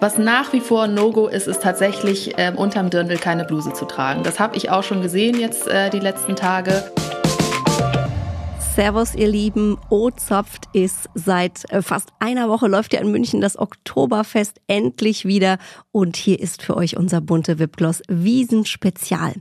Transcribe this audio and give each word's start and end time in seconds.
Was 0.00 0.18
nach 0.18 0.52
wie 0.52 0.60
vor 0.60 0.88
No-Go 0.88 1.28
ist, 1.28 1.46
ist 1.46 1.62
tatsächlich 1.62 2.34
ähm, 2.36 2.56
unterm 2.56 2.90
Dirndl 2.90 3.18
keine 3.18 3.44
Bluse 3.44 3.72
zu 3.72 3.84
tragen. 3.84 4.22
Das 4.24 4.40
habe 4.40 4.56
ich 4.56 4.70
auch 4.70 4.82
schon 4.82 5.00
gesehen 5.00 5.38
jetzt 5.38 5.68
äh, 5.68 5.90
die 5.90 6.00
letzten 6.00 6.34
Tage. 6.34 6.90
Servus, 8.74 9.14
ihr 9.14 9.28
Lieben. 9.28 9.76
O-Zopft 9.90 10.70
ist 10.72 11.10
seit 11.14 11.70
äh, 11.70 11.82
fast 11.82 12.08
einer 12.20 12.48
Woche 12.48 12.68
läuft 12.68 12.94
ja 12.94 13.00
in 13.00 13.10
München 13.10 13.42
das 13.42 13.58
Oktoberfest 13.58 14.62
endlich 14.66 15.26
wieder. 15.26 15.58
Und 15.90 16.16
hier 16.16 16.40
ist 16.40 16.62
für 16.62 16.78
euch 16.78 16.96
unser 16.96 17.20
bunte 17.20 17.58
Wipgloss 17.58 18.00
Wiesen 18.08 18.64
Spezial. 18.64 19.34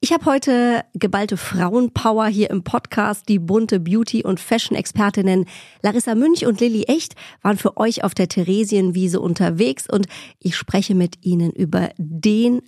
Ich 0.00 0.10
habe 0.14 0.24
heute 0.24 0.86
geballte 0.94 1.36
Frauenpower 1.36 2.28
hier 2.28 2.48
im 2.48 2.64
Podcast. 2.64 3.28
Die 3.28 3.38
bunte 3.38 3.78
Beauty- 3.78 4.24
und 4.24 4.40
Fashion-Expertinnen 4.40 5.44
Larissa 5.82 6.14
Münch 6.14 6.46
und 6.46 6.58
Lilly 6.60 6.84
Echt 6.84 7.14
waren 7.42 7.58
für 7.58 7.76
euch 7.76 8.04
auf 8.04 8.14
der 8.14 8.28
Theresienwiese 8.28 9.20
unterwegs 9.20 9.86
und 9.86 10.06
ich 10.38 10.56
spreche 10.56 10.94
mit 10.94 11.26
ihnen 11.26 11.52
über 11.52 11.90
den 11.98 12.62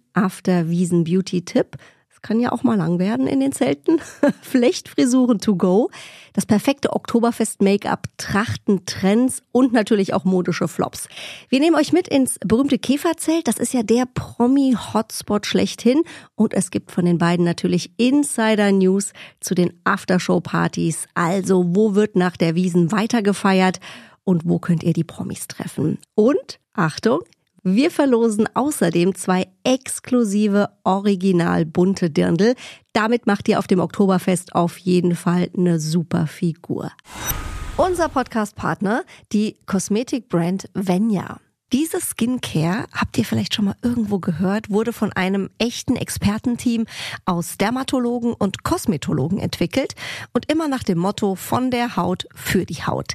Kann 2.22 2.40
ja 2.40 2.52
auch 2.52 2.62
mal 2.62 2.76
lang 2.76 2.98
werden 2.98 3.26
in 3.26 3.40
den 3.40 3.52
Zelten. 3.52 4.00
Flechtfrisuren 4.42 5.38
to 5.38 5.56
go, 5.56 5.90
das 6.32 6.46
perfekte 6.46 6.92
Oktoberfest-Make-up, 6.92 8.06
Trachten, 8.18 8.84
Trends 8.86 9.42
und 9.52 9.72
natürlich 9.72 10.12
auch 10.12 10.24
modische 10.24 10.68
Flops. 10.68 11.08
Wir 11.48 11.60
nehmen 11.60 11.76
euch 11.76 11.92
mit 11.92 12.08
ins 12.08 12.38
berühmte 12.44 12.78
Käferzelt. 12.78 13.48
Das 13.48 13.58
ist 13.58 13.72
ja 13.72 13.82
der 13.82 14.04
Promi-Hotspot 14.06 15.46
schlechthin. 15.46 16.02
Und 16.34 16.54
es 16.54 16.70
gibt 16.70 16.90
von 16.90 17.04
den 17.04 17.18
beiden 17.18 17.44
natürlich 17.44 17.92
Insider-News 17.96 19.12
zu 19.40 19.54
den 19.54 19.72
Aftershow-Partys. 19.84 21.06
Also, 21.14 21.64
wo 21.74 21.94
wird 21.94 22.16
nach 22.16 22.36
der 22.36 22.54
Wiesen 22.54 22.92
weiter 22.92 23.22
gefeiert? 23.22 23.80
Und 24.24 24.42
wo 24.44 24.58
könnt 24.58 24.82
ihr 24.82 24.92
die 24.92 25.04
Promis 25.04 25.48
treffen? 25.48 25.98
Und, 26.14 26.60
Achtung, 26.72 27.20
wir 27.62 27.90
verlosen 27.90 28.48
außerdem 28.54 29.14
zwei 29.14 29.48
exklusive 29.64 30.70
original 30.84 31.64
bunte 31.64 32.10
Dirndl. 32.10 32.54
Damit 32.92 33.26
macht 33.26 33.48
ihr 33.48 33.58
auf 33.58 33.66
dem 33.66 33.80
Oktoberfest 33.80 34.54
auf 34.54 34.78
jeden 34.78 35.14
Fall 35.14 35.50
eine 35.56 35.78
super 35.78 36.26
Figur. 36.26 36.90
Unser 37.76 38.08
Podcast-Partner, 38.08 39.04
die 39.32 39.56
Kosmetikbrand 39.66 40.68
Venya. 40.74 41.38
Diese 41.72 42.00
Skincare, 42.00 42.86
habt 42.92 43.16
ihr 43.16 43.24
vielleicht 43.24 43.54
schon 43.54 43.66
mal 43.66 43.76
irgendwo 43.80 44.18
gehört, 44.18 44.70
wurde 44.70 44.92
von 44.92 45.12
einem 45.12 45.50
echten 45.58 45.94
Expertenteam 45.94 46.86
aus 47.26 47.58
Dermatologen 47.58 48.34
und 48.34 48.64
Kosmetologen 48.64 49.38
entwickelt 49.38 49.94
und 50.32 50.50
immer 50.50 50.66
nach 50.66 50.82
dem 50.82 50.98
Motto 50.98 51.36
von 51.36 51.70
der 51.70 51.94
Haut 51.94 52.26
für 52.34 52.66
die 52.66 52.82
Haut. 52.84 53.14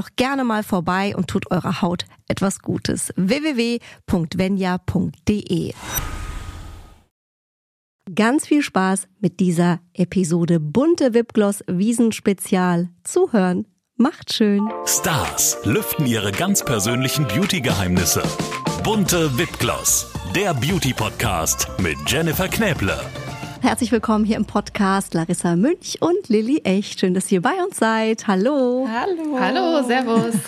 doch 0.01 0.09
gerne 0.15 0.43
mal 0.43 0.63
vorbei 0.63 1.15
und 1.15 1.27
tut 1.27 1.51
eurer 1.51 1.83
Haut 1.83 2.05
etwas 2.27 2.59
Gutes. 2.61 3.13
www.venya.de 3.17 3.83
Ganz 8.15 8.47
viel 8.47 8.63
Spaß 8.63 9.07
mit 9.19 9.39
dieser 9.39 9.79
Episode 9.93 10.59
Bunte 10.59 11.13
Wipgloss 11.13 11.63
Wiesenspezial. 11.67 12.89
Zuhören 13.03 13.67
macht 13.95 14.33
schön. 14.33 14.67
Stars 14.85 15.59
lüften 15.65 16.07
ihre 16.07 16.31
ganz 16.31 16.65
persönlichen 16.65 17.27
Beauty-Geheimnisse. 17.27 18.23
Bunte 18.83 19.37
Wipgloss, 19.37 20.11
der 20.35 20.55
Beauty-Podcast 20.55 21.67
mit 21.79 21.97
Jennifer 22.07 22.47
Knäble. 22.47 22.99
Herzlich 23.63 23.91
willkommen 23.91 24.25
hier 24.25 24.37
im 24.37 24.45
Podcast 24.45 25.13
Larissa 25.13 25.55
Münch 25.55 25.99
und 26.01 26.29
Lilly 26.29 26.61
Echt. 26.63 26.99
Schön, 26.99 27.13
dass 27.13 27.31
ihr 27.31 27.43
bei 27.43 27.53
uns 27.63 27.77
seid. 27.77 28.25
Hallo. 28.27 28.89
Hallo. 28.91 29.39
Hallo, 29.39 29.87
Servus. 29.87 30.33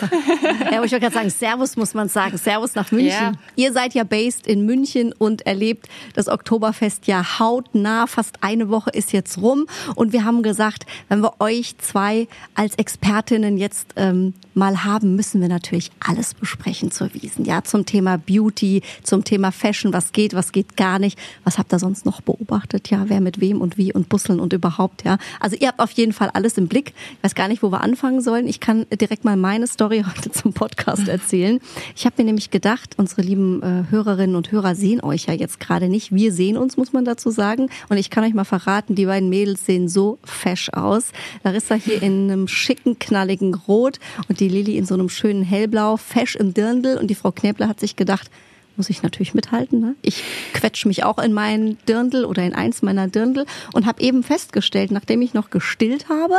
ja, 0.60 0.72
ich 0.72 0.78
wollte 0.78 0.98
gerade 0.98 1.14
sagen, 1.14 1.30
Servus 1.30 1.76
muss 1.76 1.94
man 1.94 2.08
sagen. 2.08 2.36
Servus 2.36 2.74
nach 2.74 2.90
München. 2.90 3.12
Ja. 3.12 3.32
Ihr 3.54 3.72
seid 3.72 3.94
ja 3.94 4.02
based 4.02 4.48
in 4.48 4.66
München 4.66 5.12
und 5.16 5.46
erlebt 5.46 5.88
das 6.14 6.26
Oktoberfest 6.26 7.06
ja 7.06 7.38
hautnah. 7.38 8.08
Fast 8.08 8.38
eine 8.40 8.68
Woche 8.68 8.90
ist 8.90 9.12
jetzt 9.12 9.38
rum. 9.38 9.66
Und 9.94 10.12
wir 10.12 10.24
haben 10.24 10.42
gesagt, 10.42 10.84
wenn 11.08 11.20
wir 11.20 11.34
euch 11.38 11.78
zwei 11.78 12.26
als 12.56 12.74
Expertinnen 12.74 13.58
jetzt 13.58 13.92
ähm, 13.94 14.34
mal 14.54 14.82
haben, 14.82 15.14
müssen 15.14 15.40
wir 15.40 15.48
natürlich 15.48 15.92
alles 16.04 16.34
besprechen 16.34 16.90
zur 16.90 17.14
Wiesen. 17.14 17.44
Ja, 17.44 17.62
zum 17.62 17.86
Thema 17.86 18.18
Beauty, 18.18 18.82
zum 19.04 19.22
Thema 19.22 19.52
Fashion. 19.52 19.92
Was 19.92 20.10
geht, 20.10 20.34
was 20.34 20.50
geht 20.50 20.76
gar 20.76 20.98
nicht. 20.98 21.16
Was 21.44 21.58
habt 21.58 21.72
ihr 21.72 21.78
sonst 21.78 22.04
noch 22.04 22.20
beobachtet? 22.20 22.90
Ja, 22.90 23.03
wer 23.08 23.20
mit 23.20 23.40
wem 23.40 23.60
und 23.60 23.76
wie 23.76 23.92
und 23.92 24.08
busseln 24.08 24.40
und 24.40 24.52
überhaupt, 24.52 25.04
ja. 25.04 25.18
Also 25.40 25.56
ihr 25.56 25.68
habt 25.68 25.80
auf 25.80 25.90
jeden 25.92 26.12
Fall 26.12 26.30
alles 26.30 26.58
im 26.58 26.68
Blick. 26.68 26.94
Ich 27.18 27.24
weiß 27.24 27.34
gar 27.34 27.48
nicht, 27.48 27.62
wo 27.62 27.70
wir 27.70 27.82
anfangen 27.82 28.20
sollen. 28.20 28.46
Ich 28.46 28.60
kann 28.60 28.86
direkt 28.92 29.24
mal 29.24 29.36
meine 29.36 29.66
Story 29.66 30.04
heute 30.16 30.30
zum 30.30 30.52
Podcast 30.52 31.08
erzählen. 31.08 31.60
Ich 31.96 32.06
habe 32.06 32.16
mir 32.18 32.24
nämlich 32.24 32.50
gedacht, 32.50 32.94
unsere 32.96 33.22
lieben 33.22 33.62
äh, 33.62 33.90
Hörerinnen 33.90 34.36
und 34.36 34.52
Hörer 34.52 34.74
sehen 34.74 35.02
euch 35.02 35.26
ja 35.26 35.34
jetzt 35.34 35.60
gerade 35.60 35.88
nicht. 35.88 36.14
Wir 36.14 36.32
sehen 36.32 36.56
uns, 36.56 36.76
muss 36.76 36.92
man 36.92 37.04
dazu 37.04 37.30
sagen. 37.30 37.68
Und 37.88 37.96
ich 37.96 38.10
kann 38.10 38.24
euch 38.24 38.34
mal 38.34 38.44
verraten, 38.44 38.94
die 38.94 39.06
beiden 39.06 39.28
Mädels 39.28 39.66
sehen 39.66 39.88
so 39.88 40.18
fesch 40.24 40.70
aus. 40.70 41.12
Larissa 41.42 41.74
hier 41.74 42.02
in 42.02 42.30
einem 42.30 42.48
schicken, 42.48 42.98
knalligen 42.98 43.54
Rot 43.54 43.98
und 44.28 44.40
die 44.40 44.48
Lilly 44.48 44.76
in 44.76 44.86
so 44.86 44.94
einem 44.94 45.08
schönen 45.08 45.42
Hellblau, 45.42 45.96
fesch 45.96 46.36
im 46.36 46.54
Dirndl. 46.54 46.98
Und 46.98 47.08
die 47.08 47.14
Frau 47.14 47.32
Knäble 47.32 47.68
hat 47.68 47.80
sich 47.80 47.96
gedacht, 47.96 48.30
muss 48.76 48.90
ich 48.90 49.02
natürlich 49.02 49.34
mithalten. 49.34 49.80
Ne? 49.80 49.94
Ich 50.02 50.22
quetsche 50.52 50.88
mich 50.88 51.04
auch 51.04 51.18
in 51.18 51.32
meinen 51.32 51.78
Dirndl 51.88 52.24
oder 52.24 52.42
in 52.42 52.54
eins 52.54 52.82
meiner 52.82 53.08
Dirndl 53.08 53.46
und 53.72 53.86
habe 53.86 54.02
eben 54.02 54.22
festgestellt, 54.22 54.90
nachdem 54.90 55.22
ich 55.22 55.34
noch 55.34 55.50
gestillt 55.50 56.08
habe, 56.08 56.38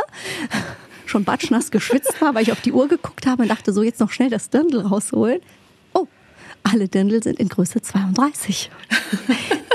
schon 1.06 1.24
batschnass 1.24 1.72
geschwitzt 1.72 2.20
war, 2.22 2.36
weil 2.36 2.44
ich 2.44 2.52
auf 2.52 2.62
die 2.62 2.72
Uhr 2.72 2.88
geguckt 2.88 3.26
habe 3.28 3.44
und 3.44 3.50
dachte, 3.50 3.74
so 3.74 3.84
jetzt 3.84 4.00
noch 4.00 4.12
schnell 4.12 4.30
das 4.30 4.50
Dirndl 4.50 4.82
rausholen. 4.82 5.42
Oh, 5.94 6.08
alle 6.64 6.88
Dirndl 6.88 7.22
sind 7.24 7.40
in 7.40 7.50
Größe 7.50 7.82
32. 7.82 8.72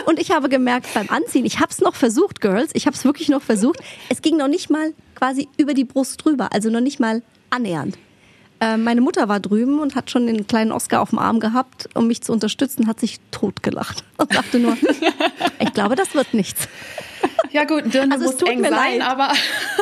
und 0.06 0.18
ich 0.18 0.30
habe 0.30 0.48
gemerkt 0.48 0.92
beim 0.94 1.08
Anziehen, 1.08 1.44
ich 1.44 1.60
habe 1.60 1.70
es 1.70 1.80
noch 1.80 1.94
versucht, 1.94 2.40
Girls, 2.40 2.70
ich 2.74 2.86
habe 2.86 2.96
es 2.96 3.04
wirklich 3.04 3.28
noch 3.28 3.42
versucht. 3.42 3.80
Es 4.08 4.22
ging 4.22 4.36
noch 4.36 4.48
nicht 4.48 4.70
mal 4.70 4.92
quasi 5.14 5.48
über 5.56 5.74
die 5.74 5.84
Brust 5.84 6.24
drüber, 6.24 6.52
also 6.52 6.70
noch 6.70 6.80
nicht 6.80 7.00
mal 7.00 7.22
annähernd. 7.50 7.96
Äh, 8.60 8.76
meine 8.76 9.00
Mutter 9.00 9.28
war 9.28 9.40
drüben 9.40 9.80
und 9.80 9.94
hat 9.94 10.10
schon 10.10 10.26
den 10.26 10.46
kleinen 10.46 10.70
Oscar 10.70 11.00
auf 11.00 11.10
dem 11.10 11.18
Arm 11.18 11.40
gehabt, 11.40 11.88
um 11.94 12.06
mich 12.06 12.22
zu 12.22 12.32
unterstützen, 12.32 12.86
hat 12.86 13.00
sich 13.00 13.18
totgelacht 13.30 14.04
und 14.18 14.34
dachte 14.34 14.58
nur, 14.58 14.76
ich 15.58 15.72
glaube, 15.72 15.96
das 15.96 16.14
wird 16.14 16.34
nichts. 16.34 16.68
Ja 17.52 17.64
gut, 17.64 17.92
Dirne 17.92 18.14
also 18.14 18.26
muss 18.26 18.42
eng 18.42 18.62
sein, 18.62 18.70
leid. 18.72 19.00
aber 19.02 19.32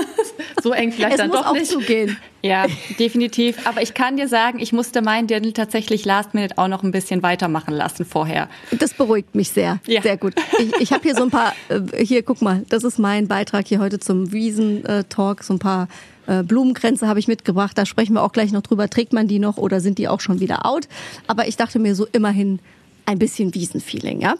so 0.62 0.72
eng 0.72 0.90
vielleicht 0.90 1.12
es 1.12 1.18
dann 1.18 1.28
muss 1.28 1.40
doch 1.40 1.46
auch 1.48 1.52
nicht. 1.52 1.70
Zugehen. 1.70 2.16
Ja, 2.42 2.66
definitiv. 2.98 3.66
Aber 3.66 3.82
ich 3.82 3.94
kann 3.94 4.16
dir 4.16 4.26
sagen, 4.26 4.58
ich 4.58 4.72
musste 4.72 5.02
meinen 5.02 5.26
Dirndl 5.26 5.52
tatsächlich 5.52 6.04
Last 6.04 6.34
Minute 6.34 6.56
auch 6.56 6.68
noch 6.68 6.82
ein 6.82 6.92
bisschen 6.92 7.22
weitermachen 7.22 7.74
lassen 7.74 8.06
vorher. 8.06 8.48
Das 8.70 8.94
beruhigt 8.94 9.34
mich 9.34 9.50
sehr. 9.50 9.80
Ja. 9.86 10.02
Sehr 10.02 10.16
gut. 10.16 10.34
Ich, 10.58 10.80
ich 10.80 10.92
habe 10.92 11.02
hier 11.02 11.14
so 11.14 11.24
ein 11.24 11.30
paar, 11.30 11.52
äh, 11.68 12.04
hier 12.04 12.22
guck 12.22 12.40
mal, 12.40 12.64
das 12.68 12.84
ist 12.84 12.98
mein 12.98 13.28
Beitrag 13.28 13.66
hier 13.66 13.80
heute 13.80 13.98
zum 13.98 14.32
Wiesen-Talk, 14.32 15.42
so 15.44 15.54
ein 15.54 15.58
paar 15.58 15.88
äh, 16.28 16.42
Blumenkränze 16.42 17.08
habe 17.08 17.18
ich 17.18 17.26
mitgebracht. 17.26 17.76
Da 17.76 17.86
sprechen 17.86 18.14
wir 18.14 18.22
auch 18.22 18.32
gleich 18.32 18.52
noch 18.52 18.62
drüber. 18.62 18.88
Trägt 18.88 19.12
man 19.12 19.26
die 19.26 19.38
noch 19.38 19.56
oder 19.56 19.80
sind 19.80 19.98
die 19.98 20.08
auch 20.08 20.20
schon 20.20 20.40
wieder 20.40 20.66
out? 20.66 20.88
Aber 21.26 21.48
ich 21.48 21.56
dachte 21.56 21.78
mir 21.78 21.94
so 21.94 22.06
immerhin 22.12 22.60
ein 23.06 23.18
bisschen 23.18 23.54
Wiesenfeeling, 23.54 24.20
ja? 24.20 24.36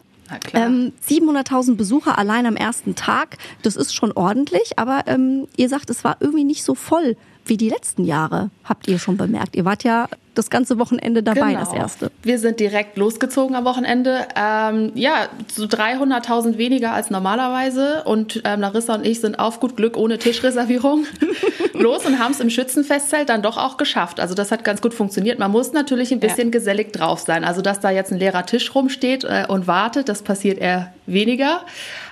Ähm, 0.53 0.91
700.000 1.07 1.75
Besucher 1.75 2.19
allein 2.19 2.45
am 2.45 2.55
ersten 2.55 2.93
Tag, 2.93 3.37
das 3.63 3.75
ist 3.75 3.95
schon 3.95 4.11
ordentlich, 4.11 4.77
aber 4.77 5.05
ähm, 5.07 5.47
ihr 5.57 5.69
sagt, 5.69 5.89
es 5.89 6.03
war 6.03 6.17
irgendwie 6.19 6.43
nicht 6.43 6.63
so 6.63 6.75
voll 6.75 7.17
wie 7.49 7.57
die 7.57 7.69
letzten 7.69 8.05
Jahre, 8.05 8.49
habt 8.63 8.87
ihr 8.87 8.99
schon 8.99 9.17
bemerkt. 9.17 9.55
Ihr 9.55 9.65
wart 9.65 9.83
ja 9.83 10.07
das 10.35 10.49
ganze 10.49 10.79
Wochenende 10.79 11.21
dabei, 11.21 11.49
genau. 11.53 11.59
das 11.59 11.73
erste. 11.73 12.11
Wir 12.23 12.39
sind 12.39 12.61
direkt 12.61 12.97
losgezogen 12.97 13.55
am 13.55 13.65
Wochenende. 13.65 14.25
Ähm, 14.37 14.91
ja, 14.95 15.27
so 15.51 15.65
300.000 15.65 16.57
weniger 16.57 16.93
als 16.93 17.09
normalerweise. 17.09 18.03
Und 18.05 18.41
ähm, 18.45 18.61
Larissa 18.61 18.95
und 18.95 19.05
ich 19.05 19.19
sind 19.19 19.37
auf 19.37 19.59
gut 19.59 19.75
Glück 19.75 19.97
ohne 19.97 20.17
Tischreservierung 20.17 21.05
los 21.73 22.05
und 22.05 22.19
haben 22.19 22.31
es 22.31 22.39
im 22.39 22.49
Schützenfestzelt 22.49 23.27
dann 23.27 23.41
doch 23.41 23.57
auch 23.57 23.75
geschafft. 23.75 24.21
Also 24.21 24.33
das 24.33 24.51
hat 24.51 24.63
ganz 24.63 24.81
gut 24.81 24.93
funktioniert. 24.93 25.39
Man 25.39 25.51
muss 25.51 25.73
natürlich 25.73 26.13
ein 26.13 26.21
bisschen 26.21 26.47
ja. 26.47 26.51
gesellig 26.51 26.93
drauf 26.93 27.19
sein. 27.19 27.43
Also 27.43 27.61
dass 27.61 27.81
da 27.81 27.89
jetzt 27.89 28.13
ein 28.13 28.19
leerer 28.19 28.45
Tisch 28.45 28.73
rumsteht 28.73 29.25
äh, 29.25 29.45
und 29.49 29.67
wartet, 29.67 30.07
das 30.07 30.21
passiert 30.21 30.59
eher 30.59 30.93
weniger. 31.05 31.65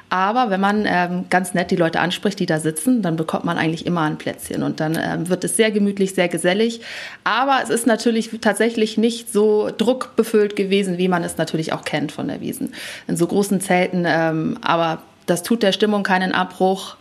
Aber 0.10 0.50
wenn 0.50 0.62
man 0.62 0.86
ähm, 0.88 1.26
ganz 1.30 1.54
nett 1.54 1.70
die 1.70 1.76
Leute 1.76 2.00
anspricht, 2.00 2.40
die 2.40 2.46
da 2.46 2.60
sitzen, 2.60 3.02
dann 3.02 3.18
bekommt 3.18 3.44
man 3.44 3.58
eigentlich 3.58 3.86
immer 3.86 4.02
ein 4.02 4.18
Plätzchen 4.18 4.64
und 4.64 4.80
dann 4.80 4.98
ähm, 5.02 5.28
wird 5.28 5.44
es 5.44 5.58
sehr 5.58 5.72
gemütlich, 5.72 6.14
sehr 6.14 6.30
gesellig. 6.30 6.80
Aber 7.26 7.60
es 7.62 7.70
ist 7.70 7.88
natürlich 7.88 8.30
tatsächlich 8.40 8.98
nicht 8.98 9.34
so 9.34 9.70
druckbefüllt 9.78 10.56
gewesen, 10.56 10.98
wie 10.98 11.10
man 11.10 11.24
es 11.24 11.38
natürlich 11.38 11.74
auch 11.74 11.84
kennt 11.84 12.14
von 12.14 12.30
der 12.30 12.40
Wiesen. 12.40 12.74
In 13.08 13.18
so 13.18 13.28
großen 13.28 13.60
Zelten, 13.60 14.06
ähm, 14.08 14.58
aber 14.62 15.02
das 15.26 15.44
tut 15.44 15.62
der 15.62 15.74
Stimmung 15.74 16.04
keinen 16.04 16.32
Abbruch. 16.32 16.96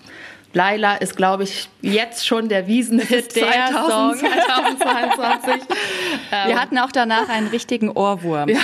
Laila 0.53 0.97
ist, 0.97 1.17
glaube 1.17 1.45
ich, 1.45 1.69
jetzt 1.83 2.27
schon 2.27 2.49
der 2.49 2.67
Wiesenhit 2.67 3.31
2022. 3.31 5.55
Wir 6.47 6.61
hatten 6.61 6.79
auch 6.79 6.91
danach 6.91 7.29
einen 7.29 7.47
richtigen 7.49 7.91
Ohrwurm. 7.91 8.49
Ja. 8.49 8.59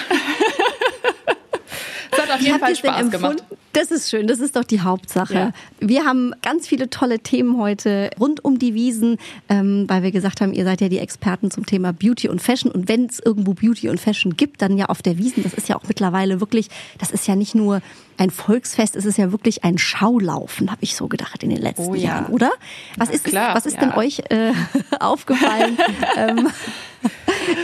Auf 2.34 2.40
jeden 2.40 2.58
Fall 2.58 2.76
Spaß 2.76 3.10
gemacht. 3.10 3.44
Das 3.72 3.90
ist 3.90 4.10
schön, 4.10 4.26
das 4.26 4.40
ist 4.40 4.54
doch 4.54 4.64
die 4.64 4.80
Hauptsache. 4.80 5.34
Ja. 5.34 5.52
Wir 5.80 6.04
haben 6.04 6.34
ganz 6.42 6.68
viele 6.68 6.90
tolle 6.90 7.20
Themen 7.20 7.58
heute 7.58 8.10
rund 8.20 8.44
um 8.44 8.58
die 8.58 8.74
Wiesen, 8.74 9.16
ähm, 9.48 9.86
weil 9.88 10.02
wir 10.02 10.10
gesagt 10.10 10.42
haben, 10.42 10.52
ihr 10.52 10.64
seid 10.64 10.82
ja 10.82 10.90
die 10.90 10.98
Experten 10.98 11.50
zum 11.50 11.64
Thema 11.64 11.92
Beauty 11.92 12.28
und 12.28 12.42
Fashion. 12.42 12.70
Und 12.70 12.88
wenn 12.88 13.06
es 13.06 13.18
irgendwo 13.18 13.54
Beauty 13.54 13.88
und 13.88 13.98
Fashion 13.98 14.36
gibt, 14.36 14.60
dann 14.60 14.76
ja 14.76 14.86
auf 14.86 15.00
der 15.00 15.16
Wiesen. 15.16 15.42
Das 15.42 15.54
ist 15.54 15.70
ja 15.70 15.76
auch 15.76 15.84
mittlerweile 15.88 16.40
wirklich, 16.40 16.68
das 16.98 17.10
ist 17.10 17.26
ja 17.26 17.34
nicht 17.34 17.54
nur 17.54 17.80
ein 18.18 18.30
Volksfest, 18.30 18.94
es 18.94 19.06
ist 19.06 19.16
ja 19.16 19.32
wirklich 19.32 19.64
ein 19.64 19.78
Schaulaufen, 19.78 20.70
habe 20.70 20.82
ich 20.82 20.94
so 20.94 21.08
gedacht 21.08 21.42
in 21.42 21.48
den 21.48 21.60
letzten 21.60 21.86
oh, 21.86 21.94
ja. 21.94 22.02
Jahren, 22.02 22.26
oder? 22.26 22.52
Was 22.96 23.08
ist, 23.08 23.24
klar, 23.24 23.54
was 23.54 23.64
ist 23.64 23.76
ja. 23.76 23.80
denn 23.80 23.92
euch 23.94 24.20
äh, 24.28 24.52
aufgefallen 25.00 25.78
ähm, 26.16 26.48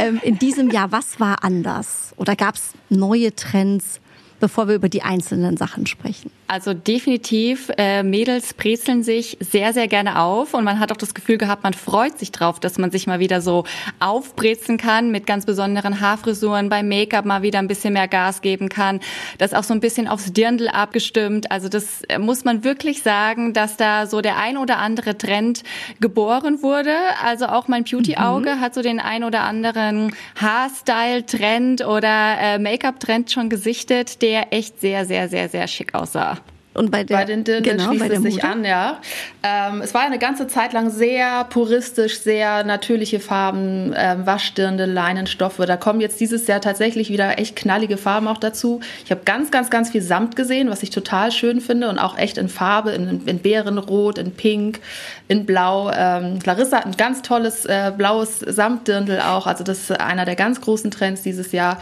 ähm, 0.01 0.21
in 0.23 0.39
diesem 0.39 0.71
Jahr? 0.71 0.91
Was 0.91 1.21
war 1.21 1.45
anders? 1.45 2.15
Oder 2.17 2.35
gab 2.35 2.55
es 2.55 2.73
neue 2.89 3.35
Trends? 3.35 4.01
Bevor 4.41 4.69
wir 4.69 4.75
über 4.75 4.89
die 4.89 5.03
einzelnen 5.03 5.57
Sachen 5.57 5.87
sprechen? 5.87 6.31
Also 6.51 6.73
definitiv, 6.73 7.71
äh, 7.77 8.03
Mädels 8.03 8.55
brezeln 8.55 9.03
sich 9.03 9.37
sehr, 9.39 9.75
sehr 9.75 9.87
gerne 9.87 10.19
auf 10.19 10.55
und 10.55 10.65
man 10.65 10.81
hat 10.81 10.91
auch 10.91 10.97
das 10.97 11.13
Gefühl 11.13 11.37
gehabt, 11.37 11.63
man 11.63 11.75
freut 11.75 12.19
sich 12.19 12.33
drauf, 12.33 12.59
dass 12.59 12.79
man 12.79 12.91
sich 12.91 13.07
mal 13.07 13.19
wieder 13.19 13.43
so 13.43 13.65
aufbrezeln 14.01 14.79
kann 14.79 15.11
mit 15.11 15.27
ganz 15.27 15.45
besonderen 15.45 16.01
Haarfrisuren, 16.01 16.71
beim 16.71 16.89
Make-up 16.89 17.27
mal 17.27 17.43
wieder 17.43 17.59
ein 17.59 17.69
bisschen 17.69 17.93
mehr 17.93 18.09
Gas 18.09 18.41
geben 18.41 18.71
kann. 18.71 19.01
Das 19.37 19.53
auch 19.53 19.63
so 19.63 19.75
ein 19.75 19.81
bisschen 19.81 20.09
aufs 20.09 20.33
Dirndl 20.33 20.69
abgestimmt. 20.69 21.51
Also 21.51 21.69
das 21.69 22.03
äh, 22.09 22.19
muss 22.19 22.45
man 22.45 22.65
wirklich 22.65 23.03
sagen, 23.03 23.53
dass 23.53 23.77
da 23.77 24.07
so 24.07 24.23
der 24.23 24.39
ein 24.39 24.57
oder 24.57 24.79
andere 24.79 25.19
Trend 25.19 25.65
geboren 26.01 26.63
wurde. 26.63 26.95
Also 27.23 27.47
auch 27.47 27.69
mein 27.69 27.85
Beauty-Auge 27.85 28.57
mhm. 28.57 28.61
hat 28.61 28.75
so 28.75 28.81
den 28.81 29.01
ein 29.01 29.23
oder 29.23 29.43
anderen 29.43 30.15
Haarstyle-Trend 30.41 31.85
oder 31.87 32.39
äh, 32.41 32.59
Make-up-Trend 32.59 33.31
schon 33.31 33.51
gesichtet, 33.51 34.23
der 34.29 34.53
echt 34.53 34.79
sehr, 34.79 35.07
sehr, 35.07 35.27
sehr, 35.29 35.49
sehr 35.49 35.67
schick 35.67 35.95
aussah. 35.95 36.37
Und 36.75 36.93
bei, 36.93 37.03
der, 37.03 37.17
bei 37.17 37.25
den 37.25 37.43
Dirndl 37.43 37.73
genau, 37.73 37.89
schließt 37.89 38.11
es 38.11 38.23
sich 38.23 38.45
an, 38.45 38.65
ja. 38.65 39.01
Ähm, 39.43 39.81
es 39.83 39.95
war 39.95 40.03
eine 40.03 40.19
ganze 40.19 40.47
Zeit 40.47 40.73
lang 40.75 40.91
sehr 40.91 41.45
puristisch, 41.45 42.21
sehr 42.21 42.63
natürliche 42.63 43.19
Farben, 43.19 43.93
ähm, 43.97 44.27
Waschdirndl, 44.27 44.85
Leinenstoffe. 44.85 45.57
Da 45.57 45.77
kommen 45.77 46.01
jetzt 46.01 46.21
dieses 46.21 46.47
Jahr 46.47 46.61
tatsächlich 46.61 47.11
wieder 47.11 47.39
echt 47.39 47.57
knallige 47.57 47.97
Farben 47.97 48.29
auch 48.29 48.39
dazu. 48.39 48.81
Ich 49.05 49.11
habe 49.11 49.23
ganz, 49.25 49.51
ganz, 49.51 49.71
ganz 49.71 49.91
viel 49.91 50.03
Samt 50.03 50.37
gesehen, 50.37 50.71
was 50.71 50.85
ich 50.85 50.91
total 50.91 51.33
schön 51.33 51.61
finde 51.61 51.89
und 51.89 51.99
auch 51.99 52.17
echt 52.17 52.39
in 52.39 52.49
Farbe, 52.49 52.93
in, 52.93 53.27
in 53.27 53.39
Bärenrot, 53.41 54.19
in 54.19 54.31
Pink, 54.31 54.79
in 55.27 55.47
Blau. 55.47 55.91
Ähm, 55.91 56.39
Larissa 56.45 56.77
hat 56.77 56.87
ein 56.87 56.97
ganz 56.97 57.23
tolles 57.23 57.65
äh, 57.65 57.93
blaues 57.97 58.39
Samtdirndl 58.39 59.21
auch. 59.21 59.49
Also 59.49 59.65
das 59.65 59.81
ist 59.81 60.01
einer 60.01 60.27
der 60.27 60.37
ganz 60.37 60.61
großen 60.61 60.93
Trends 60.93 61.23
dieses 61.23 61.51
Jahr 61.51 61.79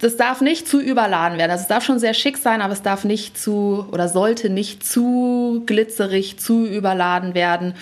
das 0.00 0.16
darf 0.16 0.40
nicht 0.40 0.68
zu 0.68 0.80
überladen 0.80 1.38
werden. 1.38 1.50
Also 1.50 1.62
es 1.62 1.68
darf 1.68 1.84
schon 1.84 1.98
sehr 1.98 2.14
schick 2.14 2.36
sein, 2.36 2.60
aber 2.60 2.72
es 2.72 2.82
darf 2.82 3.04
nicht 3.04 3.38
zu 3.38 3.86
oder 3.92 4.08
sollte 4.08 4.50
nicht 4.50 4.84
zu 4.84 5.62
glitzerig, 5.66 6.38
zu 6.38 6.66
überladen 6.66 7.34
werden. 7.34 7.74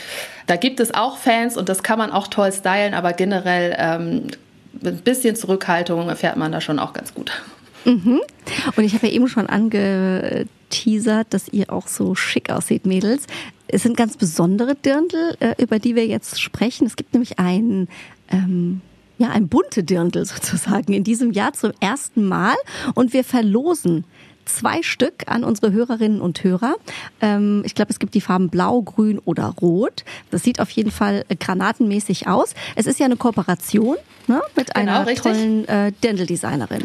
Da 0.46 0.56
gibt 0.56 0.80
es 0.80 0.94
auch 0.94 1.16
Fans 1.16 1.56
und 1.56 1.68
das 1.68 1.82
kann 1.82 1.98
man 1.98 2.10
auch 2.10 2.28
toll 2.28 2.52
stylen, 2.52 2.94
aber 2.94 3.12
generell 3.12 3.74
ähm, 3.78 4.28
ein 4.84 4.96
bisschen 4.98 5.36
Zurückhaltung 5.36 6.08
erfährt 6.08 6.36
man 6.36 6.52
da 6.52 6.60
schon 6.60 6.78
auch 6.78 6.92
ganz 6.92 7.14
gut. 7.14 7.32
Mhm. 7.84 8.20
Und 8.76 8.84
ich 8.84 8.94
habe 8.94 9.06
ja 9.08 9.12
eben 9.12 9.28
schon 9.28 9.46
angeteasert, 9.46 11.26
dass 11.30 11.48
ihr 11.48 11.72
auch 11.72 11.88
so 11.88 12.14
schick 12.14 12.50
aussieht, 12.50 12.86
Mädels. 12.86 13.26
Es 13.68 13.82
sind 13.82 13.96
ganz 13.96 14.16
besondere 14.16 14.74
Dirndl, 14.74 15.36
äh, 15.40 15.54
über 15.58 15.78
die 15.78 15.96
wir 15.96 16.06
jetzt 16.06 16.40
sprechen. 16.40 16.86
Es 16.86 16.96
gibt 16.96 17.12
nämlich 17.14 17.38
einen 17.38 17.88
ähm, 18.30 18.80
ja, 19.18 19.30
ein 19.30 19.48
bunte 19.48 19.84
Dirndl 19.84 20.24
sozusagen 20.24 20.92
in 20.92 21.04
diesem 21.04 21.32
Jahr 21.32 21.52
zum 21.52 21.72
ersten 21.80 22.26
Mal 22.26 22.54
und 22.94 23.12
wir 23.12 23.24
verlosen 23.24 24.04
zwei 24.44 24.82
Stück 24.82 25.24
an 25.26 25.44
unsere 25.44 25.72
Hörerinnen 25.72 26.20
und 26.20 26.42
Hörer. 26.42 26.74
Ähm, 27.20 27.62
ich 27.64 27.74
glaube, 27.74 27.90
es 27.90 27.98
gibt 27.98 28.14
die 28.14 28.20
Farben 28.20 28.48
Blau, 28.48 28.82
Grün 28.82 29.18
oder 29.20 29.54
Rot. 29.60 30.04
Das 30.30 30.42
sieht 30.42 30.60
auf 30.60 30.70
jeden 30.70 30.90
Fall 30.90 31.24
granatenmäßig 31.38 32.26
aus. 32.26 32.54
Es 32.74 32.86
ist 32.86 32.98
ja 32.98 33.06
eine 33.06 33.16
Kooperation 33.16 33.96
ne, 34.26 34.40
mit 34.56 34.74
genau, 34.74 34.92
einer 34.92 35.06
richtig. 35.06 35.32
tollen 35.32 35.68
äh, 35.68 35.92
Dirndl-Designerin. 36.02 36.84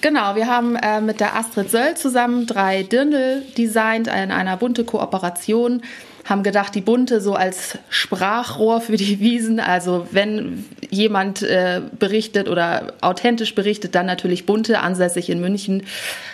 Genau, 0.00 0.34
wir 0.34 0.46
haben 0.46 0.76
äh, 0.76 1.00
mit 1.00 1.20
der 1.20 1.34
Astrid 1.34 1.70
Söll 1.70 1.96
zusammen 1.96 2.46
drei 2.46 2.82
Dirndl 2.82 3.42
designt 3.56 4.06
in 4.06 4.30
einer 4.30 4.56
bunte 4.58 4.84
Kooperation 4.84 5.82
haben 6.24 6.42
gedacht, 6.42 6.74
die 6.74 6.80
Bunte 6.80 7.20
so 7.20 7.34
als 7.34 7.78
Sprachrohr 7.90 8.80
für 8.80 8.96
die 8.96 9.20
Wiesen. 9.20 9.60
Also 9.60 10.06
wenn 10.10 10.64
jemand 10.88 11.42
äh, 11.42 11.82
berichtet 11.98 12.48
oder 12.48 12.94
authentisch 13.02 13.54
berichtet, 13.54 13.94
dann 13.94 14.06
natürlich 14.06 14.46
Bunte, 14.46 14.80
ansässig 14.80 15.28
in 15.28 15.40
München. 15.40 15.82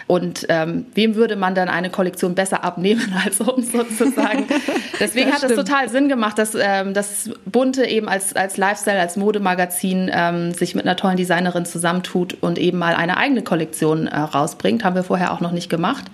Und 0.07 0.47
ähm, 0.49 0.87
wem 0.95 1.17
würde 1.17 1.35
man 1.35 1.55
dann 1.55 1.69
eine 1.69 1.91
Kollektion 1.91 2.37
besser 2.37 2.63
abnehmen 2.63 3.15
als 3.25 3.41
uns 3.41 3.73
sozusagen? 3.73 4.47
Deswegen 5.01 5.33
hat 5.33 5.43
es 5.43 5.57
total 5.57 5.89
Sinn 5.89 6.09
gemacht, 6.09 6.39
dass 6.39 6.55
ähm, 6.55 6.95
das 6.95 7.31
Bunte 7.45 7.85
eben 7.85 8.09
als, 8.09 8.37
als 8.37 8.57
Lifestyle, 8.57 9.01
als 9.01 9.17
Modemagazin 9.17 10.09
ähm, 10.13 10.55
sich 10.55 10.77
mit 10.77 10.85
einer 10.85 10.97
tollen 10.97 11.17
Designerin 11.17 11.65
zusammentut 11.65 12.37
und 12.41 12.59
eben 12.59 12.79
mal 12.79 12.95
eine 12.95 13.17
eigene 13.17 13.43
Kollektion 13.43 14.07
äh, 14.07 14.17
rausbringt. 14.17 14.85
Haben 14.85 14.95
wir 14.95 15.05
vorher 15.05 15.33
auch 15.33 15.41
noch 15.41 15.53
nicht 15.53 15.69
gemacht. 15.69 16.05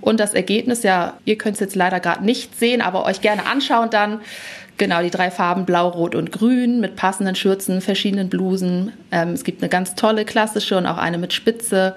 Und 0.00 0.20
das 0.20 0.34
Ergebnis, 0.34 0.82
ja, 0.82 1.14
ihr 1.24 1.36
könnt 1.36 1.54
es 1.54 1.60
jetzt 1.60 1.74
leider 1.74 2.00
gerade 2.00 2.24
nicht 2.24 2.58
sehen, 2.58 2.80
aber 2.80 3.04
euch 3.04 3.20
gerne 3.20 3.46
anschauen 3.46 3.90
dann. 3.90 4.20
Genau, 4.78 5.02
die 5.02 5.10
drei 5.10 5.30
Farben 5.30 5.64
Blau, 5.64 5.88
Rot 5.88 6.14
und 6.14 6.30
Grün 6.30 6.78
mit 6.80 6.94
passenden 6.94 7.34
Schürzen, 7.34 7.80
verschiedenen 7.80 8.28
Blusen. 8.28 8.92
Ähm, 9.10 9.30
es 9.30 9.42
gibt 9.42 9.60
eine 9.60 9.68
ganz 9.68 9.96
tolle 9.96 10.24
klassische 10.24 10.76
und 10.76 10.86
auch 10.86 10.98
eine 10.98 11.18
mit 11.18 11.32
Spitze. 11.32 11.96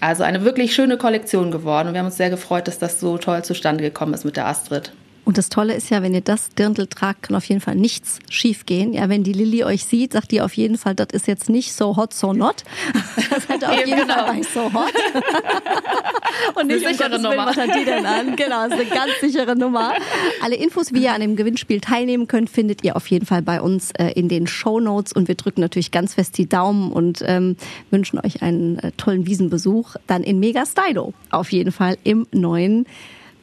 Also 0.00 0.24
eine 0.24 0.42
wirklich 0.42 0.74
schöne 0.74 0.96
Kollektion 0.96 1.50
geworden. 1.50 1.88
Und 1.88 1.94
wir 1.94 2.00
haben 2.00 2.06
uns 2.06 2.16
sehr 2.16 2.30
gefreut, 2.30 2.66
dass 2.66 2.78
das 2.78 2.98
so 2.98 3.18
toll 3.18 3.44
zustande 3.44 3.84
gekommen 3.84 4.14
ist 4.14 4.24
mit 4.24 4.36
der 4.36 4.46
Astrid. 4.46 4.92
Und 5.24 5.38
das 5.38 5.48
Tolle 5.48 5.74
ist 5.74 5.90
ja, 5.90 6.02
wenn 6.02 6.14
ihr 6.14 6.20
das 6.20 6.50
Dirndl 6.50 6.88
tragt, 6.88 7.22
kann 7.22 7.36
auf 7.36 7.44
jeden 7.44 7.60
Fall 7.60 7.76
nichts 7.76 8.18
schiefgehen. 8.28 8.92
Ja, 8.92 9.08
wenn 9.08 9.22
die 9.22 9.32
Lilly 9.32 9.62
euch 9.62 9.84
sieht, 9.84 10.14
sagt 10.14 10.32
die 10.32 10.40
auf 10.40 10.54
jeden 10.54 10.78
Fall, 10.78 10.96
das 10.96 11.08
ist 11.12 11.28
jetzt 11.28 11.48
nicht 11.48 11.74
so 11.74 11.96
hot, 11.96 12.12
so 12.12 12.32
not. 12.32 12.64
Das 13.30 13.48
hat 13.48 13.64
auf 13.64 13.86
jeden 13.86 14.00
genau. 14.00 14.26
Fall 14.26 14.36
nicht 14.36 14.52
so 14.52 14.72
hot. 14.72 14.92
Und 16.54 16.66
nicht 16.66 16.84
eine 16.84 16.94
sichere 16.94 17.18
Nummer. 17.18 17.46
was 17.46 17.56
hat 17.56 17.74
die 17.74 17.84
denn 17.84 18.04
an? 18.04 18.36
Genau, 18.36 18.68
das 18.68 18.78
ist 18.78 18.86
eine 18.86 18.90
ganz 18.90 19.12
sichere 19.20 19.56
Nummer. 19.56 19.94
Alle 20.42 20.56
Infos, 20.56 20.92
wie 20.92 21.04
ihr 21.04 21.14
an 21.14 21.20
dem 21.20 21.36
Gewinnspiel 21.36 21.80
teilnehmen 21.80 22.26
könnt, 22.26 22.50
findet 22.50 22.84
ihr 22.84 22.96
auf 22.96 23.06
jeden 23.06 23.24
Fall 23.24 23.40
bei 23.42 23.60
uns 23.62 23.92
äh, 23.92 24.08
in 24.08 24.28
den 24.28 24.46
Show 24.46 24.80
Notes. 24.80 25.12
Und 25.12 25.28
wir 25.28 25.34
drücken 25.34 25.60
natürlich 25.60 25.92
ganz 25.92 26.14
fest 26.14 26.36
die 26.36 26.48
Daumen 26.48 26.92
und 26.92 27.22
ähm, 27.26 27.56
wünschen 27.90 28.18
euch 28.18 28.42
einen 28.42 28.78
äh, 28.78 28.92
tollen 28.96 29.26
Wiesenbesuch. 29.26 29.96
Dann 30.06 30.22
in 30.22 30.38
Mega 30.40 30.66
Stylo. 30.66 31.14
Auf 31.30 31.52
jeden 31.52 31.72
Fall 31.72 31.96
im 32.04 32.26
neuen 32.32 32.86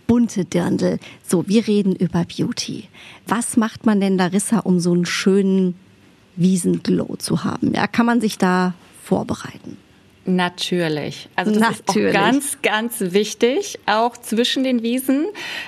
bunte 0.10 0.44
Dirndl. 0.44 0.98
So, 1.26 1.48
wir 1.48 1.68
reden 1.68 1.96
über 1.96 2.26
Beauty. 2.26 2.86
Was 3.28 3.58
macht 3.58 3.86
man 3.86 4.02
denn, 4.02 4.18
Larissa, 4.18 4.58
um 4.60 4.80
so 4.80 4.92
einen 4.92 5.06
schönen 5.06 5.76
Wiesenglow 6.36 7.16
zu 7.18 7.44
haben? 7.44 7.76
Ja, 7.76 7.86
kann 7.86 8.08
man 8.08 8.20
sich 8.20 8.40
da 8.40 8.74
vorbereiten? 9.04 9.78
Natürlich. 10.26 11.30
Also 11.36 11.52
das 11.52 11.60
Natürlich. 11.60 12.10
ist 12.10 12.18
auch 12.18 12.22
ganz, 12.22 12.58
ganz 12.64 13.14
wichtig, 13.14 13.80
auch 13.86 14.18
zwischen 14.18 14.64
den 14.64 14.82
Wiesen. 14.82 15.28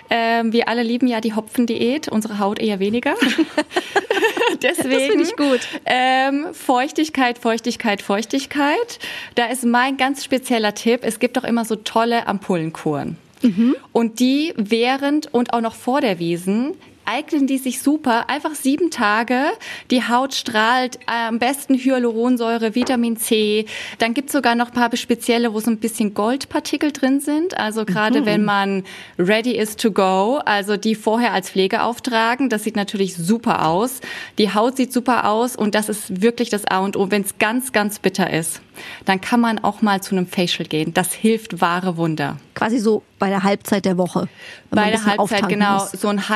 Ähm, 0.10 0.51
wir 0.53 0.67
alle 0.69 0.81
lieben 0.81 1.07
ja 1.07 1.21
die 1.21 1.33
Hopfendiät, 1.36 2.07
unsere 2.07 2.39
Haut 2.39 2.57
eher 2.57 2.79
weniger. 2.79 3.13
Deswegen 4.63 4.89
das 4.89 5.03
finde 5.03 5.24
ich 5.24 5.36
gut. 5.36 5.60
Ähm, 5.86 6.48
Feuchtigkeit, 6.53 7.38
Feuchtigkeit, 7.38 8.01
Feuchtigkeit. 8.01 9.00
Da 9.36 9.45
ist 9.45 9.65
mein 9.65 9.98
ganz 9.98 10.24
spezieller 10.24 10.74
Tipp. 10.74 11.01
Es 11.03 11.19
gibt 11.19 11.38
doch 11.38 11.43
immer 11.43 11.63
so 11.63 11.75
tolle 11.75 12.25
Ampullenkuren. 12.25 13.17
Mhm. 13.43 13.75
Und 13.91 14.19
die 14.19 14.53
während 14.55 15.33
und 15.33 15.53
auch 15.53 15.62
noch 15.62 15.75
vor 15.75 16.01
der 16.01 16.19
Wiesen 16.19 16.74
eignen 17.12 17.46
die 17.46 17.58
sich 17.58 17.82
super. 17.82 18.30
Einfach 18.30 18.56
sieben 18.56 18.89
Tage. 18.89 19.51
Die 19.89 20.08
Haut 20.08 20.34
strahlt 20.34 20.96
äh, 21.08 21.27
am 21.27 21.39
besten 21.39 21.75
Hyaluronsäure, 21.75 22.74
Vitamin 22.74 23.18
C. 23.18 23.65
Dann 24.00 24.13
gibt's 24.13 24.32
sogar 24.32 24.56
noch 24.56 24.68
ein 24.68 24.74
paar 24.74 24.96
spezielle, 24.96 25.53
wo 25.53 25.60
so 25.60 25.70
ein 25.70 25.77
bisschen 25.77 26.13
Goldpartikel 26.13 26.91
drin 26.91 27.20
sind. 27.20 27.58
Also 27.58 27.86
gerade 27.86 28.22
mhm. 28.22 28.25
wenn 28.25 28.46
man 28.46 28.84
ready 29.20 29.51
is 29.51 29.75
to 29.75 29.91
go, 29.91 30.41
also 30.46 30.77
die 30.77 30.96
vorher 30.96 31.34
als 31.34 31.50
Pflege 31.50 31.84
auftragen, 31.84 32.50
das 32.50 32.63
sieht 32.63 32.75
natürlich 32.75 33.15
super 33.15 33.65
aus. 33.68 34.00
Die 34.38 34.53
Haut 34.53 34.77
sieht 34.77 34.94
super 34.94 35.30
aus 35.30 35.56
und 35.56 35.75
das 35.75 35.89
ist 35.89 36.22
wirklich 36.22 36.50
das 36.50 36.65
A 36.65 36.80
und 36.80 36.96
O. 36.96 37.12
Wenn 37.12 37.24
es 37.24 37.38
ganz, 37.38 37.74
ganz 37.74 38.00
bitter 38.00 38.32
ist, 38.32 38.62
dann 39.06 39.20
kann 39.20 39.39
man 39.39 39.60
auch 39.60 39.82
mal 39.82 40.01
zu 40.01 40.15
einem 40.15 40.27
Facial 40.27 40.68
gehen. 40.68 40.94
Das 40.94 41.13
hilft 41.13 41.62
wahre 41.62 41.98
Wunder. 41.98 42.38
Quasi 42.53 42.80
so 42.80 43.03
bei 43.20 43.30
der 43.30 43.44
Halbzeit 43.44 43.86
der 43.86 43.98
Woche. 43.98 44.27
Bei 44.70 44.89
der 44.89 45.06
Halbzeit, 45.06 45.48
genau. 45.48 45.75
Muss. 45.75 45.91
So 45.91 46.08
ein 46.08 46.27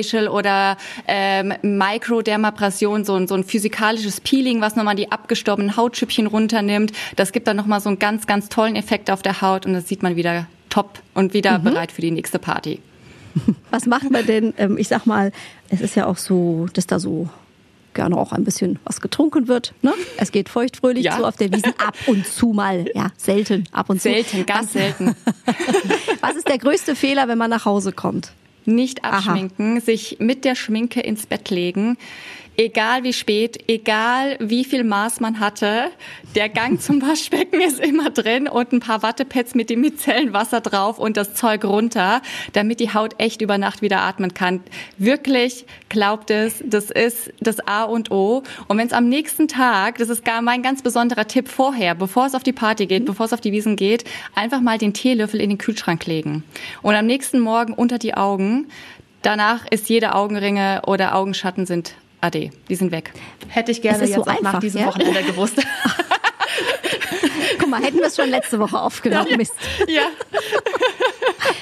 High-Dry-Facial 0.00 0.28
oder 0.28 0.76
ähm, 1.06 1.52
Microdermabrasion, 1.62 3.04
so 3.04 3.14
ein, 3.14 3.28
so 3.28 3.34
ein 3.34 3.44
physikalisches 3.44 4.20
Peeling, 4.20 4.60
was 4.60 4.76
nochmal 4.76 4.96
die 4.96 5.12
abgestorbenen 5.12 5.76
Hautschüppchen 5.76 6.26
runternimmt. 6.26 6.92
Das 7.16 7.32
gibt 7.32 7.46
dann 7.46 7.56
nochmal 7.56 7.80
so 7.80 7.88
einen 7.88 7.98
ganz, 7.98 8.26
ganz 8.26 8.48
tollen 8.48 8.76
Effekt 8.76 9.10
auf 9.10 9.22
der 9.22 9.40
Haut 9.40 9.66
und 9.66 9.74
das 9.74 9.88
sieht 9.88 10.02
man 10.02 10.16
wieder 10.16 10.46
top 10.68 11.00
und 11.14 11.34
wieder 11.34 11.58
mhm. 11.58 11.64
bereit 11.64 11.92
für 11.92 12.00
die 12.00 12.10
nächste 12.10 12.38
Party. 12.38 12.80
Was 13.70 13.86
macht 13.86 14.10
man 14.10 14.26
denn, 14.26 14.54
ähm, 14.58 14.76
ich 14.78 14.88
sag 14.88 15.06
mal, 15.06 15.32
es 15.68 15.80
ist 15.80 15.94
ja 15.94 16.06
auch 16.06 16.16
so, 16.16 16.66
dass 16.72 16.86
da 16.86 16.98
so 16.98 17.28
gerne 17.92 18.16
auch 18.16 18.30
ein 18.30 18.44
bisschen 18.44 18.78
was 18.84 19.00
getrunken 19.00 19.48
wird. 19.48 19.74
Ne? 19.82 19.92
Es 20.16 20.30
geht 20.30 20.48
feuchtfröhlich 20.48 21.04
ja. 21.04 21.16
zu 21.16 21.24
auf 21.24 21.36
der 21.36 21.52
Wiesen 21.52 21.74
ab 21.76 21.96
und 22.06 22.24
zu 22.24 22.52
mal. 22.52 22.88
Ja, 22.94 23.10
selten, 23.16 23.64
ab 23.72 23.90
und 23.90 24.00
selten, 24.00 24.28
zu. 24.28 24.36
Selten, 24.36 24.46
ganz 24.46 24.66
was, 24.66 24.72
selten. 24.72 25.16
was 26.20 26.36
ist 26.36 26.48
der 26.48 26.58
größte 26.58 26.94
Fehler, 26.94 27.26
wenn 27.26 27.36
man 27.36 27.50
nach 27.50 27.64
Hause 27.64 27.90
kommt? 27.90 28.32
Nicht 28.74 29.04
abschminken, 29.04 29.76
Aha. 29.76 29.80
sich 29.80 30.16
mit 30.20 30.44
der 30.44 30.54
Schminke 30.54 31.00
ins 31.00 31.26
Bett 31.26 31.50
legen 31.50 31.96
egal 32.60 33.04
wie 33.04 33.14
spät, 33.14 33.70
egal 33.70 34.36
wie 34.38 34.64
viel 34.66 34.84
Maß 34.84 35.20
man 35.20 35.40
hatte, 35.40 35.90
der 36.34 36.50
Gang 36.50 36.78
zum 36.80 37.00
Waschbecken 37.06 37.60
ist 37.62 37.80
immer 37.80 38.10
drin 38.10 38.48
und 38.48 38.72
ein 38.72 38.80
paar 38.80 39.02
Wattepads 39.02 39.54
mit 39.54 39.70
dem 39.70 39.80
Micellenwasser 39.80 40.60
drauf 40.60 40.98
und 40.98 41.16
das 41.16 41.32
Zeug 41.34 41.64
runter, 41.64 42.20
damit 42.52 42.80
die 42.80 42.92
Haut 42.92 43.14
echt 43.16 43.40
über 43.40 43.56
Nacht 43.56 43.80
wieder 43.80 44.02
atmen 44.02 44.34
kann. 44.34 44.60
Wirklich, 44.98 45.64
glaubt 45.88 46.30
es, 46.30 46.62
das 46.64 46.90
ist 46.90 47.32
das 47.40 47.66
A 47.66 47.84
und 47.84 48.10
O. 48.10 48.42
Und 48.68 48.76
wenn 48.76 48.86
es 48.86 48.92
am 48.92 49.08
nächsten 49.08 49.48
Tag, 49.48 49.96
das 49.96 50.10
ist 50.10 50.22
gar 50.22 50.42
mein 50.42 50.62
ganz 50.62 50.82
besonderer 50.82 51.26
Tipp 51.26 51.48
vorher, 51.48 51.94
bevor 51.94 52.26
es 52.26 52.34
auf 52.34 52.42
die 52.42 52.52
Party 52.52 52.84
geht, 52.84 53.06
bevor 53.06 53.24
es 53.24 53.32
auf 53.32 53.40
die 53.40 53.52
Wiesen 53.52 53.76
geht, 53.76 54.04
einfach 54.34 54.60
mal 54.60 54.76
den 54.76 54.92
Teelöffel 54.92 55.40
in 55.40 55.48
den 55.48 55.58
Kühlschrank 55.58 56.04
legen. 56.04 56.44
Und 56.82 56.94
am 56.94 57.06
nächsten 57.06 57.40
Morgen 57.40 57.72
unter 57.72 57.98
die 57.98 58.14
Augen, 58.14 58.66
Danach 59.22 59.66
ist 59.70 59.90
jede 59.90 60.14
Augenringe 60.14 60.80
oder 60.86 61.14
Augenschatten 61.14 61.66
sind 61.66 61.94
Ade, 62.20 62.50
die 62.68 62.74
sind 62.74 62.92
weg. 62.92 63.12
Hätte 63.48 63.72
ich 63.72 63.80
gerne 63.80 64.04
jetzt 64.04 64.14
so 64.14 64.24
einfach, 64.24 64.42
nach 64.52 64.60
diesem 64.60 64.82
ja? 64.82 64.86
Wochenende 64.88 65.22
gewusst. 65.22 65.56
Mal, 67.70 67.82
hätten 67.82 67.98
wir 67.98 68.06
es 68.06 68.16
schon 68.16 68.28
letzte 68.28 68.58
Woche 68.58 68.80
aufgenommen. 68.80 69.28
Ja. 69.30 69.36
Mist. 69.36 69.52
Ja. 69.88 70.02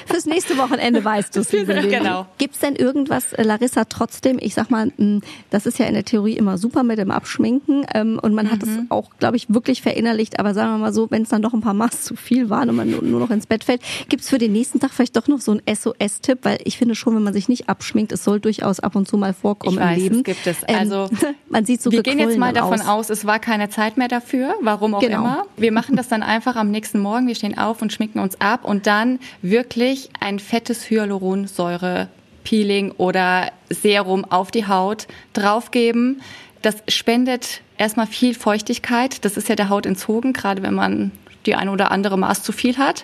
Fürs 0.05 0.25
nächste 0.25 0.57
Wochenende 0.57 1.03
weißt 1.03 1.35
du 1.35 1.41
es. 1.41 1.49
Genau. 1.49 2.25
Gibt 2.37 2.55
es 2.55 2.61
denn 2.61 2.75
irgendwas, 2.75 3.33
äh, 3.33 3.43
Larissa, 3.43 3.85
trotzdem, 3.85 4.37
ich 4.41 4.53
sag 4.53 4.69
mal, 4.69 4.91
hm, 4.97 5.21
das 5.49 5.65
ist 5.65 5.79
ja 5.79 5.85
in 5.85 5.93
der 5.93 6.05
Theorie 6.05 6.33
immer 6.33 6.57
super 6.57 6.83
mit 6.83 6.97
dem 6.97 7.11
Abschminken 7.11 7.85
ähm, 7.93 8.19
und 8.21 8.33
man 8.33 8.47
mhm. 8.47 8.51
hat 8.51 8.63
es 8.63 8.69
auch, 8.89 9.11
glaube 9.19 9.37
ich, 9.37 9.53
wirklich 9.53 9.81
verinnerlicht, 9.81 10.39
aber 10.39 10.53
sagen 10.53 10.71
wir 10.71 10.77
mal 10.77 10.93
so, 10.93 11.09
wenn 11.11 11.23
es 11.23 11.29
dann 11.29 11.41
doch 11.41 11.53
ein 11.53 11.61
paar 11.61 11.73
Maß 11.73 12.03
zu 12.03 12.15
viel 12.15 12.49
waren 12.49 12.69
und 12.69 12.75
man 12.75 12.89
nur 12.89 13.19
noch 13.19 13.29
ins 13.29 13.47
Bett 13.47 13.63
fällt, 13.63 13.81
gibt 14.09 14.23
es 14.23 14.29
für 14.29 14.37
den 14.37 14.51
nächsten 14.51 14.79
Tag 14.79 14.91
vielleicht 14.91 15.15
doch 15.15 15.27
noch 15.27 15.41
so 15.41 15.51
einen 15.51 15.61
SOS-Tipp, 15.73 16.39
weil 16.43 16.59
ich 16.63 16.77
finde 16.77 16.95
schon, 16.95 17.15
wenn 17.15 17.23
man 17.23 17.33
sich 17.33 17.47
nicht 17.49 17.69
abschminkt, 17.69 18.11
es 18.11 18.23
soll 18.23 18.39
durchaus 18.39 18.79
ab 18.79 18.95
und 18.95 19.07
zu 19.07 19.17
mal 19.17 19.33
vorkommen 19.33 19.77
ich 19.77 19.83
weiß, 19.83 19.97
im 19.97 20.03
Leben. 20.03 20.15
Es 20.17 20.23
gibt 20.23 20.47
es. 20.47 20.57
Ähm, 20.67 20.75
also 20.77 21.09
man 21.49 21.65
sieht 21.65 21.81
so 21.81 21.91
Wir 21.91 22.03
gehen 22.03 22.19
jetzt 22.19 22.37
mal 22.37 22.53
davon 22.53 22.81
aus. 22.81 22.87
aus, 22.87 23.09
es 23.09 23.25
war 23.25 23.39
keine 23.39 23.69
Zeit 23.69 23.97
mehr 23.97 24.07
dafür, 24.07 24.55
warum 24.61 24.95
auch 24.95 25.01
genau. 25.01 25.19
immer. 25.19 25.45
Wir 25.57 25.71
machen 25.71 25.95
das 25.99 26.07
dann 26.07 26.23
einfach 26.23 26.55
am 26.55 26.71
nächsten 26.71 26.99
Morgen, 26.99 27.27
wir 27.27 27.35
stehen 27.35 27.57
auf 27.57 27.81
und 27.81 27.91
schminken 27.91 28.19
uns 28.19 28.39
ab 28.39 28.63
und 28.63 28.87
dann 28.87 29.19
wirklich 29.41 30.09
ein 30.19 30.39
fettes 30.39 30.89
Hyaluronsäure 30.89 32.07
Peeling 32.45 32.91
oder 32.91 33.51
Serum 33.69 34.23
auf 34.23 34.49
die 34.49 34.65
Haut 34.65 35.07
draufgeben. 35.33 36.21
Das 36.61 36.77
spendet 36.87 37.61
erstmal 37.77 38.07
viel 38.07 38.33
Feuchtigkeit. 38.33 39.23
Das 39.25 39.35
ist 39.35 39.49
ja 39.49 39.55
der 39.55 39.67
Haut 39.67 39.85
entzogen, 39.85 40.31
gerade 40.31 40.63
wenn 40.63 40.73
man 40.73 41.11
die 41.45 41.55
eine 41.55 41.71
oder 41.71 41.91
andere 41.91 42.17
Maß 42.17 42.43
zu 42.43 42.53
viel 42.53 42.77
hat. 42.77 43.03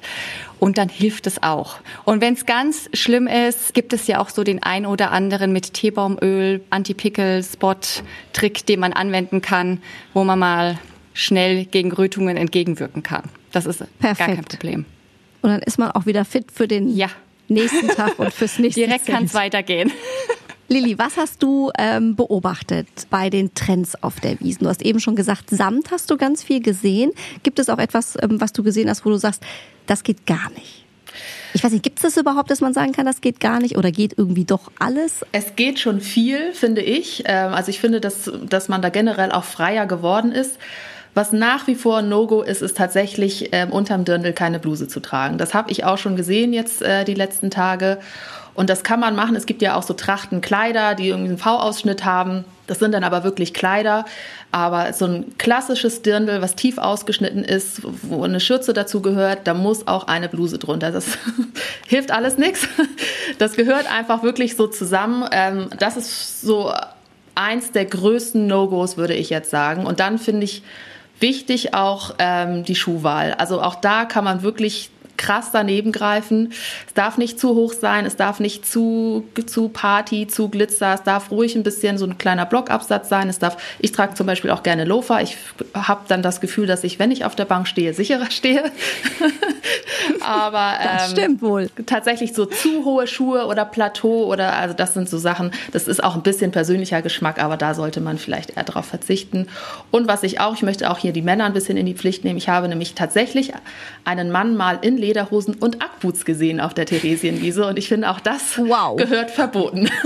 Und 0.60 0.78
dann 0.78 0.88
hilft 0.88 1.28
es 1.28 1.44
auch. 1.44 1.78
Und 2.06 2.22
wenn 2.22 2.34
es 2.34 2.46
ganz 2.46 2.90
schlimm 2.94 3.28
ist, 3.28 3.74
gibt 3.74 3.92
es 3.92 4.08
ja 4.08 4.20
auch 4.20 4.30
so 4.30 4.46
den 4.46 4.64
ein 4.64 4.86
oder 4.86 5.12
anderen 5.12 5.52
mit 5.52 5.74
Teebaumöl, 5.74 6.64
Anti-Pickle-Spot-Trick, 6.70 8.66
den 8.66 8.80
man 8.80 8.94
anwenden 8.94 9.42
kann, 9.42 9.82
wo 10.14 10.24
man 10.24 10.40
mal 10.40 10.80
schnell 11.16 11.66
gegen 11.66 11.92
Rötungen 11.92 12.38
entgegenwirken 12.38 13.02
kann. 13.02 13.24
Das 13.52 13.66
ist 13.66 13.80
Perfekt. 14.00 14.20
gar 14.20 14.36
kein 14.36 14.46
Problem. 14.46 14.86
Und 15.42 15.50
dann 15.50 15.62
ist 15.62 15.80
man 15.80 15.92
auch 15.92 16.06
wieder 16.06 16.26
fit 16.26 16.52
für 16.52 16.68
den 16.68 16.96
ja. 16.96 17.08
nächsten 17.48 17.88
Tag 17.88 18.20
und 18.20 18.32
fürs 18.34 18.60
nächste 18.60 18.82
Direkt 18.82 19.08
kann 19.08 19.24
es 19.26 19.34
weitergehen. 19.34 19.92
Lilly, 20.68 20.98
was 20.98 21.16
hast 21.16 21.44
du 21.44 21.72
ähm, 21.78 22.16
beobachtet 22.16 22.88
bei 23.12 23.30
den 23.30 23.54
Trends 23.54 24.02
auf 24.04 24.20
der 24.20 24.40
Wiesen? 24.40 24.64
Du 24.64 24.70
hast 24.70 24.82
eben 24.82 25.00
schon 25.00 25.16
gesagt, 25.16 25.52
Samt 25.52 25.92
hast 25.92 26.10
du 26.10 26.18
ganz 26.18 26.44
viel 26.44 26.62
gesehen. 26.62 27.12
Gibt 27.44 27.60
es 27.60 27.70
auch 27.70 27.78
etwas, 27.78 28.18
ähm, 28.22 28.42
was 28.42 28.52
du 28.52 28.64
gesehen 28.64 28.90
hast, 28.90 29.06
wo 29.06 29.10
du 29.10 29.18
sagst, 29.18 29.44
das 29.86 30.04
geht 30.04 30.26
gar 30.26 30.50
nicht? 30.52 30.86
Ich 31.54 31.64
weiß 31.64 31.72
nicht, 31.72 31.84
gibt 31.84 32.00
es 32.00 32.02
das 32.02 32.18
überhaupt, 32.18 32.50
dass 32.50 32.60
man 32.60 32.74
sagen 32.74 32.92
kann, 32.92 33.06
das 33.06 33.22
geht 33.22 33.40
gar 33.40 33.60
nicht 33.60 33.78
oder 33.78 33.92
geht 33.92 34.18
irgendwie 34.18 34.44
doch 34.44 34.72
alles? 34.80 35.24
Es 35.32 35.56
geht 35.56 35.80
schon 35.80 36.02
viel, 36.02 36.52
finde 36.54 36.82
ich. 36.82 37.24
Ähm, 37.26 37.54
also 37.54 37.70
ich 37.70 37.80
finde, 37.80 38.02
dass, 38.02 38.30
dass 38.50 38.68
man 38.68 38.82
da 38.82 38.90
generell 38.90 39.32
auch 39.32 39.46
freier 39.46 39.86
geworden 39.86 40.32
ist. 40.32 40.58
Was 41.16 41.32
nach 41.32 41.66
wie 41.66 41.76
vor 41.76 42.02
No-Go 42.02 42.42
ist, 42.42 42.62
ist 42.62 42.76
tatsächlich 42.76 43.50
ähm, 43.54 43.72
unterm 43.72 44.04
Dirndl 44.04 44.34
keine 44.34 44.60
Bluse 44.60 44.90
zu 44.90 45.00
tragen. 45.00 45.38
Das 45.38 45.54
habe 45.54 45.72
ich 45.72 45.86
auch 45.86 45.98
schon 45.98 46.18
gesehen 46.18 46.52
jetzt 46.52 46.82
äh, 46.82 47.06
die 47.06 47.14
letzten 47.14 47.50
Tage. 47.50 48.00
Und 48.54 48.70
das 48.70 48.84
kann 48.84 49.00
man 49.00 49.16
machen. 49.16 49.36
Es 49.36 49.46
gibt 49.46 49.62
ja 49.62 49.76
auch 49.76 49.84
so 49.84 49.94
Trachtenkleider, 49.94 50.94
die 50.94 51.08
irgendwie 51.08 51.30
einen 51.30 51.38
V-Ausschnitt 51.38 52.04
haben. 52.04 52.44
Das 52.68 52.80
sind 52.80 52.92
dann 52.92 53.06
aber 53.06 53.24
wirklich 53.24 53.54
Kleider. 53.54 54.04
Aber 54.52 54.92
so 54.92 55.06
ein 55.06 55.38
klassisches 55.38 56.02
Dirndl, 56.02 56.42
was 56.42 56.56
tief 56.56 56.78
ausgeschnitten 56.78 57.46
ist, 57.46 57.82
wo 57.84 58.24
eine 58.24 58.42
Schürze 58.42 58.74
dazu 58.74 59.02
gehört, 59.02 59.48
da 59.48 59.54
muss 59.54 59.88
auch 59.88 60.08
eine 60.08 60.28
Bluse 60.28 60.58
drunter. 60.58 60.92
Das 60.92 61.18
hilft 61.88 62.12
alles 62.12 62.38
nichts. 62.38 62.68
Das 63.38 63.56
gehört 63.56 63.92
einfach 63.92 64.22
wirklich 64.22 64.56
so 64.56 64.68
zusammen. 64.68 65.28
Ähm, 65.32 65.70
das 65.80 65.96
ist 65.96 66.42
so 66.42 66.74
eins 67.36 67.72
der 67.72 67.86
größten 67.86 68.48
No-Gos, 68.48 68.98
würde 68.98 69.14
ich 69.14 69.30
jetzt 69.30 69.50
sagen. 69.50 69.86
Und 69.86 70.00
dann 70.00 70.18
finde 70.18 70.46
ich, 70.46 70.62
Wichtig 71.20 71.74
auch 71.74 72.16
ähm, 72.20 72.64
die 72.64 72.76
Schuhwahl. 72.76 73.34
Also 73.34 73.62
auch 73.62 73.76
da 73.76 74.06
kann 74.06 74.24
man 74.24 74.42
wirklich 74.42 74.90
krass 75.18 75.50
daneben 75.52 75.92
greifen. 75.92 76.52
Es 76.88 76.94
darf 76.94 77.18
nicht 77.18 77.40
zu 77.40 77.56
hoch 77.56 77.74
sein, 77.74 78.06
es 78.06 78.16
darf 78.16 78.40
nicht 78.40 78.66
zu, 78.66 79.26
zu 79.46 79.70
Party, 79.70 80.28
zu 80.28 80.50
Glitzer, 80.50 80.94
es 80.94 81.04
darf 81.04 81.32
ruhig 81.32 81.56
ein 81.56 81.64
bisschen 81.64 81.98
so 81.98 82.06
ein 82.06 82.18
kleiner 82.18 82.46
Blockabsatz 82.46 83.10
sein. 83.10 83.30
Es 83.30 83.40
darf, 83.40 83.58
ich 83.80 83.92
trage 83.92 84.14
zum 84.16 84.28
Beispiel 84.28 84.52
auch 84.52 84.64
gerne 84.64 84.86
Loafer. 84.86 85.22
Ich 85.22 85.38
habe 85.74 86.02
dann 86.08 86.22
das 86.22 86.42
Gefühl, 86.42 86.68
dass 86.68 86.84
ich, 86.84 87.00
wenn 87.00 87.12
ich 87.12 87.26
auf 87.26 87.36
der 87.36 87.46
Bank 87.46 87.68
stehe, 87.68 87.94
sicherer 87.94 88.30
stehe. 88.32 88.72
Aber 90.22 90.74
ähm, 90.80 90.90
das 90.98 91.12
stimmt 91.12 91.42
wohl. 91.42 91.70
Tatsächlich 91.86 92.34
so 92.34 92.46
zu 92.46 92.86
hohe 92.86 93.08
Schuhe 93.08 93.46
oder 93.46 93.66
Plateau 93.66 94.26
oder 94.32 94.54
also 94.54 94.74
das 94.74 94.94
sind 94.94 95.10
so 95.10 95.18
Sachen, 95.18 95.52
das 95.72 95.88
ist 95.88 96.04
auch 96.04 96.16
ein 96.16 96.24
bisschen 96.24 96.52
persönlicher 96.52 97.02
Geschmack, 97.02 97.42
aber 97.42 97.58
da 97.58 97.74
sollte 97.74 98.02
man 98.02 98.18
vielleicht 98.18 98.58
eher 98.58 98.64
darauf 98.64 98.86
verzichten. 98.86 99.48
Und 99.92 100.08
was 100.08 100.24
ich 100.24 100.40
auch, 100.40 100.54
ich 100.54 100.64
möchte 100.64 100.90
auch 100.90 100.98
hier 100.98 101.14
die 101.14 101.22
Männer 101.22 101.46
ein 101.46 101.54
bisschen 101.54 101.78
in 101.78 101.86
die 101.86 101.96
Pflicht 101.96 102.24
nehmen. 102.24 102.38
Ich 102.38 102.50
habe 102.50 102.68
nämlich 102.68 102.96
tatsächlich 102.96 103.54
einen 104.04 104.32
Mann 104.32 104.56
mal 104.56 104.80
in 104.82 104.98
Lederhosen 104.98 105.56
und 105.56 105.82
Ackboots 105.82 106.26
gesehen 106.26 106.60
auf 106.60 106.74
der 106.74 106.86
Theresienwiese 106.86 107.66
und 107.66 107.78
ich 107.78 107.88
finde 107.88 108.10
auch 108.10 108.20
das 108.20 108.58
wow. 108.58 108.96
gehört 108.98 109.32
verboten. 109.32 109.90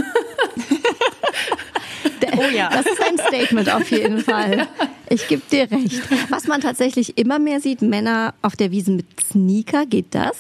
Oh 2.40 2.56
ja. 2.56 2.70
Das 2.70 2.86
ist 2.86 3.02
ein 3.02 3.18
Statement 3.18 3.74
auf 3.74 3.90
jeden 3.92 4.20
Fall. 4.24 4.68
Ich 5.10 5.28
gebe 5.28 5.42
dir 5.52 5.70
recht. 5.72 6.02
Was 6.30 6.48
man 6.48 6.62
tatsächlich 6.62 7.18
immer 7.18 7.40
mehr 7.40 7.60
sieht, 7.60 7.82
Männer 7.82 8.34
auf 8.42 8.56
der 8.56 8.72
Wiese 8.72 8.92
mit 8.92 9.06
Sneaker, 9.22 9.86
geht 9.86 10.14
das? 10.16 10.38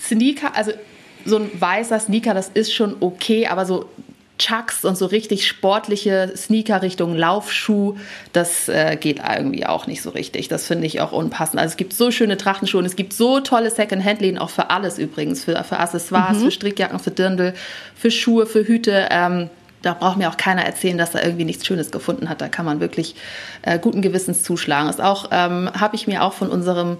Sneaker, 0.00 0.54
also 0.56 0.72
so 1.24 1.36
ein 1.36 1.50
weißer 1.58 2.00
Sneaker, 2.00 2.34
das 2.34 2.48
ist 2.48 2.72
schon 2.72 2.96
okay, 3.00 3.46
aber 3.46 3.66
so 3.66 3.86
Chucks 4.40 4.86
und 4.86 4.96
so 4.96 5.04
richtig 5.04 5.46
sportliche 5.46 6.32
Sneaker 6.34 6.80
Richtung 6.80 7.14
Laufschuh, 7.14 7.96
das 8.32 8.70
äh, 8.70 8.96
geht 8.96 9.20
irgendwie 9.20 9.66
auch 9.66 9.86
nicht 9.86 10.00
so 10.00 10.10
richtig. 10.10 10.48
Das 10.48 10.66
finde 10.66 10.86
ich 10.86 11.02
auch 11.02 11.12
unpassend. 11.12 11.60
Also 11.60 11.72
es 11.72 11.76
gibt 11.76 11.92
so 11.92 12.10
schöne 12.10 12.38
Trachtenschuhe 12.38 12.80
und 12.80 12.86
es 12.86 12.96
gibt 12.96 13.12
so 13.12 13.40
tolle 13.40 13.70
Second-Hand-Läden, 13.70 14.38
auch 14.38 14.48
für 14.48 14.70
alles 14.70 14.98
übrigens, 14.98 15.44
für, 15.44 15.62
für 15.62 15.78
Accessoires, 15.78 16.38
mhm. 16.38 16.44
für 16.44 16.50
Strickjacken, 16.50 16.98
für 16.98 17.10
Dirndl, 17.10 17.52
für 17.94 18.10
Schuhe, 18.10 18.46
für 18.46 18.66
Hüte. 18.66 19.08
Ähm, 19.10 19.50
da 19.82 19.94
braucht 19.94 20.16
mir 20.16 20.28
auch 20.28 20.36
keiner 20.36 20.64
erzählen, 20.64 20.98
dass 20.98 21.14
er 21.14 21.24
irgendwie 21.24 21.44
nichts 21.44 21.66
Schönes 21.66 21.90
gefunden 21.90 22.28
hat. 22.28 22.40
Da 22.40 22.48
kann 22.48 22.66
man 22.66 22.80
wirklich 22.80 23.14
äh, 23.62 23.78
guten 23.78 24.02
Gewissens 24.02 24.42
zuschlagen. 24.42 24.86
Das 24.86 25.00
auch 25.00 25.28
ähm, 25.30 25.70
habe 25.78 25.96
ich 25.96 26.06
mir 26.06 26.22
auch 26.22 26.32
von 26.32 26.48
unserem 26.50 26.98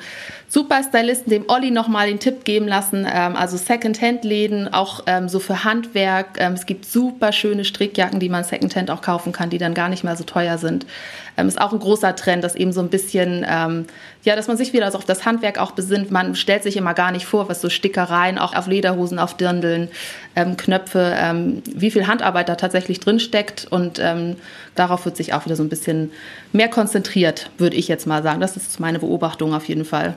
Superstylisten, 0.52 1.30
dem 1.30 1.44
Olli, 1.46 1.70
nochmal 1.70 2.08
den 2.08 2.18
Tipp 2.18 2.44
geben 2.44 2.66
lassen. 2.66 3.06
Ähm, 3.08 3.36
also 3.36 3.56
Secondhand-Läden, 3.56 4.74
auch 4.74 5.04
ähm, 5.06 5.28
so 5.28 5.38
für 5.38 5.62
Handwerk. 5.62 6.38
Ähm, 6.38 6.54
es 6.54 6.66
gibt 6.66 6.86
super 6.86 7.30
schöne 7.30 7.64
Strickjacken, 7.64 8.18
die 8.18 8.28
man 8.28 8.42
Secondhand 8.42 8.90
auch 8.90 9.00
kaufen 9.00 9.30
kann, 9.30 9.48
die 9.48 9.58
dann 9.58 9.74
gar 9.74 9.88
nicht 9.88 10.02
mehr 10.02 10.16
so 10.16 10.24
teuer 10.24 10.58
sind. 10.58 10.86
Ähm, 11.36 11.46
ist 11.46 11.60
auch 11.60 11.72
ein 11.72 11.78
großer 11.78 12.16
Trend, 12.16 12.42
dass 12.42 12.56
eben 12.56 12.72
so 12.72 12.80
ein 12.80 12.88
bisschen, 12.88 13.46
ähm, 13.48 13.86
ja, 14.24 14.34
dass 14.34 14.48
man 14.48 14.56
sich 14.56 14.72
wieder 14.72 14.90
so 14.90 14.98
auf 14.98 15.04
das 15.04 15.24
Handwerk 15.24 15.56
auch 15.56 15.70
besinnt. 15.70 16.10
Man 16.10 16.34
stellt 16.34 16.64
sich 16.64 16.76
immer 16.76 16.94
gar 16.94 17.12
nicht 17.12 17.26
vor, 17.26 17.48
was 17.48 17.60
so 17.60 17.70
Stickereien, 17.70 18.36
auch 18.36 18.52
auf 18.52 18.66
Lederhosen, 18.66 19.20
auf 19.20 19.36
Dirndeln, 19.36 19.88
ähm, 20.34 20.56
Knöpfe, 20.56 21.62
wie 21.64 21.92
viel 21.92 22.08
Handarbeit 22.08 22.48
da 22.48 22.56
tatsächlich 22.56 22.98
drin 22.98 23.20
steckt. 23.20 23.68
Und 23.70 24.00
darauf 24.74 25.04
wird 25.04 25.16
sich 25.16 25.32
auch 25.32 25.44
wieder 25.44 25.56
so 25.56 25.62
ein 25.62 25.68
bisschen 25.68 26.10
mehr 26.52 26.68
konzentriert, 26.68 27.50
würde 27.58 27.76
ich 27.76 27.88
jetzt 27.88 28.06
mal 28.06 28.22
sagen. 28.22 28.40
Das 28.40 28.56
ist 28.56 28.80
meine 28.80 28.98
Beobachtung 28.98 29.54
auf 29.54 29.66
jeden 29.66 29.84
Fall. 29.84 30.16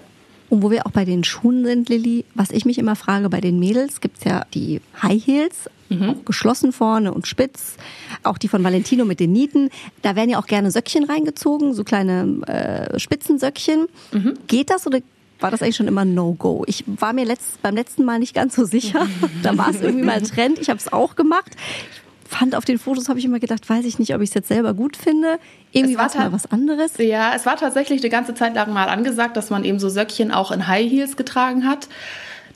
Und 0.50 0.62
wo 0.62 0.72
wir 0.72 0.86
auch 0.86 0.92
bei 0.92 1.06
den 1.06 1.24
Schuhen 1.24 1.66
sind, 1.66 1.90
Lilly, 1.90 2.26
was 2.36 2.52
ich 2.52 2.66
mich 2.66 2.78
immer 2.78 2.96
frage, 2.96 3.30
bei 3.30 3.42
den 3.42 3.60
Mädels 3.60 4.02
gibt 4.02 4.20
es 4.20 4.24
ja 4.24 4.46
die 4.54 4.82
High 5.02 5.26
Heels, 5.26 5.70
mhm. 5.90 6.26
geschlossen 6.26 6.72
vorne 6.72 7.14
und 7.14 7.28
spitz. 7.28 7.78
Auch 8.24 8.38
die 8.38 8.48
von 8.48 8.64
Valentino 8.64 9.06
mit 9.06 9.20
den 9.20 9.32
Nieten. 9.32 9.70
Da 10.02 10.16
werden 10.16 10.30
ja 10.30 10.40
auch 10.40 10.48
gerne 10.48 10.72
Söckchen 10.72 11.06
reingezogen, 11.06 11.74
so 11.74 11.84
kleine 11.84 12.42
äh, 12.48 13.00
Spitzensöckchen. 13.00 13.88
Mhm. 14.12 14.34
Geht 14.48 14.70
das 14.70 14.86
oder 14.88 15.00
war 15.40 15.52
das 15.52 15.62
eigentlich 15.62 15.76
schon 15.76 15.88
immer 15.88 16.06
No-Go. 16.06 16.64
Ich 16.68 16.86
war 16.88 17.14
mir 17.14 17.26
letzt, 17.26 17.62
beim 17.62 17.76
letzten 17.76 18.06
Mal 18.06 18.20
nicht 18.20 18.34
ganz 18.34 18.56
so 18.56 18.64
sicher. 18.64 19.08
da 19.44 19.58
war 19.58 19.70
es 19.70 19.82
irgendwie 19.82 20.06
mal 20.06 20.14
ein 20.14 20.24
Trend. 20.24 20.58
Ich 20.60 20.70
habe 20.70 20.80
es 20.80 20.92
auch 20.92 21.16
gemacht. 21.16 21.52
Ich 21.92 22.03
fand 22.28 22.56
auf 22.56 22.66
den 22.66 22.80
Fotos, 22.80 23.10
habe 23.10 23.20
ich 23.20 23.26
immer 23.26 23.40
gedacht, 23.40 23.70
weiß 23.70 23.86
ich 23.86 24.00
nicht, 24.00 24.14
ob 24.16 24.22
ich 24.22 24.30
es 24.30 24.36
jetzt 24.36 24.48
selber 24.48 24.74
gut 24.74 24.98
finde. 24.98 25.40
Irgendwie 25.72 25.98
war 25.98 26.08
es 26.08 26.16
mal 26.16 26.32
was 26.32 26.52
anderes. 26.52 26.98
Ja, 26.98 27.34
es 27.36 27.46
war 27.46 27.58
tatsächlich 27.58 28.02
eine 28.02 28.10
ganze 28.10 28.34
Zeit 28.34 28.56
lang 28.56 28.72
mal 28.74 28.90
angesagt, 28.90 29.38
dass 29.38 29.50
man 29.50 29.64
eben 29.64 29.80
so 29.80 29.90
Söckchen 29.90 30.32
auch 30.32 30.52
in 30.52 30.68
High 30.68 30.90
Heels 30.90 31.18
getragen 31.18 31.68
hat. 31.68 31.88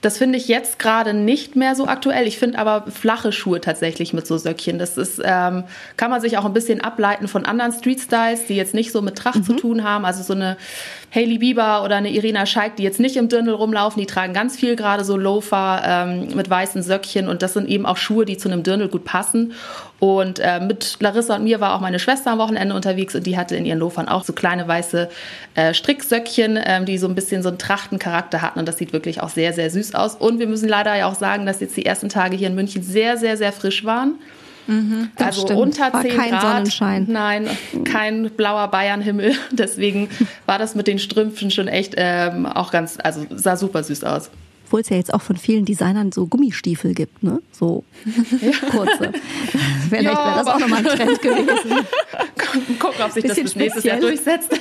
Das 0.01 0.19
finde 0.19 0.37
ich 0.37 0.47
jetzt 0.47 0.77
gerade 0.77 1.13
nicht 1.15 1.55
mehr 1.55 1.73
so 1.73 1.87
aktuell. 1.87 2.27
Ich 2.27 2.37
finde 2.37 2.59
aber 2.59 2.85
flache 2.91 3.31
Schuhe 3.31 3.59
tatsächlich 3.61 4.13
mit 4.13 4.27
so 4.27 4.37
Söckchen. 4.37 4.77
Das 4.77 4.95
ist, 4.95 5.19
ähm, 5.23 5.63
kann 5.97 6.11
man 6.11 6.21
sich 6.21 6.37
auch 6.37 6.45
ein 6.45 6.53
bisschen 6.53 6.81
ableiten 6.81 7.27
von 7.27 7.45
anderen 7.45 7.73
Street 7.73 7.99
Styles, 7.99 8.45
die 8.45 8.55
jetzt 8.55 8.75
nicht 8.75 8.91
so 8.91 9.01
mit 9.01 9.17
Tracht 9.17 9.39
mhm. 9.39 9.43
zu 9.43 9.53
tun 9.55 9.83
haben. 9.83 10.05
Also 10.05 10.21
so 10.21 10.33
eine 10.33 10.55
Hailey 11.13 11.37
Bieber 11.37 11.83
oder 11.83 11.95
eine 11.95 12.09
Irina 12.09 12.45
Scheik, 12.45 12.75
die 12.75 12.83
jetzt 12.83 12.99
nicht 12.99 13.15
im 13.15 13.29
Dirndl 13.29 13.53
rumlaufen, 13.53 13.99
die 13.99 14.05
tragen 14.05 14.33
ganz 14.33 14.57
viel 14.57 14.75
gerade 14.75 15.05
so 15.05 15.15
Loafer 15.15 15.81
ähm, 15.85 16.35
mit 16.35 16.49
weißen 16.49 16.83
Söckchen 16.83 17.29
und 17.29 17.41
das 17.41 17.53
sind 17.53 17.69
eben 17.69 17.85
auch 17.85 17.97
Schuhe, 17.97 18.25
die 18.25 18.37
zu 18.37 18.49
einem 18.49 18.63
Dirndl 18.63 18.89
gut 18.89 19.05
passen. 19.05 19.53
Und 19.99 20.39
äh, 20.39 20.59
mit 20.59 20.97
Larissa 20.99 21.37
und 21.37 21.43
mir 21.43 21.59
war 21.59 21.75
auch 21.75 21.79
meine 21.79 21.97
Schwester 21.97 22.31
am 22.31 22.37
Wochenende 22.37 22.75
unterwegs 22.75 23.15
und 23.15 23.25
die 23.25 23.37
hatte 23.37 23.55
in 23.55 23.65
ihren 23.65 23.79
Loafern 23.79 24.07
auch 24.07 24.23
so 24.23 24.33
kleine 24.33 24.67
weiße 24.67 25.09
äh, 25.55 25.73
Stricksöckchen, 25.73 26.59
ähm, 26.63 26.85
die 26.85 26.97
so 26.97 27.07
ein 27.07 27.15
bisschen 27.15 27.41
so 27.41 27.49
einen 27.49 27.57
Trachtencharakter 27.57 28.41
hatten 28.41 28.59
und 28.59 28.67
das 28.67 28.77
sieht 28.77 28.93
wirklich 28.93 29.21
auch 29.21 29.29
sehr, 29.29 29.53
sehr 29.53 29.69
süß 29.69 29.95
aus. 29.95 30.15
Und 30.15 30.39
wir 30.39 30.47
müssen 30.47 30.69
leider 30.69 30.95
ja 30.95 31.07
auch 31.07 31.15
sagen, 31.15 31.45
dass 31.45 31.61
jetzt 31.61 31.77
die 31.77 31.85
ersten 31.85 32.09
Tage 32.09 32.35
hier 32.35 32.47
in 32.47 32.55
München 32.55 32.83
sehr, 32.83 33.17
sehr, 33.17 33.37
sehr 33.37 33.53
frisch 33.53 33.85
waren. 33.85 34.15
Mhm, 34.67 35.09
also 35.15 35.41
stimmt. 35.41 35.59
unter 35.59 35.93
war 35.93 36.01
10 36.01 36.15
kein 36.15 36.29
Grad. 36.29 36.41
Sonnenschein. 36.41 37.05
Nein, 37.09 37.49
kein 37.85 38.29
blauer 38.31 38.67
Bayernhimmel. 38.67 39.35
Deswegen 39.51 40.09
war 40.45 40.59
das 40.59 40.75
mit 40.75 40.87
den 40.87 40.99
Strümpfen 40.99 41.51
schon 41.51 41.67
echt 41.67 41.93
ähm, 41.97 42.45
auch 42.45 42.71
ganz, 42.71 42.97
also 43.01 43.25
sah 43.29 43.55
super 43.55 43.83
süß 43.83 44.03
aus. 44.03 44.29
Obwohl 44.65 44.81
es 44.81 44.89
ja 44.89 44.97
jetzt 44.97 45.13
auch 45.13 45.21
von 45.21 45.37
vielen 45.37 45.63
Designern 45.63 46.11
so 46.11 46.27
Gummistiefel 46.27 46.93
gibt, 46.93 47.23
ne? 47.23 47.41
So 47.53 47.85
kurze. 48.69 49.13
Vielleicht 49.87 50.03
ja, 50.03 50.25
wäre 50.25 50.37
das 50.39 50.47
auch 50.47 50.59
nochmal 50.59 50.79
ein 50.79 50.97
Trend 50.97 51.21
gewesen. 51.21 51.71
Gucken, 52.77 53.01
ob 53.01 53.11
sich 53.11 53.23
das 53.23 53.39
bis 53.39 53.55
nächstes 53.55 53.85
Jahr 53.85 54.01
durchsetzt. 54.01 54.51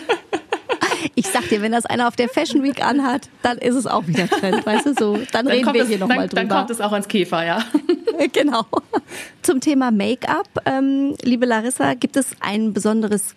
Ich 1.14 1.26
sag 1.26 1.48
dir, 1.48 1.62
wenn 1.62 1.72
das 1.72 1.86
einer 1.86 2.08
auf 2.08 2.16
der 2.16 2.28
Fashion 2.28 2.62
Week 2.62 2.84
anhat, 2.84 3.28
dann 3.42 3.58
ist 3.58 3.74
es 3.74 3.86
auch 3.86 4.06
wieder 4.06 4.28
Trend, 4.28 4.64
weißt 4.64 4.86
du 4.86 4.94
so. 4.94 5.16
Dann, 5.16 5.26
dann 5.32 5.48
reden 5.48 5.74
wir 5.74 5.84
hier 5.84 5.98
nochmal 5.98 6.28
drüber. 6.28 6.42
Dann 6.42 6.48
kommt 6.48 6.70
es 6.70 6.80
auch 6.80 6.92
ans 6.92 7.08
Käfer, 7.08 7.44
ja. 7.44 7.64
genau. 8.32 8.66
Zum 9.42 9.60
Thema 9.60 9.90
Make-up, 9.90 10.48
ähm, 10.64 11.14
liebe 11.22 11.46
Larissa, 11.46 11.94
gibt 11.94 12.16
es 12.16 12.32
ein 12.40 12.72
besonderes 12.72 13.34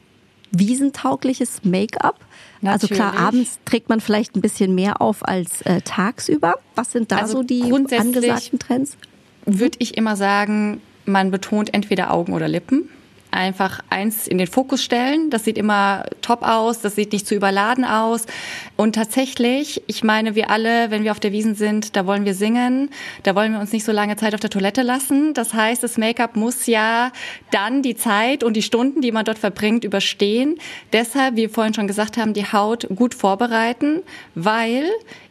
wiesentaugliches 0.52 1.64
Make-up? 1.64 2.20
Also 2.64 2.88
klar, 2.88 3.18
abends 3.18 3.60
trägt 3.66 3.90
man 3.90 4.02
vielleicht 4.02 4.36
ein 4.36 4.42
bisschen 4.42 4.76
mehr 4.76 5.02
auf 5.02 5.26
als 5.26 5.62
äh, 5.62 5.82
tagsüber. 5.82 6.56
Was 6.76 6.92
sind 6.92 7.12
da 7.12 7.18
also 7.18 7.38
so 7.38 7.44
die 7.44 7.64
angesagten 7.72 8.60
Trends? 8.60 8.98
Würde 9.46 9.78
ich 9.80 9.96
immer 9.98 10.16
sagen, 10.16 10.82
man 11.06 11.32
betont 11.32 11.74
entweder 11.74 12.12
Augen 12.12 12.34
oder 12.34 12.48
Lippen 12.48 12.90
einfach 13.32 13.82
eins 13.90 14.28
in 14.28 14.38
den 14.38 14.48
Fokus 14.48 14.84
stellen. 14.84 15.30
Das 15.30 15.44
sieht 15.44 15.58
immer 15.58 16.06
top 16.22 16.42
aus, 16.44 16.82
das 16.82 16.96
sieht 16.96 17.12
nicht 17.12 17.28
zu 17.28 17.36
überladen 17.36 17.86
aus. 17.86 18.26
Und 18.76 18.96
tatsächlich, 18.96 19.84
ich 19.88 20.04
meine, 20.04 20.36
wir 20.36 20.50
alle, 20.50 20.92
wenn 20.92 21.04
wir 21.04 21.12
auf 21.12 21.20
der 21.20 21.32
Wiesen 21.32 21.56
sind, 21.56 21.96
da 21.96 22.06
wollen 22.06 22.26
wir 22.26 22.34
singen, 22.34 22.90
da 23.24 23.36
wollen 23.36 23.54
wir 23.54 23.60
uns 23.60 23.72
nicht 23.72 23.86
so 23.86 23.92
lange 23.92 24.16
Zeit 24.16 24.34
auf 24.34 24.40
der 24.40 24.50
Toilette 24.50 24.82
lassen. 24.82 25.34
Das 25.34 25.54
heißt, 25.54 25.84
das 25.84 25.98
Make-up 25.98 26.36
muss 26.36 26.66
ja 26.66 27.12
dann 27.52 27.82
die 27.82 27.96
Zeit 27.96 28.44
und 28.44 28.54
die 28.54 28.62
Stunden, 28.62 29.02
die 29.02 29.12
man 29.12 29.26
dort 29.26 29.40
verbringt, 29.40 29.84
überstehen. 29.84 30.58
Deshalb, 30.94 31.36
wie 31.36 31.42
wir 31.42 31.50
vorhin 31.50 31.74
schon 31.74 31.88
gesagt 31.88 32.18
haben, 32.18 32.34
die 32.34 32.46
Haut 32.46 32.88
gut 32.96 33.14
vorbereiten, 33.14 34.02
weil 34.36 34.90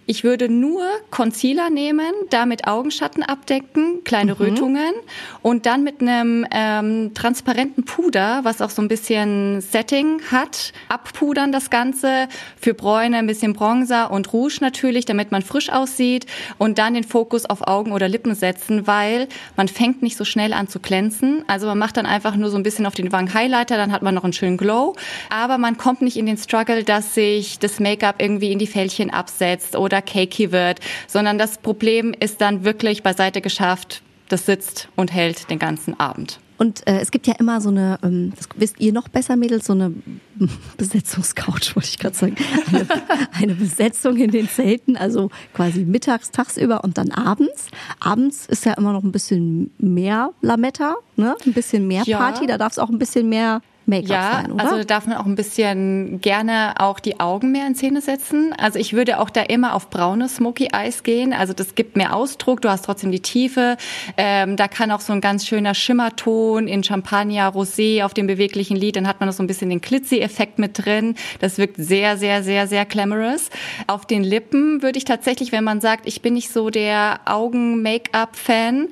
ich 0.08 0.24
würde 0.24 0.48
nur 0.48 0.84
Concealer 1.10 1.68
nehmen, 1.68 2.12
damit 2.30 2.66
Augenschatten 2.66 3.22
abdecken, 3.22 4.04
kleine 4.04 4.32
mhm. 4.32 4.38
Rötungen 4.38 4.94
und 5.42 5.66
dann 5.66 5.84
mit 5.84 6.00
einem 6.00 6.46
ähm, 6.50 7.12
transparenten 7.12 7.84
Puder, 7.84 8.40
was 8.42 8.62
auch 8.62 8.70
so 8.70 8.80
ein 8.80 8.88
bisschen 8.88 9.60
Setting 9.60 10.22
hat, 10.30 10.72
abpudern 10.88 11.52
das 11.52 11.68
Ganze. 11.68 12.28
Für 12.58 12.72
Bräune 12.72 13.18
ein 13.18 13.26
bisschen 13.26 13.52
Bronzer 13.52 14.10
und 14.10 14.32
Rouge 14.32 14.56
natürlich, 14.62 15.04
damit 15.04 15.30
man 15.30 15.42
frisch 15.42 15.68
aussieht 15.68 16.24
und 16.56 16.78
dann 16.78 16.94
den 16.94 17.04
Fokus 17.04 17.44
auf 17.44 17.68
Augen 17.68 17.92
oder 17.92 18.08
Lippen 18.08 18.34
setzen, 18.34 18.86
weil 18.86 19.28
man 19.56 19.68
fängt 19.68 20.00
nicht 20.00 20.16
so 20.16 20.24
schnell 20.24 20.54
an 20.54 20.68
zu 20.68 20.80
glänzen. 20.80 21.44
Also 21.48 21.66
man 21.66 21.76
macht 21.76 21.98
dann 21.98 22.06
einfach 22.06 22.34
nur 22.34 22.48
so 22.48 22.56
ein 22.56 22.62
bisschen 22.62 22.86
auf 22.86 22.94
den 22.94 23.12
Wangen 23.12 23.34
Highlighter, 23.34 23.76
dann 23.76 23.92
hat 23.92 24.00
man 24.00 24.14
noch 24.14 24.24
einen 24.24 24.32
schönen 24.32 24.56
Glow, 24.56 24.96
aber 25.28 25.58
man 25.58 25.76
kommt 25.76 26.00
nicht 26.00 26.16
in 26.16 26.24
den 26.24 26.38
Struggle, 26.38 26.82
dass 26.82 27.14
sich 27.14 27.58
das 27.58 27.78
Make-up 27.78 28.22
irgendwie 28.22 28.52
in 28.52 28.58
die 28.58 28.66
Fältchen 28.66 29.10
absetzt 29.10 29.76
oder 29.76 29.97
oder 29.98 30.02
cakey 30.02 30.52
wird, 30.52 30.80
sondern 31.06 31.38
das 31.38 31.58
Problem 31.58 32.14
ist 32.18 32.40
dann 32.40 32.64
wirklich 32.64 33.02
beiseite 33.02 33.40
geschafft. 33.40 34.02
Das 34.28 34.46
sitzt 34.46 34.88
und 34.94 35.12
hält 35.12 35.50
den 35.50 35.58
ganzen 35.58 35.98
Abend. 35.98 36.38
Und 36.58 36.84
äh, 36.88 36.98
es 36.98 37.12
gibt 37.12 37.28
ja 37.28 37.34
immer 37.38 37.60
so 37.60 37.68
eine, 37.68 38.00
ähm, 38.02 38.32
das 38.36 38.48
wisst 38.56 38.80
ihr 38.80 38.92
noch 38.92 39.08
besser, 39.08 39.36
Mädels, 39.36 39.66
so 39.66 39.74
eine 39.74 39.92
Besetzungscouch, 40.76 41.76
wollte 41.76 41.88
ich 41.88 41.98
gerade 41.98 42.16
sagen. 42.16 42.34
Eine, 42.66 42.86
eine, 43.32 43.54
Besetzung 43.54 44.16
in 44.16 44.32
den 44.32 44.48
Zelten, 44.48 44.96
also 44.96 45.30
quasi 45.54 45.84
mittags, 45.84 46.32
tagsüber 46.32 46.82
und 46.82 46.98
dann 46.98 47.12
abends. 47.12 47.68
Abends 48.00 48.46
ist 48.46 48.66
ja 48.66 48.74
immer 48.74 48.92
noch 48.92 49.04
ein 49.04 49.12
bisschen 49.12 49.70
mehr 49.78 50.32
Lametta, 50.42 50.96
ne? 51.16 51.36
Ein 51.46 51.52
bisschen 51.52 51.86
mehr 51.86 52.02
ja. 52.04 52.18
Party, 52.18 52.46
da 52.46 52.58
darf 52.58 52.72
es 52.72 52.78
auch 52.80 52.90
ein 52.90 52.98
bisschen 52.98 53.28
mehr 53.28 53.62
Make-up 53.88 54.10
ja, 54.10 54.32
sein, 54.32 54.52
oder? 54.52 54.64
also 54.64 54.84
darf 54.84 55.06
man 55.06 55.16
auch 55.16 55.26
ein 55.26 55.34
bisschen 55.34 56.20
gerne 56.20 56.74
auch 56.78 57.00
die 57.00 57.20
Augen 57.20 57.52
mehr 57.52 57.66
in 57.66 57.74
Szene 57.74 58.00
setzen. 58.00 58.54
Also 58.56 58.78
ich 58.78 58.92
würde 58.92 59.18
auch 59.18 59.30
da 59.30 59.42
immer 59.42 59.74
auf 59.74 59.90
braune 59.90 60.28
Smoky 60.28 60.68
Eyes 60.72 61.02
gehen. 61.02 61.32
Also 61.32 61.54
das 61.54 61.74
gibt 61.74 61.96
mehr 61.96 62.14
Ausdruck, 62.14 62.60
du 62.60 62.68
hast 62.68 62.84
trotzdem 62.84 63.10
die 63.10 63.20
Tiefe. 63.20 63.76
Ähm, 64.16 64.56
da 64.56 64.68
kann 64.68 64.90
auch 64.90 65.00
so 65.00 65.12
ein 65.12 65.20
ganz 65.20 65.46
schöner 65.46 65.74
Schimmerton 65.74 66.68
in 66.68 66.84
Champagner, 66.84 67.52
Rosé 67.54 68.04
auf 68.04 68.14
dem 68.14 68.26
beweglichen 68.26 68.76
Lid, 68.76 68.96
dann 68.96 69.08
hat 69.08 69.20
man 69.20 69.28
noch 69.28 69.34
so 69.34 69.42
ein 69.42 69.46
bisschen 69.46 69.70
den 69.70 69.80
Glitzy-Effekt 69.80 70.58
mit 70.58 70.84
drin. 70.84 71.14
Das 71.40 71.58
wirkt 71.58 71.76
sehr, 71.78 72.16
sehr, 72.18 72.42
sehr, 72.42 72.66
sehr 72.66 72.84
glamorous. 72.84 73.50
Auf 73.86 74.06
den 74.06 74.22
Lippen 74.22 74.82
würde 74.82 74.98
ich 74.98 75.04
tatsächlich, 75.04 75.50
wenn 75.50 75.64
man 75.64 75.80
sagt, 75.80 76.06
ich 76.06 76.20
bin 76.20 76.34
nicht 76.34 76.52
so 76.52 76.70
der 76.70 77.20
Augen-Make-up-Fan, 77.24 78.88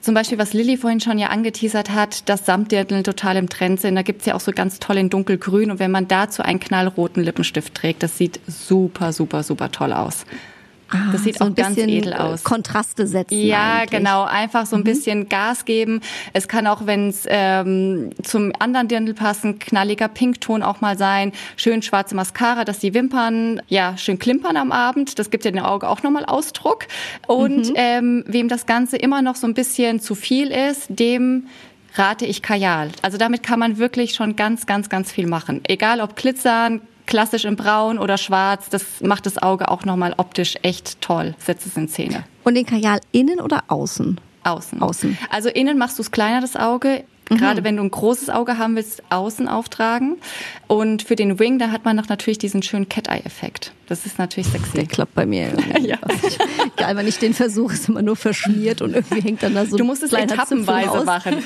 zum 0.00 0.14
Beispiel, 0.14 0.38
was 0.38 0.52
Lilly 0.52 0.76
vorhin 0.76 1.00
schon 1.00 1.18
ja 1.18 1.28
angeteasert 1.28 1.90
hat, 1.90 2.28
dass 2.28 2.46
Samtdirndl 2.46 3.02
total 3.02 3.36
im 3.36 3.48
Trend 3.48 3.80
sind. 3.80 3.96
Da 3.96 4.02
gibt's 4.02 4.26
ja 4.26 4.34
auch 4.34 4.40
so 4.40 4.52
ganz 4.52 4.78
toll 4.78 4.96
in 4.96 5.10
dunkelgrün. 5.10 5.70
Und 5.70 5.78
wenn 5.78 5.90
man 5.90 6.08
dazu 6.08 6.42
einen 6.42 6.60
knallroten 6.60 7.22
Lippenstift 7.22 7.74
trägt, 7.74 8.02
das 8.02 8.16
sieht 8.16 8.40
super, 8.46 9.12
super, 9.12 9.42
super 9.42 9.70
toll 9.70 9.92
aus. 9.92 10.24
Ah, 10.90 11.12
das 11.12 11.22
sieht 11.24 11.38
so 11.38 11.44
auch 11.44 11.54
ganz 11.54 11.78
edel 11.78 12.14
aus. 12.14 12.42
Kontraste 12.42 13.06
setzen. 13.06 13.38
Ja, 13.38 13.74
eigentlich. 13.74 13.90
genau. 13.90 14.24
Einfach 14.24 14.66
so 14.66 14.76
ein 14.76 14.80
mhm. 14.80 14.84
bisschen 14.84 15.28
Gas 15.28 15.64
geben. 15.64 16.00
Es 16.32 16.48
kann 16.48 16.66
auch, 16.66 16.86
wenn 16.86 17.08
es 17.08 17.24
ähm, 17.28 18.10
zum 18.22 18.52
anderen 18.58 18.88
Dirndl 18.88 19.14
passen, 19.14 19.58
knalliger 19.58 20.08
Pinkton 20.08 20.62
auch 20.62 20.80
mal 20.80 20.98
sein. 20.98 21.32
Schön 21.56 21.82
schwarze 21.82 22.14
Mascara, 22.14 22.64
dass 22.64 22.80
die 22.80 22.92
Wimpern 22.92 23.62
ja 23.68 23.96
schön 23.96 24.18
klimpern 24.18 24.56
am 24.56 24.72
Abend. 24.72 25.18
Das 25.18 25.30
gibt 25.30 25.44
ja 25.44 25.50
dem 25.50 25.64
Auge 25.64 25.88
auch 25.88 26.02
nochmal 26.02 26.24
Ausdruck. 26.24 26.86
Und 27.26 27.70
mhm. 27.70 27.74
ähm, 27.76 28.24
wem 28.26 28.48
das 28.48 28.66
Ganze 28.66 28.96
immer 28.96 29.22
noch 29.22 29.36
so 29.36 29.46
ein 29.46 29.54
bisschen 29.54 30.00
zu 30.00 30.14
viel 30.14 30.50
ist, 30.50 30.86
dem 30.88 31.46
rate 31.94 32.26
ich 32.26 32.42
Kajal. 32.42 32.90
Also 33.02 33.18
damit 33.18 33.42
kann 33.42 33.58
man 33.58 33.78
wirklich 33.78 34.14
schon 34.14 34.36
ganz, 34.36 34.66
ganz, 34.66 34.88
ganz 34.88 35.10
viel 35.10 35.26
machen. 35.26 35.60
Egal 35.66 36.00
ob 36.00 36.16
Glitzern, 36.16 36.80
klassisch 37.10 37.44
in 37.44 37.56
Braun 37.56 37.98
oder 37.98 38.16
Schwarz, 38.16 38.70
das 38.70 38.84
macht 39.02 39.26
das 39.26 39.36
Auge 39.36 39.70
auch 39.70 39.84
nochmal 39.84 40.14
optisch 40.16 40.54
echt 40.62 41.00
toll, 41.02 41.34
setzt 41.38 41.66
es 41.66 41.76
in 41.76 41.88
Szene. 41.88 42.24
Und 42.44 42.54
den 42.54 42.64
Kajal 42.64 43.00
innen 43.12 43.40
oder 43.40 43.64
außen? 43.68 44.18
Außen. 44.44 44.80
Außen. 44.80 45.18
Also 45.28 45.50
innen 45.50 45.76
machst 45.76 45.98
du 45.98 46.02
es 46.02 46.10
kleiner, 46.10 46.40
das 46.40 46.56
Auge. 46.56 47.04
Gerade 47.28 47.62
wenn 47.62 47.76
du 47.76 47.84
ein 47.84 47.90
großes 47.92 48.28
Auge 48.28 48.58
haben 48.58 48.74
willst, 48.74 49.04
außen 49.10 49.46
auftragen. 49.46 50.16
Und 50.66 51.04
für 51.04 51.14
den 51.14 51.38
Wing, 51.38 51.60
da 51.60 51.70
hat 51.70 51.84
man 51.84 51.94
noch 51.94 52.08
natürlich 52.08 52.38
diesen 52.38 52.60
schönen 52.60 52.88
Cat-Eye-Effekt. 52.88 53.72
Das 53.86 54.04
ist 54.04 54.18
natürlich 54.18 54.48
sexy. 54.48 54.72
Der 54.72 54.86
klappt 54.86 55.14
bei 55.14 55.26
mir. 55.26 55.52
ja. 55.80 55.96
Egal, 56.76 56.96
wenn 56.96 57.06
ich 57.06 57.20
den 57.20 57.32
versuche, 57.32 57.74
ist 57.74 57.88
immer 57.88 58.02
nur 58.02 58.16
verschmiert 58.16 58.82
und 58.82 58.94
irgendwie 58.94 59.20
hängt 59.20 59.44
dann 59.44 59.54
da 59.54 59.64
so 59.64 59.76
Du 59.76 59.84
musst 59.84 60.02
es 60.02 60.12
etappenweise 60.12 61.04
machen. 61.04 61.36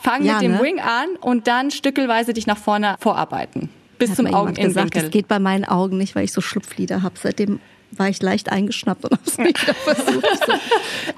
Fang 0.00 0.24
ja, 0.24 0.34
mit 0.34 0.44
dem 0.44 0.52
ne? 0.52 0.62
Wing 0.62 0.80
an 0.80 1.08
und 1.20 1.46
dann 1.46 1.70
stückelweise 1.70 2.32
dich 2.32 2.46
nach 2.46 2.58
vorne 2.58 2.96
vorarbeiten. 2.98 3.68
Bis 4.04 4.10
Hat 4.10 4.16
zum 4.16 4.34
Augeninnenwinkel. 4.34 5.02
Das 5.02 5.10
geht 5.10 5.28
bei 5.28 5.38
meinen 5.38 5.64
Augen 5.64 5.96
nicht, 5.96 6.14
weil 6.14 6.24
ich 6.24 6.32
so 6.32 6.40
Schlupflider 6.40 7.02
habe. 7.02 7.14
Seitdem 7.20 7.60
war 7.92 8.08
ich 8.08 8.20
leicht 8.20 8.50
eingeschnappt 8.50 9.04
und 9.04 9.12
habe 9.12 9.22
es 9.26 9.38
nicht 9.38 9.62
wieder 9.62 9.74
versucht. 9.74 10.46
So. 10.46 10.52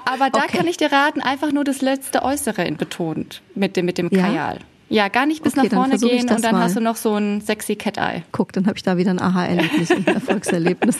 Aber 0.05 0.29
da 0.29 0.43
okay. 0.43 0.57
kann 0.57 0.67
ich 0.67 0.77
dir 0.77 0.91
raten, 0.91 1.21
einfach 1.21 1.51
nur 1.51 1.63
das 1.63 1.81
letzte 1.81 2.23
Äußere 2.23 2.71
betont 2.71 3.41
mit 3.55 3.75
dem, 3.75 3.85
mit 3.85 3.97
dem 3.97 4.09
ja? 4.11 4.21
Kajal. 4.21 4.59
Ja, 4.89 5.09
gar 5.09 5.25
nicht 5.25 5.43
bis 5.43 5.57
okay, 5.57 5.67
nach 5.67 5.73
vorne 5.73 5.97
gehen 5.97 6.29
und 6.29 6.43
dann 6.43 6.55
mal. 6.55 6.63
hast 6.63 6.77
du 6.77 6.79
noch 6.79 6.95
so 6.95 7.15
ein 7.15 7.41
sexy 7.41 7.75
Cat-Eye. 7.75 8.23
Guck, 8.31 8.53
dann 8.53 8.67
habe 8.67 8.77
ich 8.77 8.83
da 8.83 8.95
wieder 8.95 9.11
ein 9.11 9.19
Aha-Erlebnis 9.19 9.91
und 9.91 10.07
ein 10.07 10.15
Erfolgserlebnis. 10.15 10.97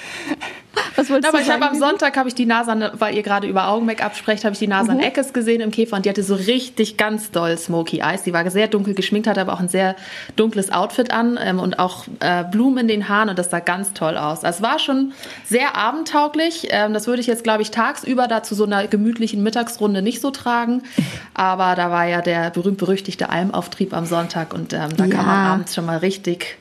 Was 0.97 1.09
wolltest 1.11 1.29
Aber 1.29 1.37
du 1.37 1.43
ich 1.43 1.51
habe 1.51 1.69
am 1.69 1.75
Sonntag 1.75 2.17
habe 2.17 2.27
ich 2.27 2.35
die 2.35 2.47
Nase, 2.47 2.91
weil 2.97 3.15
ihr 3.15 3.21
gerade 3.21 3.47
über 3.47 3.67
Augen-Make-up 3.67 4.15
sprecht, 4.15 4.43
habe 4.43 4.53
ich 4.53 4.59
die 4.59 4.67
Nase 4.67 4.91
mhm. 4.91 4.97
an 4.97 5.03
Eckes 5.03 5.31
gesehen 5.31 5.61
im 5.61 5.69
Käfer 5.71 5.95
und 5.95 6.05
die 6.05 6.09
hatte 6.09 6.23
so 6.23 6.33
richtig 6.33 6.97
ganz 6.97 7.29
doll 7.29 7.55
Smoky 7.57 7.99
Eyes. 7.99 8.23
Die 8.23 8.33
war 8.33 8.49
sehr 8.49 8.67
dunkel 8.67 8.95
geschminkt, 8.95 9.27
hatte 9.27 9.39
aber 9.39 9.53
auch 9.53 9.59
ein 9.59 9.69
sehr 9.69 9.95
dunkles 10.35 10.71
Outfit 10.71 11.11
an 11.11 11.39
ähm, 11.41 11.59
und 11.59 11.77
auch 11.77 12.05
äh, 12.19 12.43
Blumen 12.43 12.79
in 12.79 12.87
den 12.87 13.09
Haaren 13.09 13.29
und 13.29 13.37
das 13.37 13.51
sah 13.51 13.59
ganz 13.59 13.93
toll 13.93 14.17
aus. 14.17 14.43
Also 14.43 14.57
es 14.57 14.61
war 14.63 14.79
schon 14.79 15.13
sehr 15.45 15.75
abendtauglich. 15.75 16.67
Ähm, 16.71 16.93
das 16.93 17.05
würde 17.05 17.21
ich 17.21 17.27
jetzt, 17.27 17.43
glaube 17.43 17.61
ich, 17.61 17.69
tagsüber 17.69 18.27
da 18.27 18.41
zu 18.41 18.55
so 18.55 18.65
einer 18.65 18.87
gemütlichen 18.87 19.43
Mittagsrunde 19.43 20.01
nicht 20.01 20.19
so 20.19 20.31
tragen. 20.31 20.81
Aber 21.35 21.75
da 21.75 21.91
war 21.91 22.05
ja 22.05 22.21
der 22.21 22.49
berühmt-berüchtigte 22.49 23.29
Almauftrieb 23.29 23.93
am 23.93 24.05
Sonntag 24.05 24.53
und 24.53 24.73
ähm, 24.73 24.97
da 24.97 25.05
ja. 25.05 25.15
kann 25.15 25.25
man 25.25 25.35
abends 25.35 25.75
schon 25.75 25.85
mal 25.85 25.97
richtig 25.97 26.57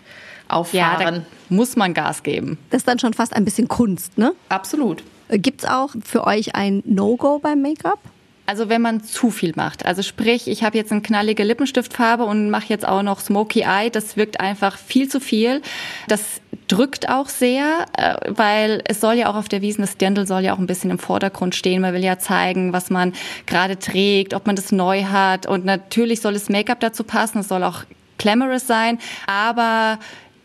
auffahren. 0.49 1.15
Ja, 1.15 1.23
muss 1.49 1.77
man 1.77 1.95
Gas 1.95 2.23
geben. 2.23 2.59
Das 2.71 2.79
ist 2.79 2.89
dann 2.89 2.99
schon 2.99 3.15
fast 3.15 3.35
ein 3.35 3.45
bisschen 3.45 3.69
Kunst, 3.69 4.19
ne? 4.19 4.33
Absolut. 4.49 5.03
Äh, 5.29 5.39
Gibt 5.39 5.63
es 5.63 5.69
auch 5.69 5.91
für 6.05 6.27
euch 6.27 6.55
ein 6.55 6.83
No-Go 6.87 7.39
beim 7.39 7.63
Make-up? 7.63 7.99
Also 8.47 8.69
wenn 8.69 8.81
man 8.81 9.03
zu 9.03 9.31
viel 9.31 9.53
macht. 9.57 9.85
Also 9.85 10.03
sprich, 10.03 10.47
ich 10.47 10.63
habe 10.63 10.77
jetzt 10.79 10.93
eine 10.93 11.03
knallige 11.03 11.43
Lippenstiftfarbe 11.43 12.25
und 12.25 12.49
mache 12.51 12.67
jetzt 12.69 12.87
auch 12.87 13.03
noch 13.03 13.19
Smoky 13.19 13.63
Eye. 13.63 13.91
Das 13.91 14.17
wirkt 14.17 14.39
einfach 14.39 14.79
viel 14.79 15.09
zu 15.09 15.19
viel. 15.19 15.63
Das 16.07 16.41
drückt 16.69 17.09
auch 17.09 17.29
sehr, 17.29 17.87
äh, 17.97 18.15
weil 18.29 18.83
es 18.87 19.01
soll 19.01 19.15
ja 19.15 19.29
auch 19.31 19.35
auf 19.35 19.49
der 19.49 19.63
Wiesen, 19.63 19.83
das 19.83 19.97
Dirndl 19.97 20.27
soll 20.27 20.43
ja 20.43 20.55
auch 20.55 20.59
ein 20.59 20.67
bisschen 20.67 20.91
im 20.91 20.99
Vordergrund 21.01 21.57
stehen. 21.57 21.83
Man 21.83 21.93
will 21.93 22.05
ja 22.05 22.19
zeigen, 22.19 22.73
was 22.73 22.89
man 22.89 23.15
gerade 23.47 23.79
trägt, 23.79 24.33
ob 24.33 24.47
man 24.47 24.55
das 24.55 24.71
neu 24.71 25.05
hat. 25.05 25.47
Und 25.47 25.65
natürlich 25.65 26.21
soll 26.21 26.35
das 26.35 26.49
Make-up 26.49 26.79
dazu 26.79 27.03
passen. 27.03 27.41
Es 27.41 27.49
soll 27.49 27.65
auch 27.65 27.83
glamorous 28.19 28.67
sein. 28.67 28.99
Aber 29.27 29.99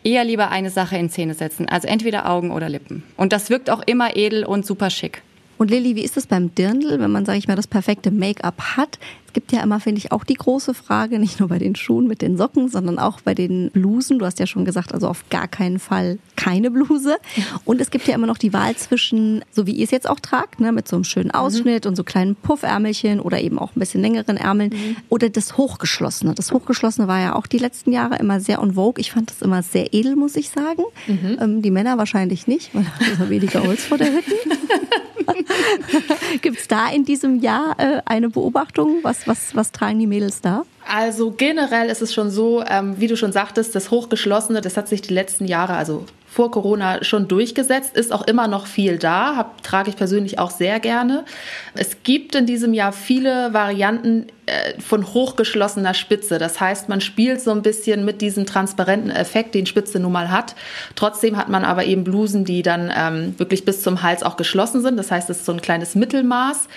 eher 0.04 0.24
lieber 0.24 0.50
eine 0.50 0.70
Sache 0.70 0.98
in 0.98 1.10
Szene 1.10 1.34
setzen. 1.34 1.68
Also 1.70 1.88
entweder 1.88 2.30
Augen 2.30 2.52
oder 2.52 2.70
Lippen. 2.70 3.04
Und 3.18 3.34
das 3.34 3.50
wirkt 3.50 3.70
auch 3.70 3.82
immer 3.86 4.16
edel 4.16 4.46
und 4.46 4.66
super 4.66 4.90
schick. 4.90 5.22
Und 5.62 5.70
Lilly, 5.70 5.96
wie 5.96 6.02
ist 6.02 6.18
es 6.18 6.26
beim 6.26 6.56
Dirndl, 6.56 7.00
wenn 7.00 7.12
man, 7.12 7.24
sage 7.24 7.38
ich 7.38 7.48
mal, 7.48 7.56
das 7.56 7.68
perfekte 7.68 8.10
Make-up 8.10 8.78
hat? 8.78 8.98
Es 9.28 9.34
gibt 9.34 9.52
ja 9.52 9.62
immer, 9.62 9.80
finde 9.80 10.00
ich, 10.00 10.12
auch 10.12 10.24
die 10.24 10.34
große 10.34 10.74
Frage, 10.74 11.20
nicht 11.20 11.40
nur 11.40 11.50
bei 11.50 11.60
den 11.60 11.76
Schuhen 11.76 12.08
mit 12.08 12.24
den 12.24 12.36
Socken, 12.36 12.68
sondern 12.68 12.98
auch 12.98 13.22
bei 13.22 13.36
den 13.36 13.70
Blusen. 13.70 14.18
Du 14.18 14.26
hast 14.26 14.40
ja 14.40 14.48
schon 14.48 14.66
gesagt, 14.66 14.92
also 14.92 15.08
auf 15.08 15.30
gar 15.30 15.48
keinen 15.48 15.78
Fall 15.78 16.18
keine 16.36 16.72
Bluse. 16.72 17.18
Und 17.64 17.80
es 17.80 17.92
gibt 17.92 18.08
ja 18.08 18.16
immer 18.16 18.26
noch 18.26 18.40
die 18.40 18.54
Wahl 18.54 18.76
zwischen, 18.76 19.46
so 19.52 19.68
wie 19.68 19.74
ihr 19.74 19.84
es 19.84 19.92
jetzt 19.92 20.10
auch 20.10 20.20
tragt, 20.20 20.60
ne, 20.60 20.72
mit 20.72 20.88
so 20.88 20.96
einem 20.96 21.04
schönen 21.04 21.30
Ausschnitt 21.30 21.86
mhm. 21.86 21.90
und 21.90 21.96
so 21.96 22.04
kleinen 22.04 22.36
Puffärmelchen 22.36 23.20
oder 23.20 23.40
eben 23.40 23.60
auch 23.60 23.76
ein 23.76 23.80
bisschen 23.80 24.02
längeren 24.02 24.38
Ärmeln 24.38 24.72
mhm. 24.72 24.96
oder 25.10 25.30
das 25.30 25.58
Hochgeschlossene. 25.58 26.34
Das 26.34 26.52
Hochgeschlossene 26.52 27.08
war 27.08 27.22
ja 27.22 27.36
auch 27.36 27.46
die 27.46 27.60
letzten 27.60 27.92
Jahre 27.92 28.18
immer 28.18 28.40
sehr 28.40 28.64
on 28.64 28.74
vogue. 28.74 29.00
Ich 29.00 29.12
fand 29.12 29.30
das 29.30 29.44
immer 29.44 29.62
sehr 29.62 29.94
edel, 29.94 30.16
muss 30.16 30.36
ich 30.36 30.50
sagen. 30.50 30.82
Mhm. 31.06 31.38
Ähm, 31.40 31.62
die 31.62 31.72
Männer 31.72 32.00
wahrscheinlich 32.00 32.48
nicht, 32.48 32.74
weil 32.74 32.84
da 33.00 33.06
ist 33.06 33.30
weniger 33.30 33.62
Holz 33.62 33.86
vor 33.86 34.00
der 34.00 34.12
Hütte. 34.12 34.34
Gibt 36.42 36.60
es 36.60 36.68
da 36.68 36.90
in 36.90 37.06
diesem 37.06 37.40
Jahr 37.40 37.76
äh, 37.78 38.02
eine 38.06 38.30
Beobachtung? 38.30 39.00
Was, 39.04 39.28
was, 39.28 39.56
was 39.56 39.72
tragen 39.72 40.00
die 40.00 40.08
Mädels 40.08 40.42
da? 40.42 40.64
Also 40.88 41.32
generell 41.32 41.90
ist 41.90 42.02
es 42.02 42.14
schon 42.14 42.30
so, 42.30 42.64
ähm, 42.68 43.00
wie 43.00 43.08
du 43.08 43.16
schon 43.16 43.32
sagtest, 43.32 43.76
das 43.76 43.92
Hochgeschlossene, 43.92 44.62
das 44.62 44.78
hat 44.78 44.88
sich 44.88 45.02
die 45.02 45.14
letzten 45.14 45.46
Jahre, 45.46 45.74
also 45.74 46.06
vor 46.32 46.50
Corona 46.50 47.04
schon 47.04 47.28
durchgesetzt, 47.28 47.98
ist 47.98 48.14
auch 48.14 48.26
immer 48.26 48.48
noch 48.48 48.66
viel 48.66 48.98
da, 48.98 49.36
hab, 49.36 49.64
trage 49.64 49.90
ich 49.90 49.98
persönlich 49.98 50.40
auch 50.40 50.50
sehr 50.50 50.80
gerne. 50.80 51.26
Es 51.74 52.04
gibt 52.04 52.36
in 52.36 52.46
diesem 52.46 52.74
Jahr 52.74 52.94
viele 52.94 53.54
Varianten 53.54 54.28
äh, 54.46 54.80
von 54.80 55.14
hochgeschlossener 55.14 55.94
Spitze. 55.94 56.38
Das 56.38 56.62
heißt, 56.62 56.88
man 56.88 57.02
spielt 57.02 57.42
so 57.42 57.52
ein 57.52 57.62
bisschen 57.62 58.06
mit 58.06 58.22
diesem 58.22 58.46
transparenten 58.46 59.12
Effekt, 59.12 59.56
den 59.56 59.66
Spitze 59.66 60.00
nun 60.00 60.14
mal 60.14 60.32
hat. 60.32 60.56
Trotzdem 60.96 61.36
hat 61.36 61.50
man 61.50 61.66
aber 61.66 61.84
eben 61.84 62.06
Blusen, 62.06 62.46
die 62.46 62.62
dann 62.62 62.94
ähm, 62.96 63.38
wirklich 63.38 63.66
bis 63.66 63.82
zum 63.82 64.02
Hals 64.02 64.24
auch 64.24 64.38
geschlossen 64.38 64.82
sind. 64.82 64.96
Das 64.96 65.12
heißt, 65.12 65.30
es 65.30 65.40
ist 65.40 65.46
so 65.46 65.52
ein 65.52 65.62
kleines 65.62 65.96
Mittelmaß. 65.96 66.70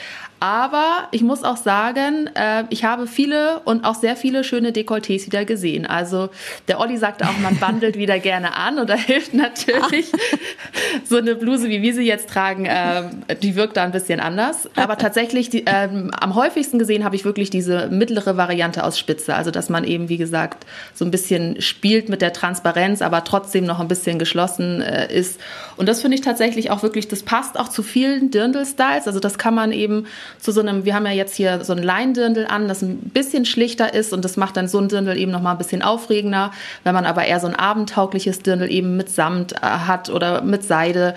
Aber 0.44 1.08
ich 1.10 1.22
muss 1.22 1.42
auch 1.42 1.56
sagen, 1.56 2.28
äh, 2.34 2.64
ich 2.68 2.84
habe 2.84 3.06
viele 3.06 3.60
und 3.60 3.86
auch 3.86 3.94
sehr 3.94 4.14
viele 4.14 4.44
schöne 4.44 4.72
Dekolletés 4.72 5.24
wieder 5.24 5.46
gesehen. 5.46 5.86
Also 5.86 6.28
der 6.68 6.80
Olli 6.80 6.98
sagte 6.98 7.24
auch, 7.24 7.38
man 7.38 7.56
bandelt 7.56 7.96
wieder 7.96 8.18
gerne 8.18 8.54
an 8.54 8.78
und 8.78 8.90
da 8.90 8.94
hilft 8.94 9.32
natürlich 9.32 10.12
so 11.08 11.16
eine 11.16 11.34
Bluse, 11.34 11.70
wie 11.70 11.80
wir 11.80 11.94
sie 11.94 12.02
jetzt 12.02 12.28
tragen, 12.28 12.66
äh, 12.66 13.04
die 13.40 13.56
wirkt 13.56 13.78
da 13.78 13.84
ein 13.84 13.92
bisschen 13.92 14.20
anders. 14.20 14.68
Aber 14.76 14.98
tatsächlich, 14.98 15.48
die, 15.48 15.66
äh, 15.66 15.88
am 16.20 16.34
häufigsten 16.34 16.78
gesehen 16.78 17.04
habe 17.04 17.16
ich 17.16 17.24
wirklich 17.24 17.48
diese 17.48 17.88
mittlere 17.88 18.36
Variante 18.36 18.84
aus 18.84 18.98
Spitze. 18.98 19.36
Also 19.36 19.50
dass 19.50 19.70
man 19.70 19.84
eben, 19.84 20.10
wie 20.10 20.18
gesagt, 20.18 20.66
so 20.92 21.06
ein 21.06 21.10
bisschen 21.10 21.62
spielt 21.62 22.10
mit 22.10 22.20
der 22.20 22.34
Transparenz, 22.34 23.00
aber 23.00 23.24
trotzdem 23.24 23.64
noch 23.64 23.80
ein 23.80 23.88
bisschen 23.88 24.18
geschlossen 24.18 24.82
äh, 24.82 25.10
ist. 25.10 25.40
Und 25.78 25.88
das 25.88 26.02
finde 26.02 26.16
ich 26.16 26.20
tatsächlich 26.20 26.70
auch 26.70 26.82
wirklich, 26.82 27.08
das 27.08 27.22
passt 27.22 27.58
auch 27.58 27.70
zu 27.70 27.82
vielen 27.82 28.30
Dirndl-Styles. 28.30 29.06
Also 29.06 29.20
das 29.20 29.38
kann 29.38 29.54
man 29.54 29.72
eben 29.72 30.04
zu 30.38 30.52
so 30.52 30.60
einem, 30.60 30.84
wir 30.84 30.94
haben 30.94 31.06
ja 31.06 31.12
jetzt 31.12 31.34
hier 31.34 31.64
so 31.64 31.72
ein 31.72 31.82
Leindirndl 31.82 32.46
an, 32.46 32.68
das 32.68 32.82
ein 32.82 32.98
bisschen 32.98 33.44
schlichter 33.44 33.94
ist 33.94 34.12
und 34.12 34.24
das 34.24 34.36
macht 34.36 34.56
dann 34.56 34.68
so 34.68 34.78
ein 34.78 34.88
Dirndl 34.88 35.16
eben 35.16 35.32
nochmal 35.32 35.54
ein 35.54 35.58
bisschen 35.58 35.82
aufregender. 35.82 36.50
Wenn 36.84 36.94
man 36.94 37.06
aber 37.06 37.24
eher 37.24 37.40
so 37.40 37.46
ein 37.46 37.54
abendtaugliches 37.54 38.40
Dirndl 38.40 38.70
eben 38.70 38.96
mit 38.96 39.08
Samt 39.08 39.52
äh, 39.52 39.60
hat 39.60 40.10
oder 40.10 40.42
mit 40.42 40.64
Seide, 40.64 41.14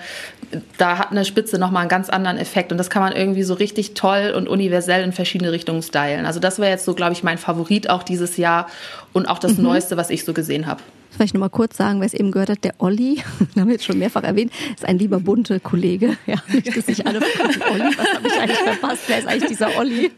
da 0.78 0.98
hat 0.98 1.10
eine 1.10 1.24
Spitze 1.24 1.58
nochmal 1.58 1.82
einen 1.82 1.90
ganz 1.90 2.08
anderen 2.08 2.38
Effekt 2.38 2.72
und 2.72 2.78
das 2.78 2.90
kann 2.90 3.02
man 3.02 3.12
irgendwie 3.12 3.42
so 3.42 3.54
richtig 3.54 3.94
toll 3.94 4.32
und 4.34 4.48
universell 4.48 5.02
in 5.02 5.12
verschiedene 5.12 5.52
Richtungen 5.52 5.82
stylen. 5.82 6.26
Also 6.26 6.40
das 6.40 6.58
wäre 6.58 6.70
jetzt 6.70 6.84
so, 6.84 6.94
glaube 6.94 7.12
ich, 7.12 7.22
mein 7.22 7.38
Favorit 7.38 7.90
auch 7.90 8.02
dieses 8.02 8.36
Jahr 8.36 8.68
und 9.12 9.28
auch 9.28 9.38
das 9.38 9.56
mhm. 9.56 9.64
Neueste, 9.64 9.96
was 9.96 10.10
ich 10.10 10.24
so 10.24 10.32
gesehen 10.32 10.66
habe 10.66 10.80
vielleicht 11.18 11.34
noch 11.34 11.40
mal 11.40 11.48
kurz 11.48 11.76
sagen, 11.76 12.00
wer 12.00 12.06
es 12.06 12.14
eben 12.14 12.30
gehört 12.30 12.50
hat, 12.50 12.64
der 12.64 12.74
Olli, 12.78 13.16
den 13.54 13.60
haben 13.60 13.68
wir 13.68 13.74
jetzt 13.74 13.84
schon 13.84 13.98
mehrfach 13.98 14.22
erwähnt, 14.22 14.52
ist 14.74 14.84
ein 14.84 14.98
lieber 14.98 15.20
bunte 15.20 15.60
Kollege. 15.60 16.16
Ja, 16.26 16.36
nicht, 16.48 16.76
dass 16.76 16.86
sich 16.86 17.06
alle 17.06 17.20
fragen, 17.20 17.62
Olli, 17.72 17.96
was 17.96 18.14
habe 18.14 18.28
ich 18.28 18.40
eigentlich 18.40 18.58
verpasst? 18.58 19.02
Wer 19.08 19.18
ist 19.18 19.26
eigentlich 19.26 19.48
dieser 19.48 19.76
Olli? 19.76 20.10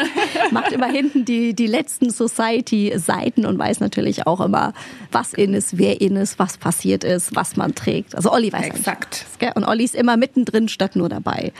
Macht 0.50 0.72
immer 0.72 0.86
hinten 0.86 1.24
die, 1.24 1.54
die 1.54 1.66
letzten 1.66 2.10
Society-Seiten 2.10 3.46
und 3.46 3.58
weiß 3.58 3.80
natürlich 3.80 4.26
auch 4.26 4.40
immer, 4.40 4.72
was 5.12 5.34
in 5.34 5.54
ist, 5.54 5.78
wer 5.78 6.00
in 6.00 6.16
ist, 6.16 6.38
was 6.38 6.56
passiert 6.56 7.04
ist, 7.04 7.36
was 7.36 7.56
man 7.56 7.74
trägt. 7.74 8.14
Also 8.14 8.32
Olli 8.32 8.52
weiß 8.52 8.66
Exakt. 8.66 9.26
Gell? 9.38 9.52
Und 9.54 9.64
Olli 9.64 9.84
ist 9.84 9.94
immer 9.94 10.16
mittendrin 10.16 10.68
statt 10.68 10.96
nur 10.96 11.08
dabei. 11.08 11.52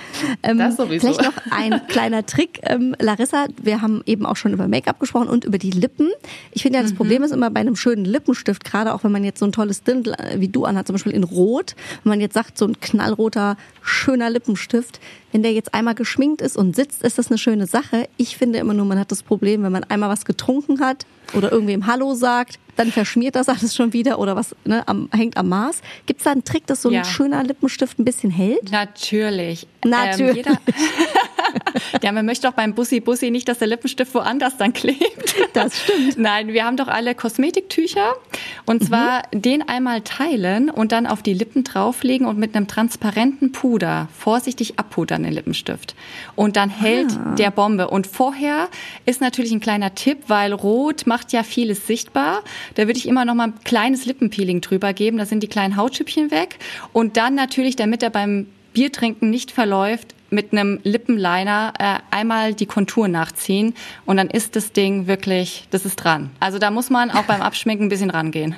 Ähm, 0.43 0.59
das 0.59 0.77
sowieso. 0.77 1.13
Vielleicht 1.13 1.23
noch 1.23 1.43
ein 1.51 1.87
kleiner 1.89 2.25
Trick. 2.25 2.61
Ähm, 2.63 2.95
Larissa, 2.99 3.47
wir 3.63 3.83
haben 3.83 4.03
eben 4.07 4.25
auch 4.25 4.37
schon 4.37 4.53
über 4.53 4.69
Make-up 4.69 4.99
gesprochen 5.01 5.29
und 5.29 5.45
über 5.45 5.59
die 5.59 5.71
Lippen. 5.71 6.11
Ich 6.53 6.63
finde 6.63 6.79
ja, 6.79 6.83
das 6.83 6.93
mhm. 6.93 6.97
Problem 6.97 7.23
ist 7.23 7.33
immer 7.33 7.51
bei 7.51 7.61
einem 7.61 7.77
schönen 7.77 8.05
Lippenstift, 8.05 8.65
gerade 8.65 8.86
gerade 8.87 8.95
auch 8.95 9.05
wenn 9.05 9.13
man 9.13 9.25
jetzt 9.25 9.41
so 9.41 9.47
ein 9.47 9.53
tolles 9.53 9.83
Dirndl 9.83 10.15
äh, 10.15 10.41
wie 10.41 10.49
du 10.49 10.65
anhat, 10.65 10.87
zum 10.87 10.95
Beispiel 10.95 11.13
in 11.13 11.25
Rot, 11.25 11.75
wenn 12.05 12.11
man 12.11 12.21
jetzt 12.21 12.35
sagt, 12.35 12.57
so 12.57 12.67
ein 12.67 12.81
knallroter, 12.81 13.57
schöner 13.83 14.31
Lippenstift, 14.31 15.01
wenn 15.33 15.43
der 15.43 15.53
jetzt 15.53 15.75
einmal 15.75 15.95
geschminkt 15.95 16.41
ist 16.41 16.57
und 16.57 16.77
sitzt, 16.77 17.03
ist 17.03 17.19
das 17.19 17.29
eine 17.29 17.39
schöne 17.39 17.67
Sache. 17.67 18.09
Ich 18.17 18.37
finde 18.37 18.59
immer 18.59 18.75
nur, 18.75 18.87
man 18.87 18.99
hat 18.99 19.11
das 19.11 19.23
Problem, 19.23 19.63
wenn 19.63 19.73
man 19.73 19.85
einmal 19.85 20.09
was 20.09 20.25
getrunken 20.25 20.81
hat 20.81 21.05
oder 21.35 21.51
irgendwem 21.51 21.87
Hallo 21.87 22.15
sagt, 22.15 22.59
dann 22.77 22.93
verschmiert 22.93 23.35
das 23.37 23.49
alles 23.49 23.75
schon 23.75 23.93
wieder 23.93 24.19
oder 24.19 24.37
was 24.37 24.55
ne, 24.65 24.87
am, 24.87 25.09
hängt 25.13 25.37
am 25.37 25.49
Maß. 25.49 25.81
Gibt 26.05 26.21
es 26.21 26.25
da 26.25 26.33
einen 26.33 26.45
Trick, 26.45 26.67
dass 26.67 26.83
so 26.83 26.91
ein 26.91 26.95
ja. 26.95 27.05
schöner 27.05 27.43
Lippenstift 27.43 27.99
ein 27.99 28.05
bisschen 28.05 28.31
hält? 28.31 28.71
Natürlich. 28.71 29.67
Natürlich. 29.85 30.47
Ähm, 30.47 30.57
ja, 32.03 32.13
man 32.13 32.27
möchte 32.27 32.47
doch 32.47 32.55
beim 32.55 32.75
Bussi 32.75 33.01
Bussi 33.01 33.31
nicht, 33.31 33.49
dass 33.49 33.59
der 33.59 33.69
Lippenstift 33.69 34.15
woanders 34.15 34.57
dann 34.59 34.73
klebt. 34.73 35.35
Das 35.55 35.81
stimmt. 35.81 36.19
Nein, 36.19 36.49
wir 36.49 36.65
haben 36.65 36.77
doch 36.77 36.89
alle 36.89 37.15
Kosmetiktücher 37.15 38.15
und 38.65 38.83
zwar 38.83 39.23
mhm. 39.33 39.43
den 39.43 39.69
einmal 39.69 40.01
teilen 40.01 40.71
und 40.71 40.93
dann 40.93 41.07
auf 41.07 41.23
die 41.23 41.35
Lippen 41.35 41.65
drauflegen 41.65 42.27
und 42.27 42.39
mit 42.39 42.57
einem 42.57 42.67
transparenten 42.67 43.53
Puder 43.53 44.09
vorsichtig 44.17 44.79
abpudern 44.79 45.23
den 45.23 45.33
Lippenstift. 45.33 45.95
Und 46.35 46.57
dann 46.57 46.71
hält 46.71 47.13
ah. 47.13 47.35
der 47.35 47.51
Bombe. 47.51 47.89
Und 47.89 48.07
vorher 48.07 48.69
ist 49.05 49.21
natürlich 49.21 49.53
ein 49.53 49.61
kleiner 49.61 49.95
Tipp, 49.95 50.25
weil 50.29 50.53
Rot 50.53 51.07
macht 51.07 51.33
ja 51.33 51.43
vieles 51.43 51.87
sichtbar. 51.87 52.43
Da 52.75 52.87
würde 52.87 52.99
ich 52.99 53.07
immer 53.07 53.25
noch 53.25 53.35
mal 53.35 53.49
ein 53.49 53.65
kleines 53.65 54.07
Lippenpeeling 54.07 54.61
drüber 54.61 54.93
geben. 54.93 55.19
Da 55.19 55.27
sind 55.27 55.43
die 55.43 55.49
kleinen 55.49 55.77
Hautschüppchen 55.77 56.31
weg. 56.31 56.59
Und 56.93 57.17
dann 57.17 57.35
natürlich, 57.35 57.77
damit 57.77 58.03
er 58.03 58.11
beim 58.11 58.47
Biertrinken 58.73 59.31
nicht 59.31 59.53
verläuft, 59.53 60.16
mit 60.31 60.53
einem 60.53 60.81
Lippenliner 60.83 61.73
äh, 61.79 61.99
einmal 62.11 62.55
die 62.55 62.67
Kontur 62.67 63.09
nachziehen 63.09 63.75
und 64.05 64.17
dann 64.17 64.29
ist 64.29 64.57
das 64.57 64.73
Ding 64.73 65.07
wirklich, 65.07 65.67
das 65.71 65.85
ist 65.85 65.97
dran. 65.97 66.31
Also 66.41 66.59
da 66.59 66.71
muss 66.71 66.91
man 66.91 67.11
auch 67.11 67.25
beim 67.25 67.43
Abschminken 67.43 67.87
ein 67.87 67.89
bisschen 67.89 68.11
rangehen. 68.11 68.57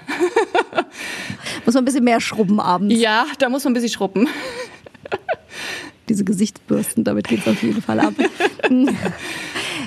muss 1.65 1.75
man 1.75 1.83
ein 1.83 1.85
bisschen 1.85 2.05
mehr 2.05 2.21
schrubben 2.21 2.61
abends. 2.61 2.95
Ja, 2.99 3.27
da 3.39 3.49
muss 3.49 3.65
man 3.65 3.73
ein 3.73 3.75
bisschen 3.75 3.91
schrubben. 3.91 4.29
Diese 6.09 6.25
Gesichtsbürsten, 6.25 7.05
damit 7.05 7.29
geht 7.29 7.41
es 7.41 7.49
auf 7.49 7.63
jeden 7.63 7.83
Fall 7.83 8.01
ab. 8.01 8.15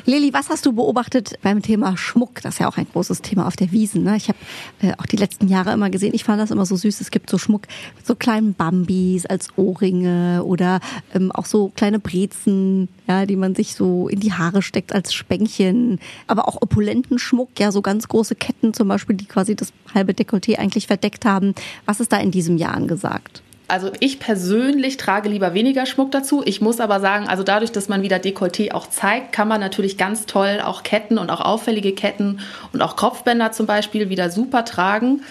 Lilly, 0.06 0.34
was 0.34 0.50
hast 0.50 0.66
du 0.66 0.74
beobachtet 0.74 1.38
beim 1.42 1.62
Thema 1.62 1.96
Schmuck? 1.96 2.42
Das 2.42 2.56
ist 2.56 2.60
ja 2.60 2.68
auch 2.68 2.78
ein 2.78 2.88
großes 2.92 3.22
Thema 3.22 3.48
auf 3.48 3.56
der 3.56 3.72
Wiesen. 3.72 4.04
Ne? 4.04 4.18
Ich 4.18 4.30
habe 4.30 4.38
äh, 4.82 4.94
auch 4.98 5.06
die 5.06 5.18
letzten 5.18 5.48
Jahre 5.48 5.72
immer 5.74 5.90
gesehen, 5.90 6.14
ich 6.14 6.24
fand 6.24 6.42
das 6.42 6.52
immer 6.52 6.66
so 6.66 6.76
süß. 6.76 7.02
Es 7.02 7.12
gibt 7.12 7.30
so 7.30 7.38
Schmuck 7.38 7.64
mit 7.96 8.08
so 8.08 8.16
kleinen 8.16 8.54
Bambis 8.54 9.26
als 9.26 9.50
Ohrringe 9.58 10.44
oder 10.44 10.80
ähm, 11.14 11.32
auch 11.32 11.46
so 11.46 11.72
kleine 11.76 12.00
Brezen, 12.00 12.90
ja, 13.08 13.26
die 13.26 13.36
man 13.36 13.56
sich 13.56 13.76
so 13.76 14.08
in 14.08 14.20
die 14.20 14.34
Haare 14.34 14.62
steckt 14.62 14.94
als 14.94 15.14
Spänkchen. 15.14 16.00
Aber 16.28 16.48
auch 16.48 16.62
opulenten 16.62 17.20
Schmuck, 17.20 17.60
ja, 17.60 17.72
so 17.72 17.82
ganz 17.82 18.08
große 18.08 18.36
Ketten 18.36 18.74
zum 18.74 18.88
Beispiel, 18.88 19.16
die 19.16 19.26
quasi 19.26 19.56
das 19.56 19.72
halbe 19.94 20.14
Dekolleté 20.14 20.58
eigentlich 20.58 20.88
verdeckt 20.88 21.26
haben. 21.26 21.54
Was 21.86 22.00
ist 22.00 22.12
da 22.12 22.18
in 22.18 22.32
diesem 22.32 22.58
Jahr 22.58 22.74
angesagt? 22.74 23.44
Also 23.72 23.90
ich 24.02 24.20
persönlich 24.20 24.98
trage 24.98 25.30
lieber 25.30 25.54
weniger 25.54 25.86
Schmuck 25.86 26.12
dazu. 26.12 26.44
Ich 26.46 26.60
muss 26.60 26.82
aber 26.82 27.00
sagen, 27.00 27.30
also 27.30 27.42
dadurch, 27.42 27.72
dass 27.72 27.88
man 27.88 28.02
wieder 28.02 28.18
Dekolleté 28.18 28.74
auch 28.74 28.86
zeigt, 28.88 29.32
kann 29.32 29.48
man 29.48 29.62
natürlich 29.62 29.98
ganz 29.98 30.26
toll 30.26 30.60
auch 30.62 30.84
Ketten 30.84 31.18
und 31.18 31.30
auch 31.30 31.40
auffällige 31.40 31.94
Ketten 31.94 32.42
und 32.74 32.82
auch 32.82 32.98
Kopfbänder 32.98 33.54
zum 33.54 33.68
Beispiel 33.68 34.10
wieder 34.10 34.30
super 34.30 34.66
tragen. 34.66 35.22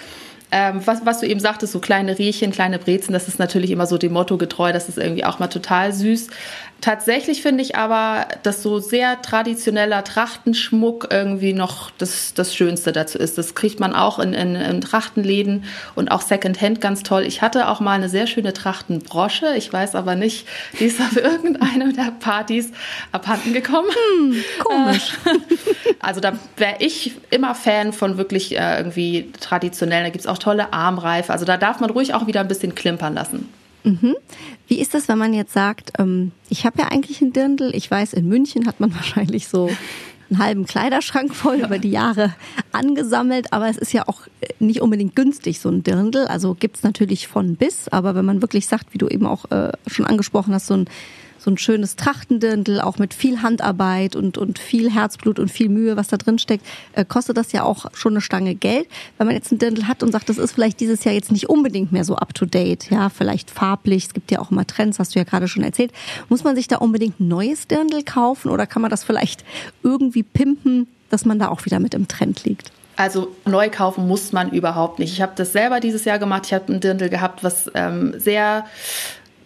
Ähm, 0.53 0.81
was, 0.87 1.05
was 1.05 1.21
du 1.21 1.27
eben 1.27 1.39
sagtest, 1.39 1.75
so 1.75 1.81
kleine 1.81 2.19
Riechen, 2.19 2.51
kleine 2.51 2.79
Brezen, 2.79 3.13
das 3.13 3.29
ist 3.29 3.39
natürlich 3.39 3.71
immer 3.71 3.87
so 3.87 3.99
dem 3.99 4.15
Motto 4.15 4.39
getreu, 4.39 4.73
das 4.73 4.89
ist 4.89 4.97
irgendwie 4.97 5.25
auch 5.25 5.39
mal 5.39 5.49
total 5.49 5.93
süß. 5.93 6.29
Tatsächlich 6.81 7.43
finde 7.43 7.63
ich 7.63 7.77
aber, 7.77 8.27
dass 8.43 8.63
so 8.63 8.79
sehr 8.79 9.21
traditioneller 9.21 10.03
Trachtenschmuck 10.03 11.09
irgendwie 11.11 11.53
noch 11.53 11.91
das, 11.99 12.33
das 12.33 12.55
Schönste 12.55 12.93
dazu 12.93 13.19
ist. 13.19 13.37
Das 13.37 13.55
kriegt 13.55 13.81
man 13.81 13.95
auch 13.95 14.19
in, 14.19 14.33
in, 14.33 14.55
in 14.55 14.81
Trachtenläden 14.81 15.65
und 15.95 16.11
auch 16.11 16.23
Secondhand 16.23 16.81
ganz 16.81 17.03
toll. 17.03 17.25
Ich 17.25 17.43
hatte 17.43 17.69
auch 17.69 17.81
mal 17.81 17.93
eine 17.93 18.09
sehr 18.09 18.27
schöne 18.27 18.55
Trachtenbrosche. 18.55 19.55
Ich 19.57 19.71
weiß 19.71 19.95
aber 19.95 20.15
nicht, 20.15 20.47
die 20.79 20.85
ist 20.85 21.01
auf 21.01 21.17
irgendeiner 21.23 21.93
der 21.93 22.13
Partys 22.19 22.73
abhanden 23.13 23.53
gekommen. 23.53 23.89
Hm, 23.91 24.45
komisch. 24.65 25.19
also 26.01 26.21
da 26.21 26.33
wäre 26.57 26.77
ich 26.79 27.13
immer 27.29 27.55
Fan 27.55 27.93
von 27.93 28.17
wirklich 28.17 28.59
äh, 28.59 28.79
irgendwie 28.79 29.31
traditionell. 29.39 30.05
Da 30.05 30.09
gibt 30.09 30.25
es 30.25 30.27
auch 30.27 30.39
tolle 30.39 30.73
Armreife. 30.73 31.31
Also 31.31 31.45
da 31.45 31.59
darf 31.59 31.81
man 31.81 31.91
ruhig 31.91 32.15
auch 32.15 32.27
wieder 32.27 32.41
ein 32.41 32.49
bisschen 32.49 32.75
klimpern 32.75 33.15
lassen. 33.15 33.53
Mhm. 33.85 34.15
Wie 34.69 34.81
ist 34.81 34.95
das, 34.95 35.09
wenn 35.09 35.19
man 35.19 35.35
jetzt 35.35 35.53
sagt, 35.53 35.93
ähm, 35.99 36.33
ich 36.49 36.67
habe 36.67 36.81
ja 36.81 36.89
eigentlich 36.89 37.23
einen 37.23 37.33
Dirndl, 37.33 37.75
ich 37.75 37.91
weiß, 37.91 38.13
in 38.13 38.29
München 38.29 38.67
hat 38.67 38.81
man 38.81 38.95
wahrscheinlich 38.95 39.49
so 39.49 39.71
einen 40.31 40.39
halben 40.39 40.65
Kleiderschrank 40.65 41.35
voll 41.35 41.57
über 41.57 41.79
die 41.79 41.91
Jahre 41.91 42.35
angesammelt, 42.73 43.53
aber 43.53 43.69
es 43.69 43.77
ist 43.77 43.93
ja 43.93 44.07
auch 44.07 44.27
äh, 44.41 44.49
nicht 44.61 44.81
unbedingt 44.81 45.17
günstig, 45.17 45.61
so 45.61 45.69
ein 45.69 45.83
Dirndl. 45.83 46.27
Also 46.27 46.55
gibt's 46.55 46.83
natürlich 46.83 47.27
von 47.27 47.57
bis, 47.57 47.89
aber 47.89 48.15
wenn 48.15 48.25
man 48.25 48.43
wirklich 48.43 48.67
sagt, 48.67 48.95
wie 48.95 48.99
du 48.99 49.09
eben 49.09 49.27
auch 49.27 49.51
äh, 49.51 49.73
schon 49.87 50.07
angesprochen 50.07 50.55
hast, 50.55 50.67
so 50.67 50.75
ein 50.75 50.89
so 51.41 51.51
ein 51.51 51.59
schönes 51.59 51.97
Trachtendirndl, 51.97 52.81
auch 52.81 52.99
mit 52.99 53.15
viel 53.15 53.43
Handarbeit 53.43 54.15
und, 54.15 54.37
und 54.37 54.59
viel 54.59 54.91
Herzblut 54.91 55.39
und 55.39 55.51
viel 55.51 55.69
Mühe, 55.69 55.97
was 55.97 56.09
da 56.09 56.19
drin 56.19 56.39
steckt, 56.39 56.67
äh, 56.93 57.05
kostet 57.05 57.37
das 57.37 57.53
ja 57.53 57.65
auch 57.65 57.87
schon 57.95 58.13
eine 58.13 58.21
Stange 58.21 58.55
Geld. 58.55 58.87
Wenn 59.17 59.27
man 59.27 59.37
jetzt 59.37 59.51
ein 59.51 59.59
Dirndl 59.59 59.89
hat 59.89 60.03
und 60.03 60.13
sagt, 60.13 60.29
das 60.29 60.39
ist 60.39 60.53
vielleicht 60.53 60.81
dieses 60.81 61.05
Jahr 61.05 61.15
jetzt 61.15 61.33
nicht 61.33 61.49
unbedingt 61.49 61.93
mehr 61.93 62.05
so 62.05 62.17
up 62.17 62.35
to 62.35 62.45
date, 62.45 62.91
ja, 62.91 63.09
vielleicht 63.09 63.51
farblich, 63.51 64.07
es 64.07 64.15
gibt 64.15 64.31
ja 64.31 64.41
auch 64.41 64.51
immer 64.51 64.67
Trends, 64.67 64.99
hast 64.99 65.15
du 65.15 65.19
ja 65.19 65.25
gerade 65.25 65.49
schon 65.49 65.63
erzählt, 65.63 65.93
muss 66.29 66.45
man 66.45 66.55
sich 66.57 66.69
da 66.69 66.77
unbedingt 66.77 67.21
ein 67.21 67.29
neues 67.29 67.67
Dirndl 67.67 68.03
kaufen 68.05 68.51
oder 68.51 68.67
kann 68.67 68.83
man 68.83 68.91
das 68.91 69.03
vielleicht 69.03 69.45
irgendwie 69.83 70.23
pimpen, 70.23 70.87
dass 71.09 71.25
man 71.25 71.39
da 71.39 71.49
auch 71.49 71.65
wieder 71.65 71.81
mit 71.81 71.95
im 71.95 72.07
Trend 72.07 72.45
liegt? 72.45 72.71
Also 72.97 73.35
neu 73.47 73.71
kaufen 73.71 74.07
muss 74.07 74.33
man 74.33 74.51
überhaupt 74.51 74.99
nicht. 74.99 75.15
Ich 75.15 75.23
habe 75.23 75.33
das 75.35 75.53
selber 75.53 75.81
dieses 75.81 76.05
Jahr 76.05 76.19
gemacht. 76.19 76.43
Ich 76.45 76.53
habe 76.53 76.71
ein 76.71 76.81
Dirndl 76.81 77.09
gehabt, 77.09 77.43
was 77.43 77.71
ähm, 77.75 78.13
sehr 78.19 78.67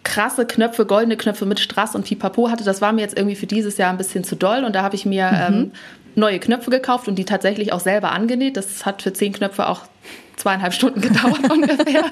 krasse 0.05 0.45
Knöpfe, 0.45 0.85
goldene 0.85 1.17
Knöpfe 1.17 1.45
mit 1.45 1.59
Strass 1.59 1.95
und 1.95 2.05
Pipapo 2.05 2.49
hatte. 2.49 2.63
Das 2.63 2.81
war 2.81 2.93
mir 2.93 3.01
jetzt 3.01 3.17
irgendwie 3.17 3.35
für 3.35 3.47
dieses 3.47 3.77
Jahr 3.77 3.89
ein 3.89 3.97
bisschen 3.97 4.23
zu 4.23 4.37
doll 4.37 4.63
und 4.63 4.73
da 4.73 4.83
habe 4.83 4.95
ich 4.95 5.05
mir 5.05 5.29
mhm. 5.29 5.55
ähm, 5.55 5.71
neue 6.15 6.39
Knöpfe 6.39 6.71
gekauft 6.71 7.09
und 7.09 7.15
die 7.15 7.25
tatsächlich 7.25 7.73
auch 7.73 7.81
selber 7.81 8.11
angenäht. 8.11 8.55
Das 8.55 8.85
hat 8.85 9.01
für 9.01 9.11
zehn 9.11 9.33
Knöpfe 9.33 9.67
auch 9.67 9.81
zweieinhalb 10.37 10.73
Stunden 10.73 11.01
gedauert 11.01 11.39
ungefähr. 11.49 12.03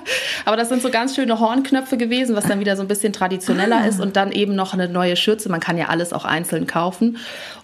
Aber 0.45 0.57
das 0.57 0.69
sind 0.69 0.81
so 0.81 0.89
ganz 0.89 1.15
schöne 1.15 1.39
Hornknöpfe 1.39 1.97
gewesen, 1.97 2.35
was 2.35 2.45
dann 2.45 2.59
wieder 2.59 2.75
so 2.75 2.81
ein 2.81 2.87
bisschen 2.87 3.13
traditioneller 3.13 3.81
ah. 3.83 3.87
ist 3.87 3.99
und 3.99 4.15
dann 4.15 4.31
eben 4.31 4.55
noch 4.55 4.73
eine 4.73 4.89
neue 4.89 5.15
Schürze. 5.15 5.49
Man 5.49 5.59
kann 5.59 5.77
ja 5.77 5.87
alles 5.89 6.13
auch 6.13 6.25
einzeln 6.25 6.67
kaufen. 6.67 7.17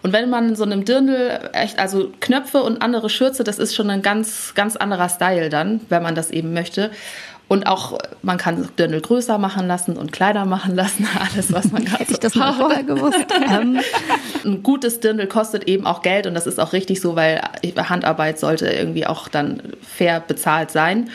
Und 0.04 0.14
wenn 0.14 0.30
man 0.30 0.56
so 0.56 0.64
einem 0.64 0.86
Dirndl 0.86 1.50
echt, 1.54 1.80
also 1.80 2.12
Knöpfe 2.20 2.62
und 2.62 2.82
andere 2.82 3.10
Schürze, 3.10 3.44
das 3.44 3.60
ist 3.60 3.76
schon 3.76 3.90
ein 3.90 4.02
ganz, 4.02 4.54
ganz 4.56 4.76
anderer 4.76 5.10
Style 5.10 5.50
dann, 5.50 5.82
wenn 5.90 6.04
man 6.04 6.16
das 6.16 6.32
eben 6.32 6.54
möchte. 6.54 6.92
Und 7.50 7.66
auch, 7.66 7.98
man 8.22 8.38
kann 8.38 8.70
Dirndl 8.78 9.02
größer 9.02 9.40
machen 9.40 9.68
lassen 9.68 9.98
und 9.98 10.12
Kleider 10.12 10.46
machen 10.46 10.76
lassen, 10.76 11.08
alles, 11.20 11.52
was 11.52 11.72
man 11.72 11.84
gerade 11.84 12.02
Hätte 12.02 12.14
ich 12.14 12.20
das 12.20 12.36
mal 12.36 12.54
vorher 12.54 12.84
gewusst. 12.84 13.20
Ähm, 13.50 13.80
ein 14.46 14.62
gutes 14.62 15.00
Dirndl 15.00 15.26
kostet 15.26 15.64
eben 15.64 15.88
auch 15.88 16.04
Geld 16.04 16.28
und 16.28 16.36
das 16.36 16.46
ist 16.46 16.60
auch 16.60 16.74
richtig 16.74 17.02
so, 17.02 17.16
weil 17.16 17.42
Handarbeit 17.78 18.38
sollte 18.38 18.68
irgendwie 18.68 19.08
auch 19.08 19.28
dann 19.28 19.64
fair 19.82 20.20
bezahlt 20.20 20.70
sein. 20.70 21.10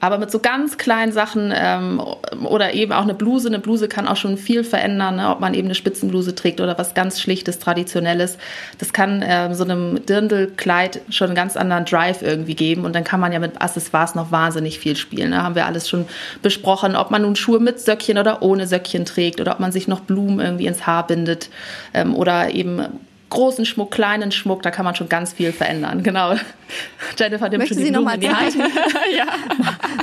Aber 0.00 0.18
mit 0.18 0.30
so 0.30 0.38
ganz 0.38 0.78
kleinen 0.78 1.12
Sachen 1.12 1.52
ähm, 1.54 2.00
oder 2.44 2.74
eben 2.74 2.92
auch 2.92 3.02
eine 3.02 3.14
Bluse. 3.14 3.48
Eine 3.48 3.58
Bluse 3.58 3.88
kann 3.88 4.06
auch 4.06 4.16
schon 4.16 4.36
viel 4.36 4.62
verändern, 4.62 5.16
ne? 5.16 5.30
ob 5.30 5.40
man 5.40 5.54
eben 5.54 5.66
eine 5.66 5.74
Spitzenbluse 5.74 6.34
trägt 6.34 6.60
oder 6.60 6.78
was 6.78 6.94
ganz 6.94 7.20
Schlichtes, 7.20 7.58
Traditionelles. 7.58 8.38
Das 8.78 8.92
kann 8.92 9.24
ähm, 9.26 9.54
so 9.54 9.64
einem 9.64 10.04
Dirndlkleid 10.06 11.00
schon 11.10 11.28
einen 11.28 11.36
ganz 11.36 11.56
anderen 11.56 11.84
Drive 11.84 12.22
irgendwie 12.22 12.54
geben. 12.54 12.84
Und 12.84 12.94
dann 12.94 13.04
kann 13.04 13.20
man 13.20 13.32
ja 13.32 13.38
mit 13.40 13.60
Accessoires 13.60 14.14
noch 14.14 14.30
wahnsinnig 14.30 14.78
viel 14.78 14.96
spielen. 14.96 15.32
Da 15.32 15.38
ne? 15.38 15.42
haben 15.42 15.54
wir 15.54 15.66
alles 15.66 15.88
schon 15.88 16.06
besprochen, 16.42 16.94
ob 16.94 17.10
man 17.10 17.22
nun 17.22 17.36
Schuhe 17.36 17.60
mit 17.60 17.80
Söckchen 17.80 18.18
oder 18.18 18.42
ohne 18.42 18.66
Söckchen 18.66 19.04
trägt 19.04 19.40
oder 19.40 19.52
ob 19.52 19.60
man 19.60 19.72
sich 19.72 19.88
noch 19.88 20.00
Blumen 20.00 20.40
irgendwie 20.40 20.66
ins 20.66 20.86
Haar 20.86 21.06
bindet 21.06 21.50
ähm, 21.94 22.14
oder 22.14 22.50
eben 22.50 22.82
großen 23.30 23.66
Schmuck, 23.66 23.90
kleinen 23.90 24.32
Schmuck, 24.32 24.62
da 24.62 24.70
kann 24.70 24.84
man 24.84 24.94
schon 24.94 25.08
ganz 25.08 25.32
viel 25.32 25.52
verändern. 25.52 26.02
Genau. 26.02 26.34
Jennifer 27.18 27.48
nimmt 27.48 27.60
Möchte 27.60 27.74
schon 27.74 27.82
die 27.82 27.86
Sie 27.86 27.92
Blumen 27.92 28.04
noch 28.04 28.12
mal 28.12 28.22
in 28.22 28.30
ja. 29.16 29.26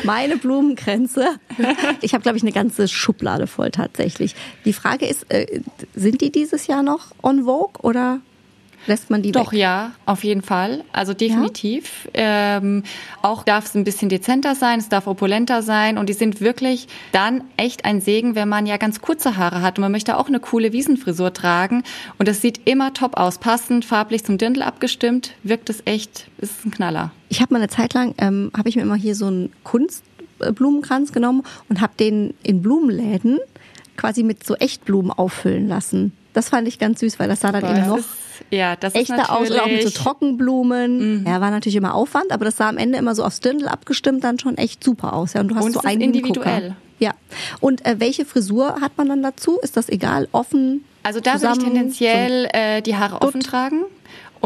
Meine 0.04 0.38
Blumenkränze. 0.38 1.28
Ich 2.02 2.14
habe, 2.14 2.24
glaube 2.24 2.38
ich, 2.38 2.44
eine 2.44 2.52
ganze 2.52 2.88
Schublade 2.88 3.48
voll 3.48 3.72
tatsächlich. 3.72 4.36
Die 4.66 4.74
Frage 4.74 5.06
ist, 5.06 5.32
äh, 5.32 5.62
sind 5.94 6.22
die 6.22 6.32
dieses 6.32 6.68
Jahr 6.68 6.84
noch 6.84 7.08
on 7.22 7.46
Vogue 7.46 7.82
oder 7.82 8.20
Lässt 8.88 9.10
man 9.10 9.22
die 9.22 9.32
Doch, 9.32 9.52
weg? 9.52 9.60
ja, 9.60 9.92
auf 10.06 10.24
jeden 10.24 10.42
Fall. 10.42 10.84
Also 10.92 11.14
definitiv. 11.14 12.08
Ja? 12.16 12.58
Ähm, 12.58 12.84
auch 13.22 13.44
darf 13.44 13.66
es 13.66 13.76
ein 13.76 13.84
bisschen 13.84 14.10
dezenter 14.10 14.56
sein, 14.56 14.80
es 14.80 14.90
darf 14.90 15.08
opulenter 15.08 15.62
sein 15.62 15.98
und 15.98 16.08
die 16.10 16.14
sind 16.14 16.42
wirklich 16.42 16.88
dann 17.12 17.44
echt 17.58 17.86
ein 17.86 18.02
Segen, 18.02 18.36
wenn 18.36 18.50
man 18.50 18.66
ja 18.66 18.78
ganz 18.78 19.02
kurze 19.02 19.38
Haare 19.38 19.62
hat 19.62 19.78
und 19.78 19.82
man 19.82 19.92
möchte 19.92 20.18
auch 20.18 20.28
eine 20.28 20.40
coole 20.40 20.72
Wiesenfrisur 20.74 21.34
tragen 21.34 21.84
und 22.20 22.28
es 22.28 22.42
sieht 22.42 22.62
immer 22.66 22.94
top 22.94 23.18
aus, 23.18 23.40
passend, 23.40 23.86
farblich 23.86 24.24
zum 24.24 24.38
Dirndl 24.38 24.62
abgestimmt, 24.62 25.34
wirkt 25.44 25.70
es 25.70 25.82
echt, 25.86 26.28
ist 26.38 26.66
ein 26.66 26.72
Knaller. 26.72 27.12
Ich 27.30 27.42
habe 27.42 27.54
mal 27.54 27.60
eine 27.60 27.70
Zeit 27.70 27.94
lang, 27.94 28.14
ähm, 28.20 28.52
habe 28.56 28.70
ich 28.70 28.76
mir 28.76 28.84
immer 28.84 28.96
hier 28.96 29.16
so 29.16 29.28
einen 29.28 29.52
Kunstblumenkranz 29.64 31.12
genommen 31.12 31.44
und 31.70 31.82
habe 31.82 31.94
den 32.00 32.34
in 32.44 32.62
Blumenläden 32.62 33.40
quasi 33.98 34.24
mit 34.24 34.46
so 34.46 34.56
Echtblumen 34.56 35.12
auffüllen 35.12 35.68
lassen. 35.68 36.14
Das 36.34 36.50
fand 36.50 36.68
ich 36.68 36.80
ganz 36.80 37.00
süß, 37.00 37.18
weil 37.18 37.30
das 37.30 37.40
sah 37.40 37.52
dann 37.52 37.64
eben 37.66 37.88
noch 37.88 38.00
ja, 38.52 38.76
das 38.76 38.96
echter 38.96 39.24
ist 39.24 39.30
aus, 39.30 39.52
oder 39.52 39.64
auch 39.64 39.68
mit 39.68 39.84
so 39.84 39.90
Trockenblumen. 39.90 41.22
Mhm. 41.22 41.28
Ja, 41.28 41.42
war 41.42 41.52
natürlich 41.52 41.76
immer 41.76 41.94
Aufwand, 41.94 42.32
aber 42.32 42.46
das 42.46 42.58
sah 42.58 42.70
am 42.70 42.78
Ende 42.78 42.98
immer 42.98 43.16
so 43.16 43.24
aufs 43.24 43.40
Dirndl 43.40 43.68
abgestimmt 43.68 44.24
dann 44.24 44.40
schon 44.40 44.58
echt 44.58 44.84
super 44.84 45.14
aus. 45.14 45.34
Ja, 45.34 45.42
und 45.42 45.50
du 45.50 45.56
hast 45.56 45.66
und 45.66 45.74
so 45.74 45.82
einen 45.82 46.02
individuell. 46.02 46.62
Gucker. 46.62 46.76
Ja. 47.00 47.14
Und 47.60 47.86
äh, 47.86 48.00
welche 48.00 48.26
Frisur 48.26 48.80
hat 48.82 48.98
man 48.98 49.10
dann 49.10 49.22
dazu? 49.22 49.60
Ist 49.62 49.76
das 49.76 49.90
egal? 49.90 50.28
Offen? 50.32 50.86
Also 51.04 51.20
da 51.20 51.42
würde 51.42 51.58
ich 51.58 51.64
tendenziell 51.64 52.48
äh, 52.52 52.82
die 52.82 52.96
Haare 52.96 53.22
offen 53.22 53.42
tragen 53.42 53.86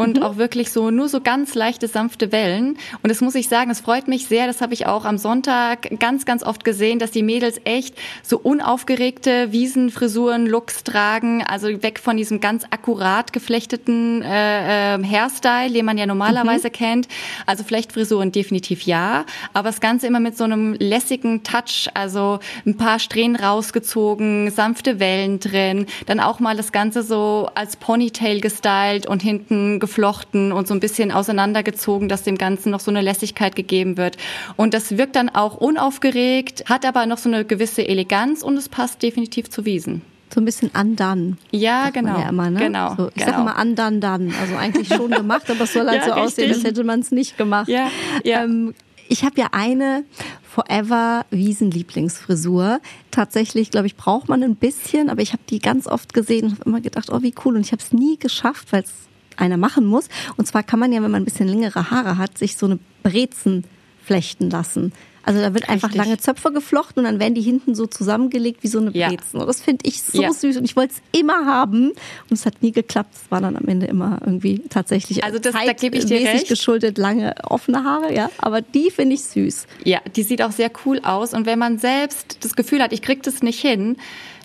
und 0.00 0.16
mhm. 0.16 0.22
auch 0.22 0.36
wirklich 0.36 0.72
so 0.72 0.90
nur 0.90 1.08
so 1.08 1.20
ganz 1.20 1.54
leichte, 1.54 1.86
sanfte 1.86 2.32
Wellen. 2.32 2.78
Und 3.02 3.10
das 3.10 3.20
muss 3.20 3.34
ich 3.34 3.48
sagen, 3.48 3.70
es 3.70 3.80
freut 3.80 4.08
mich 4.08 4.26
sehr, 4.26 4.46
das 4.46 4.60
habe 4.60 4.72
ich 4.72 4.86
auch 4.86 5.04
am 5.04 5.18
Sonntag 5.18 5.98
ganz, 5.98 6.24
ganz 6.24 6.42
oft 6.42 6.64
gesehen, 6.64 6.98
dass 6.98 7.10
die 7.10 7.22
Mädels 7.22 7.60
echt 7.64 7.94
so 8.22 8.38
unaufgeregte 8.38 9.52
Wiesenfrisuren, 9.52 10.46
Looks 10.46 10.84
tragen, 10.84 11.42
also 11.42 11.68
weg 11.82 11.98
von 11.98 12.16
diesem 12.16 12.40
ganz 12.40 12.64
akkurat 12.70 13.32
geflechteten 13.32 14.22
äh, 14.22 14.94
äh, 14.94 15.04
Hairstyle, 15.04 15.72
den 15.72 15.84
man 15.84 15.98
ja 15.98 16.06
normalerweise 16.06 16.68
mhm. 16.68 16.72
kennt. 16.72 17.08
Also 17.44 17.64
Flechtfrisuren 17.64 18.32
definitiv 18.32 18.82
ja, 18.82 19.24
aber 19.52 19.68
das 19.68 19.80
Ganze 19.80 20.06
immer 20.06 20.20
mit 20.20 20.36
so 20.36 20.44
einem 20.44 20.74
lässigen 20.74 21.42
Touch, 21.42 21.90
also 21.92 22.38
ein 22.64 22.76
paar 22.76 22.98
Strähnen 22.98 23.36
rausgezogen, 23.36 24.50
sanfte 24.50 24.98
Wellen 24.98 25.40
drin, 25.40 25.86
dann 26.06 26.20
auch 26.20 26.40
mal 26.40 26.56
das 26.56 26.72
Ganze 26.72 27.02
so 27.02 27.50
als 27.54 27.76
Ponytail 27.76 28.40
gestylt 28.40 29.06
und 29.06 29.20
hinten 29.22 29.78
geflochten 29.90 30.52
und 30.52 30.68
so 30.68 30.74
ein 30.74 30.80
bisschen 30.80 31.10
auseinandergezogen, 31.10 32.08
dass 32.08 32.22
dem 32.22 32.38
Ganzen 32.38 32.70
noch 32.70 32.78
so 32.78 32.92
eine 32.92 33.00
Lässigkeit 33.00 33.56
gegeben 33.56 33.96
wird. 33.96 34.16
Und 34.56 34.72
das 34.72 34.96
wirkt 34.96 35.16
dann 35.16 35.28
auch 35.28 35.56
unaufgeregt, 35.56 36.64
hat 36.66 36.86
aber 36.86 37.06
noch 37.06 37.18
so 37.18 37.28
eine 37.28 37.44
gewisse 37.44 37.86
Eleganz 37.86 38.42
und 38.42 38.56
es 38.56 38.68
passt 38.68 39.02
definitiv 39.02 39.50
zu 39.50 39.64
Wiesen. 39.64 40.02
So 40.32 40.40
ein 40.40 40.44
bisschen 40.44 40.70
undone. 40.80 41.36
Ja, 41.50 41.90
genau. 41.90 42.20
Ja 42.20 42.28
immer, 42.28 42.50
ne? 42.50 42.60
Genau. 42.60 42.94
So, 42.94 43.08
ich 43.08 43.14
genau. 43.14 43.26
sage 43.26 43.42
immer 43.42 43.60
undone 43.60 43.98
done. 43.98 44.32
Also 44.40 44.54
eigentlich 44.56 44.86
schon 44.86 45.10
gemacht, 45.10 45.50
aber 45.50 45.64
es 45.64 45.72
soll 45.72 45.88
halt 45.88 46.02
Ja, 46.06 46.06
so 46.06 46.12
aussehen, 46.12 46.50
richtig. 46.50 46.64
als 46.64 46.64
hätte 46.64 46.84
man 46.84 47.00
es 47.00 47.10
nicht 47.10 47.36
gemacht. 47.36 47.68
Ja, 47.68 47.90
ja. 48.22 48.44
Ähm, 48.44 48.74
ich 49.08 49.24
habe 49.24 49.40
ja 49.40 49.48
eine 49.50 50.04
Forever 50.48 51.26
Wiesen 51.32 51.72
Lieblingsfrisur. 51.72 52.80
Tatsächlich, 53.10 53.72
glaube 53.72 53.88
ich, 53.88 53.96
braucht 53.96 54.28
man 54.28 54.44
ein 54.44 54.54
bisschen, 54.54 55.10
aber 55.10 55.20
ich 55.20 55.32
habe 55.32 55.42
die 55.50 55.58
ganz 55.58 55.88
oft 55.88 56.14
gesehen 56.14 56.44
und 56.44 56.52
habe 56.52 56.64
immer 56.66 56.80
gedacht, 56.80 57.10
oh, 57.10 57.20
wie 57.22 57.34
cool. 57.44 57.56
Und 57.56 57.62
ich 57.62 57.72
habe 57.72 57.82
es 57.82 57.92
nie 57.92 58.18
geschafft, 58.20 58.72
weil 58.72 58.84
es 58.84 58.92
einer 59.40 59.56
machen 59.56 59.84
muss. 59.86 60.08
Und 60.36 60.46
zwar 60.46 60.62
kann 60.62 60.78
man 60.78 60.92
ja, 60.92 61.02
wenn 61.02 61.10
man 61.10 61.22
ein 61.22 61.24
bisschen 61.26 61.48
längere 61.48 61.90
Haare 61.90 62.18
hat, 62.18 62.38
sich 62.38 62.56
so 62.56 62.66
eine 62.66 62.78
Brezen 63.02 63.64
flechten 64.04 64.50
lassen. 64.50 64.92
Also 65.22 65.38
da 65.40 65.52
wird 65.52 65.68
einfach 65.68 65.88
Richtig. 65.90 66.02
lange 66.04 66.18
Zöpfe 66.18 66.50
geflochten 66.50 67.00
und 67.00 67.04
dann 67.04 67.20
werden 67.20 67.34
die 67.34 67.42
hinten 67.42 67.74
so 67.74 67.86
zusammengelegt 67.86 68.62
wie 68.62 68.68
so 68.68 68.78
eine 68.78 68.90
Ja. 68.92 69.08
Brezen. 69.08 69.38
Und 69.38 69.46
das 69.46 69.60
finde 69.60 69.86
ich 69.86 70.02
so 70.02 70.20
Ja. 70.20 70.32
süß 70.32 70.56
und 70.56 70.64
ich 70.64 70.76
wollte 70.76 70.94
es 70.94 71.20
immer 71.20 71.44
haben 71.44 71.90
und 71.90 72.32
es 72.32 72.46
hat 72.46 72.62
nie 72.62 72.72
geklappt. 72.72 73.14
Es 73.14 73.30
war 73.30 73.42
dann 73.42 73.54
am 73.54 73.66
Ende 73.68 73.84
immer 73.86 74.18
irgendwie 74.24 74.60
tatsächlich 74.70 75.22
Also 75.22 75.38
das- 75.38 75.52
da 75.52 75.72
gebe 75.74 75.98
ich 75.98 76.06
dir 76.06 76.16
recht. 76.20 76.48
geschuldet 76.48 76.96
lange 76.96 77.34
offene 77.44 77.84
Haare, 77.84 78.14
ja. 78.14 78.30
Aber 78.38 78.62
die 78.62 78.90
finde 78.90 79.14
ich 79.14 79.22
süß. 79.24 79.66
Ja, 79.84 80.00
die 80.16 80.22
sieht 80.22 80.40
auch 80.42 80.52
sehr 80.52 80.70
cool 80.86 81.00
aus. 81.02 81.34
Und 81.34 81.44
wenn 81.44 81.58
man 81.58 81.78
selbst 81.78 82.38
das 82.40 82.56
Gefühl 82.56 82.82
hat, 82.82 82.94
ich 82.94 83.02
krieg 83.02 83.22
das 83.22 83.42
nicht 83.42 83.60
hin, 83.60 83.98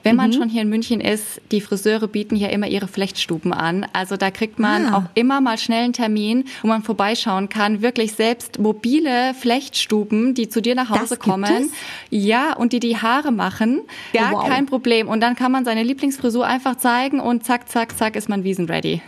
wenn 0.05 0.11
Mhm. 0.15 0.17
man 0.21 0.33
schon 0.33 0.47
hier 0.49 0.61
in 0.61 0.69
München 0.69 1.01
ist, 1.01 1.41
die 1.51 1.59
Friseure 1.59 2.07
bieten 2.07 2.35
hier 2.35 2.51
immer 2.51 2.67
ihre 2.67 2.87
Flechtstuben 2.87 3.51
an. 3.51 3.85
Also 3.91 4.15
da 4.17 4.29
kriegt 4.31 4.59
man 4.59 4.85
Ah. 4.85 4.97
auch 4.97 5.03
immer 5.15 5.41
mal 5.41 5.57
schnell 5.57 5.83
einen 5.83 5.93
Termin, 5.93 6.45
wo 6.61 6.67
man 6.67 6.83
vorbeischauen 6.83 7.49
kann. 7.49 7.81
Wirklich 7.81 8.13
selbst 8.13 8.59
mobile 8.59 9.33
Flechtstuben, 9.33 10.33
die 10.35 10.47
zu 10.47 10.61
dir 10.61 10.75
nach 10.75 10.89
Das 10.91 11.01
Hause 11.01 11.15
gibt 11.15 11.23
kommen. 11.23 11.71
Ja, 12.11 12.53
und 12.53 12.71
die 12.71 12.79
die 12.79 12.97
Haare 12.97 13.31
machen. 13.31 13.81
Gar 14.13 14.31
wow. 14.33 14.47
kein 14.47 14.67
Problem. 14.67 15.07
Und 15.07 15.21
dann 15.21 15.35
kann 15.35 15.51
man 15.51 15.65
seine 15.65 15.81
Lieblingsfrisur 15.83 16.45
einfach 16.45 16.75
zeigen 16.77 17.19
und 17.19 17.43
zack, 17.43 17.67
zack, 17.67 17.97
zack 17.97 18.15
ist 18.15 18.29
man 18.29 18.43
wiesenready. 18.43 19.01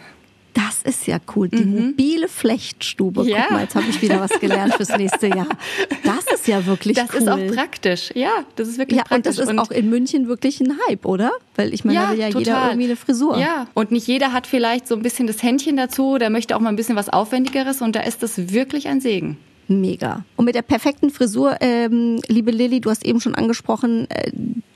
Das 0.65 0.81
ist 0.81 1.05
ja 1.05 1.19
cool. 1.35 1.49
Die 1.49 1.63
mobile 1.63 2.27
Flechtstube. 2.27 3.21
Mhm. 3.23 3.29
Ja. 3.29 3.41
Guck 3.43 3.51
mal, 3.51 3.61
jetzt 3.61 3.75
habe 3.75 3.85
ich 3.89 4.01
wieder 4.01 4.19
was 4.19 4.39
gelernt 4.39 4.73
fürs 4.73 4.89
nächste 4.97 5.27
Jahr. 5.27 5.45
Das 6.03 6.25
ist 6.33 6.47
ja 6.47 6.65
wirklich 6.65 6.95
Das 6.97 7.09
cool. 7.13 7.21
ist 7.21 7.29
auch 7.29 7.53
praktisch. 7.53 8.09
Ja, 8.15 8.43
das 8.55 8.67
ist 8.67 8.79
wirklich 8.79 8.97
ja, 8.97 9.03
und 9.15 9.25
das 9.27 9.35
praktisch. 9.35 9.53
ist 9.53 9.59
auch 9.59 9.69
in 9.69 9.89
München 9.91 10.27
wirklich 10.27 10.59
ein 10.59 10.73
Hype, 10.87 11.05
oder? 11.05 11.31
Weil 11.55 11.73
ich 11.75 11.85
meine, 11.85 11.99
da 11.99 12.11
will 12.11 12.19
ja 12.19 12.27
jeder 12.29 12.65
irgendwie 12.69 12.85
eine 12.85 12.95
Frisur. 12.95 13.37
Ja, 13.37 13.67
und 13.75 13.91
nicht 13.91 14.07
jeder 14.07 14.33
hat 14.33 14.47
vielleicht 14.47 14.87
so 14.87 14.95
ein 14.95 15.03
bisschen 15.03 15.27
das 15.27 15.43
Händchen 15.43 15.77
dazu, 15.77 16.17
der 16.17 16.31
möchte 16.31 16.55
auch 16.55 16.59
mal 16.59 16.69
ein 16.69 16.75
bisschen 16.75 16.95
was 16.95 17.09
Aufwendigeres 17.09 17.81
und 17.81 17.95
da 17.95 17.99
ist 18.01 18.23
das 18.23 18.51
wirklich 18.51 18.87
ein 18.87 18.99
Segen. 18.99 19.37
Mega. 19.67 20.23
Und 20.35 20.45
mit 20.45 20.55
der 20.55 20.61
perfekten 20.61 21.09
Frisur, 21.09 21.57
ähm, 21.59 22.21
liebe 22.27 22.51
Lilly, 22.51 22.79
du 22.79 22.89
hast 22.89 23.05
eben 23.05 23.19
schon 23.19 23.35
angesprochen, 23.35 24.09
äh, 24.09 24.31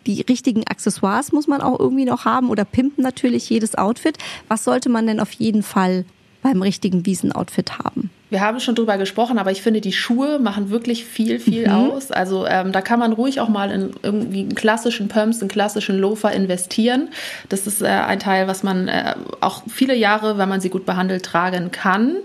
die 0.06 0.22
richtigen 0.22 0.66
Accessoires 0.68 1.32
muss 1.32 1.48
man 1.48 1.62
auch 1.62 1.80
irgendwie 1.80 2.06
noch 2.06 2.26
haben 2.26 2.50
oder 2.50 2.66
pimpen 2.66 3.04
natürlich 3.04 3.50
jedes 3.50 3.76
Outfit. 3.76 4.18
Was 4.48 4.64
sollte 4.64 4.90
man 4.90 5.08
denn 5.08 5.20
auf 5.20 5.32
jeden 5.32 5.64
Fall 5.64 6.06
beim 6.42 6.62
richtigen 6.62 7.06
Wiesenoutfit 7.06 7.78
haben? 7.80 8.10
Wir 8.30 8.42
haben 8.42 8.62
schon 8.62 8.76
drüber 8.76 8.98
gesprochen, 8.98 9.38
aber 9.38 9.52
ich 9.52 9.62
finde, 9.62 9.82
die 9.82 9.92
Schuhe 9.92 10.40
machen 10.40 10.70
wirklich 10.70 11.04
viel, 11.04 11.40
viel 11.40 11.68
aus. 11.70 12.12
Also 12.12 12.48
ähm, 12.48 12.72
da 12.72 12.82
kann 12.82 12.98
man 12.98 13.12
ruhig 13.12 13.42
auch 13.42 13.50
mal 13.50 13.70
in 13.70 13.92
irgendwie 14.04 14.40
einen 14.40 14.56
klassischen 14.56 15.10
Pumps, 15.10 15.42
einen 15.42 15.50
klassischen 15.50 16.00
Loafer 16.00 16.32
investieren. 16.32 17.10
Das 17.50 17.68
ist 17.68 17.82
äh, 17.82 17.88
ein 17.88 18.20
Teil, 18.20 18.48
was 18.48 18.64
man 18.64 18.88
äh, 18.88 19.16
auch 19.42 19.64
viele 19.68 19.96
Jahre, 19.96 20.38
wenn 20.38 20.48
man 20.48 20.62
sie 20.62 20.70
gut 20.70 20.86
behandelt, 20.86 21.24
tragen 21.26 21.72
kann. 21.72 22.16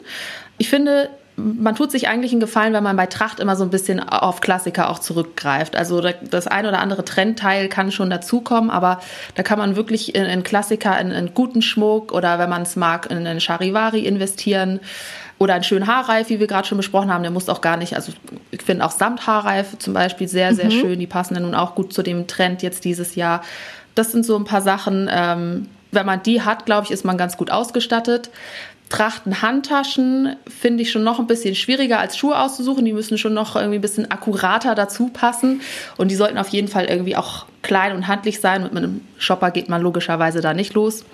Ich 0.58 0.68
finde, 0.68 1.10
man 1.36 1.74
tut 1.76 1.90
sich 1.90 2.08
eigentlich 2.08 2.32
einen 2.32 2.40
Gefallen, 2.40 2.72
wenn 2.72 2.82
man 2.82 2.96
bei 2.96 3.06
Tracht 3.06 3.40
immer 3.40 3.56
so 3.56 3.64
ein 3.64 3.70
bisschen 3.70 4.00
auf 4.00 4.40
Klassiker 4.40 4.88
auch 4.90 4.98
zurückgreift. 4.98 5.76
Also 5.76 6.00
da- 6.00 6.14
das 6.30 6.46
ein 6.46 6.64
oder 6.66 6.78
andere 6.78 7.04
Trendteil 7.04 7.68
kann 7.68 7.92
schon 7.92 8.08
dazukommen, 8.10 8.70
aber 8.70 9.00
da 9.34 9.42
kann 9.42 9.58
man 9.58 9.76
wirklich 9.76 10.14
in, 10.14 10.24
in 10.24 10.42
Klassiker, 10.42 10.98
in, 10.98 11.10
in 11.10 11.34
guten 11.34 11.60
Schmuck 11.62 12.12
oder 12.12 12.38
wenn 12.38 12.48
man 12.48 12.62
es 12.62 12.74
mag, 12.76 13.10
in 13.10 13.18
einen 13.18 13.40
Charivari 13.40 14.00
investieren. 14.06 14.80
Oder 15.38 15.52
einen 15.52 15.64
schönen 15.64 15.86
Haarreif, 15.86 16.30
wie 16.30 16.40
wir 16.40 16.46
gerade 16.46 16.66
schon 16.66 16.78
besprochen 16.78 17.12
haben, 17.12 17.20
der 17.22 17.30
muss 17.30 17.50
auch 17.50 17.60
gar 17.60 17.76
nicht, 17.76 17.94
also 17.94 18.10
ich 18.50 18.62
finde 18.62 18.86
auch 18.86 18.90
Samthaarreif 18.90 19.76
zum 19.78 19.92
Beispiel 19.92 20.28
sehr, 20.28 20.54
sehr 20.54 20.70
schön. 20.70 20.98
Die 20.98 21.06
passen 21.06 21.34
ja 21.34 21.40
nun 21.40 21.54
auch 21.54 21.74
gut 21.74 21.92
zu 21.92 22.02
dem 22.02 22.26
Trend 22.26 22.62
jetzt 22.62 22.86
dieses 22.86 23.16
Jahr. 23.16 23.42
Das 23.94 24.12
sind 24.12 24.24
so 24.24 24.34
ein 24.36 24.44
paar 24.44 24.62
Sachen, 24.62 25.10
ähm, 25.12 25.68
wenn 25.92 26.06
man 26.06 26.22
die 26.22 26.40
hat, 26.40 26.64
glaube 26.64 26.86
ich, 26.86 26.90
ist 26.90 27.04
man 27.04 27.18
ganz 27.18 27.36
gut 27.36 27.50
ausgestattet. 27.50 28.30
Trachten 28.88 29.42
Handtaschen 29.42 30.36
finde 30.46 30.82
ich 30.82 30.92
schon 30.92 31.02
noch 31.02 31.18
ein 31.18 31.26
bisschen 31.26 31.56
schwieriger 31.56 31.98
als 31.98 32.16
Schuhe 32.16 32.38
auszusuchen. 32.38 32.84
Die 32.84 32.92
müssen 32.92 33.18
schon 33.18 33.34
noch 33.34 33.56
irgendwie 33.56 33.78
ein 33.78 33.80
bisschen 33.80 34.10
akkurater 34.10 34.76
dazu 34.76 35.08
passen. 35.08 35.60
Und 35.96 36.10
die 36.10 36.14
sollten 36.14 36.38
auf 36.38 36.48
jeden 36.48 36.68
Fall 36.68 36.84
irgendwie 36.84 37.16
auch 37.16 37.46
klein 37.62 37.96
und 37.96 38.06
handlich 38.06 38.40
sein. 38.40 38.62
Mit 38.62 38.76
einem 38.76 39.00
Shopper 39.18 39.50
geht 39.50 39.68
man 39.68 39.82
logischerweise 39.82 40.40
da 40.40 40.54
nicht 40.54 40.74
los. 40.74 41.04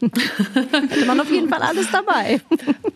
Hätte 0.90 1.06
man 1.06 1.20
auf 1.20 1.30
jeden 1.32 1.48
Fall 1.48 1.62
alles 1.62 1.90
dabei. 1.90 2.40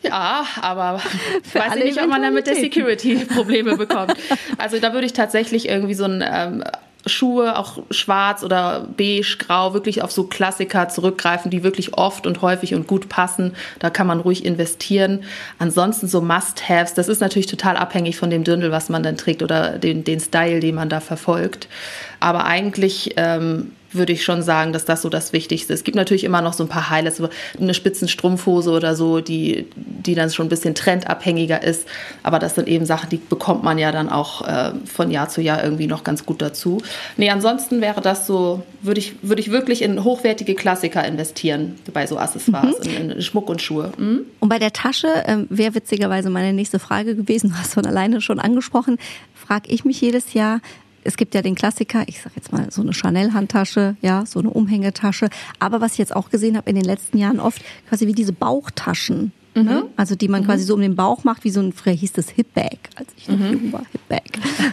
Ja, 0.02 0.46
aber 0.60 1.00
ich 1.44 1.54
weiß 1.54 1.72
alle 1.72 1.84
nicht, 1.84 2.00
ob 2.00 2.08
man 2.08 2.22
damit 2.22 2.46
der. 2.46 2.54
Security 2.54 3.24
Probleme 3.24 3.76
bekommt. 3.76 4.14
Also 4.58 4.78
da 4.78 4.92
würde 4.92 5.06
ich 5.06 5.12
tatsächlich 5.12 5.68
irgendwie 5.68 5.94
so 5.94 6.04
ein 6.04 6.24
ähm, 6.26 6.64
Schuhe, 7.08 7.58
auch 7.58 7.78
schwarz 7.90 8.42
oder 8.42 8.86
beige, 8.96 9.36
grau, 9.38 9.74
wirklich 9.74 10.02
auf 10.02 10.12
so 10.12 10.24
Klassiker 10.24 10.88
zurückgreifen, 10.88 11.50
die 11.50 11.62
wirklich 11.62 11.94
oft 11.94 12.26
und 12.26 12.42
häufig 12.42 12.74
und 12.74 12.86
gut 12.86 13.08
passen. 13.08 13.54
Da 13.78 13.90
kann 13.90 14.06
man 14.06 14.20
ruhig 14.20 14.44
investieren. 14.44 15.24
Ansonsten 15.58 16.08
so 16.08 16.20
Must-Haves, 16.20 16.94
das 16.94 17.08
ist 17.08 17.20
natürlich 17.20 17.46
total 17.46 17.76
abhängig 17.76 18.16
von 18.16 18.30
dem 18.30 18.44
Dirndl, 18.44 18.70
was 18.70 18.88
man 18.88 19.02
dann 19.02 19.16
trägt 19.16 19.42
oder 19.42 19.78
den, 19.78 20.04
den 20.04 20.20
Style, 20.20 20.60
den 20.60 20.74
man 20.74 20.88
da 20.88 21.00
verfolgt. 21.00 21.68
Aber 22.20 22.44
eigentlich 22.44 23.14
ähm, 23.16 23.72
würde 23.92 24.12
ich 24.12 24.24
schon 24.24 24.42
sagen, 24.42 24.72
dass 24.72 24.84
das 24.84 25.02
so 25.02 25.08
das 25.08 25.32
Wichtigste 25.32 25.72
ist. 25.72 25.80
Es 25.80 25.84
gibt 25.84 25.96
natürlich 25.96 26.24
immer 26.24 26.42
noch 26.42 26.52
so 26.52 26.64
ein 26.64 26.68
paar 26.68 26.90
Highlights, 26.90 27.18
so 27.18 27.28
eine 27.58 27.74
Spitzenstrumpfhose 27.74 28.70
oder 28.70 28.94
so, 28.94 29.20
die, 29.20 29.66
die 29.76 30.14
dann 30.14 30.30
schon 30.30 30.46
ein 30.46 30.48
bisschen 30.50 30.74
trendabhängiger 30.74 31.62
ist. 31.62 31.86
Aber 32.22 32.38
das 32.38 32.54
sind 32.54 32.68
eben 32.68 32.86
Sachen, 32.86 33.08
die 33.10 33.16
bekommt 33.16 33.62
man 33.62 33.78
ja 33.78 33.92
dann 33.92 34.08
auch 34.08 34.46
äh, 34.46 34.72
von 34.84 35.10
Jahr 35.10 35.28
zu 35.28 35.40
Jahr 35.40 35.62
irgendwie 35.62 35.86
noch 35.86 36.04
ganz 36.04 36.26
gut 36.26 36.42
dazu. 36.42 36.82
Nee, 37.16 37.30
ansonsten 37.30 37.80
wäre 37.80 38.00
das 38.00 38.26
so, 38.26 38.62
würde 38.82 39.00
ich, 39.00 39.14
würde 39.22 39.40
ich 39.40 39.50
wirklich 39.50 39.82
in 39.82 40.04
hochwertige 40.04 40.54
Klassiker 40.54 41.04
investieren 41.04 41.76
bei 41.92 42.06
so 42.06 42.18
Accessoires, 42.18 42.78
in, 42.86 43.10
in 43.10 43.22
Schmuck 43.22 43.48
und 43.48 43.62
Schuhe. 43.62 43.92
Mhm. 43.96 44.26
Und 44.40 44.48
bei 44.48 44.58
der 44.58 44.72
Tasche 44.72 45.08
ähm, 45.26 45.46
wäre 45.50 45.74
witzigerweise 45.74 46.30
meine 46.30 46.52
nächste 46.52 46.78
Frage 46.78 47.16
gewesen, 47.16 47.50
du 47.52 47.56
hast 47.56 47.74
von 47.74 47.86
alleine 47.86 48.20
schon 48.20 48.38
angesprochen, 48.38 48.98
frage 49.34 49.70
ich 49.70 49.84
mich 49.84 50.00
jedes 50.00 50.34
Jahr, 50.34 50.60
es 51.08 51.16
gibt 51.16 51.34
ja 51.34 51.40
den 51.40 51.54
Klassiker, 51.54 52.04
ich 52.06 52.20
sag 52.20 52.36
jetzt 52.36 52.52
mal 52.52 52.70
so 52.70 52.82
eine 52.82 52.92
Chanel-Handtasche, 52.92 53.96
ja, 54.02 54.26
so 54.26 54.40
eine 54.40 54.50
Umhängetasche. 54.50 55.30
Aber 55.58 55.80
was 55.80 55.92
ich 55.92 55.98
jetzt 55.98 56.14
auch 56.14 56.28
gesehen 56.28 56.54
habe 56.56 56.68
in 56.68 56.76
den 56.76 56.84
letzten 56.84 57.16
Jahren 57.16 57.40
oft, 57.40 57.62
quasi 57.88 58.06
wie 58.06 58.12
diese 58.12 58.34
Bauchtaschen. 58.34 59.32
Ne? 59.64 59.84
Also 59.96 60.14
die 60.14 60.28
man 60.28 60.44
quasi 60.44 60.64
so 60.64 60.74
um 60.74 60.80
den 60.80 60.96
Bauch 60.96 61.24
macht, 61.24 61.44
wie 61.44 61.50
so 61.50 61.60
ein, 61.60 61.72
früher 61.72 61.92
hieß 61.92 62.12
das 62.12 62.28
Hipbag, 62.30 62.78
als 62.96 63.08
ich 63.16 63.28
noch 63.28 63.38
jung 63.38 63.72
war, 63.72 63.82
Hipbag. 63.92 64.22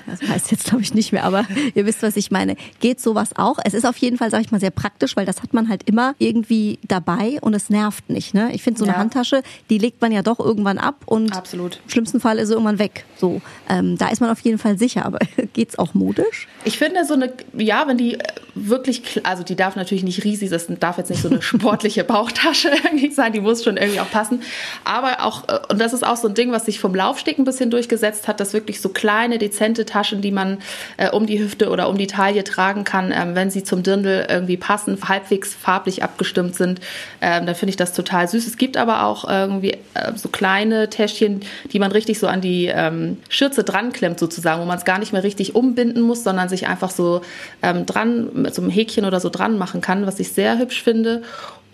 Das 0.07 0.21
heißt 0.27 0.51
jetzt 0.51 0.65
glaube 0.65 0.81
ich 0.83 0.93
nicht 0.93 1.11
mehr, 1.11 1.23
aber 1.23 1.45
ihr 1.73 1.85
wisst, 1.85 2.03
was 2.03 2.15
ich 2.17 2.31
meine. 2.31 2.55
Geht 2.79 2.99
sowas 3.01 3.31
auch? 3.35 3.57
Es 3.63 3.73
ist 3.73 3.85
auf 3.85 3.97
jeden 3.97 4.17
Fall, 4.17 4.31
sage 4.31 4.43
ich 4.45 4.51
mal, 4.51 4.59
sehr 4.59 4.71
praktisch, 4.71 5.15
weil 5.15 5.25
das 5.25 5.41
hat 5.41 5.53
man 5.53 5.69
halt 5.69 5.83
immer 5.89 6.15
irgendwie 6.19 6.79
dabei 6.87 7.37
und 7.41 7.53
es 7.53 7.69
nervt 7.69 8.09
nicht. 8.09 8.33
Ne? 8.33 8.49
Ich 8.53 8.63
finde 8.63 8.79
so 8.79 8.85
eine 8.85 8.93
Ja. 8.93 8.99
Handtasche, 8.99 9.41
die 9.69 9.77
legt 9.77 10.01
man 10.01 10.11
ja 10.11 10.21
doch 10.21 10.39
irgendwann 10.39 10.77
ab 10.77 11.03
und 11.05 11.35
Absolut. 11.35 11.79
im 11.83 11.89
schlimmsten 11.89 12.19
Fall 12.19 12.37
ist 12.39 12.47
sie 12.49 12.53
irgendwann 12.53 12.79
weg. 12.79 13.05
So, 13.17 13.41
ähm, 13.69 13.97
da 13.97 14.09
ist 14.09 14.21
man 14.21 14.29
auf 14.29 14.39
jeden 14.41 14.57
Fall 14.57 14.77
sicher. 14.77 15.05
Aber 15.05 15.19
geht's 15.53 15.77
auch 15.79 15.93
modisch? 15.93 16.47
Ich 16.63 16.77
finde 16.77 17.05
so 17.05 17.13
eine, 17.13 17.33
ja, 17.57 17.87
wenn 17.87 17.97
die 17.97 18.15
äh, 18.15 18.23
wirklich, 18.55 19.01
kl- 19.03 19.23
also 19.23 19.43
die 19.43 19.55
darf 19.55 19.75
natürlich 19.75 20.03
nicht 20.03 20.23
riesig, 20.23 20.49
das 20.49 20.67
darf 20.79 20.97
jetzt 20.97 21.09
nicht 21.09 21.21
so 21.21 21.29
eine 21.29 21.41
sportliche 21.41 22.03
Bauchtasche 22.03 22.69
irgendwie 22.83 23.11
sein, 23.11 23.33
die 23.33 23.41
muss 23.41 23.63
schon 23.63 23.77
irgendwie 23.77 23.99
auch 23.99 24.09
passen. 24.11 24.41
Aber 24.83 25.23
auch, 25.23 25.47
äh, 25.47 25.59
und 25.69 25.79
das 25.79 25.93
ist 25.93 26.05
auch 26.05 26.17
so 26.17 26.27
ein 26.27 26.33
Ding, 26.33 26.51
was 26.51 26.65
sich 26.65 26.79
vom 26.79 26.93
Laufsteg 26.93 27.37
ein 27.37 27.45
bisschen 27.45 27.69
durchgesetzt 27.69 28.27
hat, 28.27 28.39
dass 28.39 28.53
wirklich 28.53 28.81
so 28.81 28.89
kleine, 28.89 29.37
dezente 29.37 29.85
Taschen, 29.85 30.21
die 30.21 30.31
man 30.31 30.59
äh, 30.97 31.09
um 31.09 31.25
die 31.25 31.39
Hüfte 31.39 31.69
oder 31.69 31.89
um 31.89 31.97
die 31.97 32.07
Taille 32.07 32.43
tragen 32.43 32.83
kann, 32.83 33.13
ähm, 33.15 33.35
wenn 33.35 33.49
sie 33.49 33.63
zum 33.63 33.83
Dirndl 33.83 34.25
irgendwie 34.29 34.57
passen, 34.57 34.97
halbwegs 35.07 35.53
farblich 35.53 36.03
abgestimmt 36.03 36.55
sind, 36.55 36.79
ähm, 37.21 37.45
dann 37.45 37.55
finde 37.55 37.71
ich 37.71 37.77
das 37.77 37.93
total 37.93 38.27
süß. 38.27 38.47
Es 38.47 38.57
gibt 38.57 38.77
aber 38.77 39.05
auch 39.05 39.27
irgendwie 39.27 39.71
äh, 39.93 40.13
so 40.15 40.29
kleine 40.29 40.89
Täschchen, 40.89 41.41
die 41.71 41.79
man 41.79 41.91
richtig 41.91 42.19
so 42.19 42.27
an 42.27 42.41
die 42.41 42.67
ähm, 42.67 43.17
Schürze 43.29 43.63
dran 43.63 43.91
klemmt 43.93 44.19
sozusagen, 44.19 44.61
wo 44.61 44.65
man 44.65 44.77
es 44.77 44.85
gar 44.85 44.99
nicht 44.99 45.13
mehr 45.13 45.23
richtig 45.23 45.55
umbinden 45.55 46.01
muss, 46.01 46.23
sondern 46.23 46.49
sich 46.49 46.67
einfach 46.67 46.91
so 46.91 47.21
ähm, 47.61 47.85
dran, 47.85 48.29
mit 48.33 48.53
so 48.55 48.61
einem 48.61 48.71
Häkchen 48.71 49.05
oder 49.05 49.19
so 49.19 49.29
dran 49.29 49.57
machen 49.57 49.81
kann, 49.81 50.05
was 50.05 50.19
ich 50.19 50.31
sehr 50.31 50.57
hübsch 50.57 50.83
finde. 50.83 51.23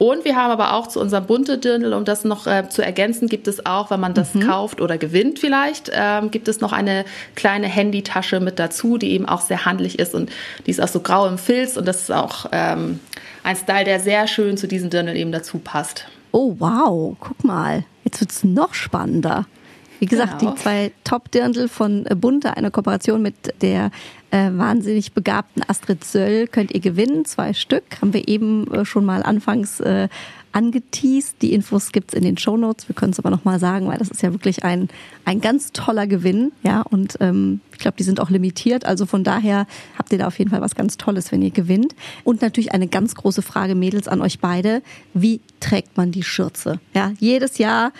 Und 0.02 0.26
wir 0.26 0.36
haben 0.36 0.50
aber 0.50 0.74
auch 0.74 0.88
zu 0.88 1.00
unserem 1.00 1.28
bunte 1.28 1.60
Dirndl, 1.60 1.94
um 1.94 2.06
das 2.06 2.26
noch 2.26 2.48
äh, 2.48 2.68
zu 2.68 2.84
ergänzen, 2.84 3.28
gibt 3.30 3.48
es 3.48 3.68
auch, 3.68 3.92
wenn 3.92 4.00
man 4.00 4.16
das 4.16 4.32
kauft 4.48 4.82
oder 4.82 4.98
gewinnt 4.98 5.38
vielleicht, 5.38 5.92
ähm, 5.94 6.32
gibt 6.32 6.48
es 6.48 6.60
noch 6.60 6.74
eine 6.74 7.06
kleine 7.36 7.68
Handytasche 7.68 8.40
mit 8.40 8.58
dazu, 8.58 8.98
die 8.98 9.12
eben 9.12 9.28
auch 9.28 9.42
sehr 9.42 9.64
handlich 9.64 10.00
ist 10.00 10.16
und 10.16 10.32
die 10.66 10.72
ist 10.72 10.82
auch 10.82 10.88
so 10.88 11.02
grau 11.02 11.28
im 11.28 11.38
Filz 11.38 11.78
und 11.78 11.88
das 11.88 12.02
ist 12.02 12.12
auch 12.12 12.48
ähm, 12.52 13.00
ein 13.44 13.56
Style, 13.56 13.86
der 13.86 14.00
sehr 14.00 14.26
schön 14.26 14.58
zu 14.58 14.68
diesem 14.68 14.90
Dirndl 14.90 15.16
eben 15.16 15.32
dazu 15.32 15.60
passt. 15.60 16.08
Oh 16.32 16.56
wow, 16.58 17.16
guck 17.20 17.44
mal, 17.44 17.84
jetzt 18.04 18.22
wird's 18.22 18.44
noch 18.44 18.74
spannender. 18.74 19.46
Wie 20.02 20.08
gesagt, 20.08 20.40
Genau. 20.40 20.54
die 20.54 20.58
zwei 20.60 20.92
Top-Dirndl 21.04 21.68
von 21.68 22.08
äh, 22.08 22.16
Bunte, 22.16 22.58
eine 22.58 22.72
Kooperation 22.72 23.22
mit 23.22 23.36
der 23.62 23.92
äh, 24.32 24.50
wahnsinnig 24.52 25.14
begabten 25.14 25.62
Astrid 25.68 26.04
Söll, 26.04 26.48
könnt 26.48 26.72
ihr 26.72 26.80
gewinnen. 26.80 27.24
Zwei 27.26 27.54
Stück 27.54 27.84
haben 28.02 28.12
wir 28.12 28.28
eben 28.28 28.66
äh, 28.74 28.84
schon 28.84 29.06
mal 29.06 29.22
anfangs 29.22 29.80
äh, 29.80 30.10
angeteased. 30.52 31.42
Die 31.42 31.54
Infos 31.54 31.92
gibt's 31.92 32.14
in 32.14 32.24
den 32.24 32.38
Shownotes. 32.38 32.88
Wir 32.88 32.96
können 32.96 33.12
es 33.12 33.20
aber 33.20 33.30
nochmal 33.30 33.60
sagen, 33.60 33.88
weil 33.88 33.98
das 33.98 34.10
ist 34.10 34.22
ja 34.22 34.32
wirklich 34.32 34.64
ein, 34.64 34.90
ein 35.26 35.42
ganz 35.42 35.72
toller 35.72 36.08
Gewinn. 36.08 36.52
Ja, 36.64 36.82
und 36.82 37.18
ähm, 37.20 37.62
ich 37.72 37.80
glaube, 37.80 37.98
die 37.98 38.04
sind 38.04 38.20
auch 38.20 38.30
limitiert. 38.30 38.86
Also 38.86 39.06
von 39.06 39.24
daher 39.24 39.66
habt 39.98 40.12
ihr 40.12 40.20
da 40.20 40.28
auf 40.28 40.38
jeden 40.38 40.52
Fall 40.52 40.62
was 40.62 40.76
ganz 40.76 40.98
Tolles, 40.98 41.32
wenn 41.32 41.42
ihr 41.42 41.52
gewinnt. 41.52 41.96
Und 42.24 42.42
natürlich 42.42 42.74
eine 42.74 42.88
ganz 42.88 43.16
große 43.16 43.42
Frage, 43.42 43.76
Mädels, 43.76 44.08
an 44.08 44.22
euch 44.22 44.40
beide. 44.40 44.82
Wie 45.14 45.42
trägt 45.60 45.98
man 45.98 46.12
die 46.12 46.24
Schürze? 46.24 46.80
Ja, 46.94 47.12
jedes 47.20 47.58
Jahr 47.58 47.92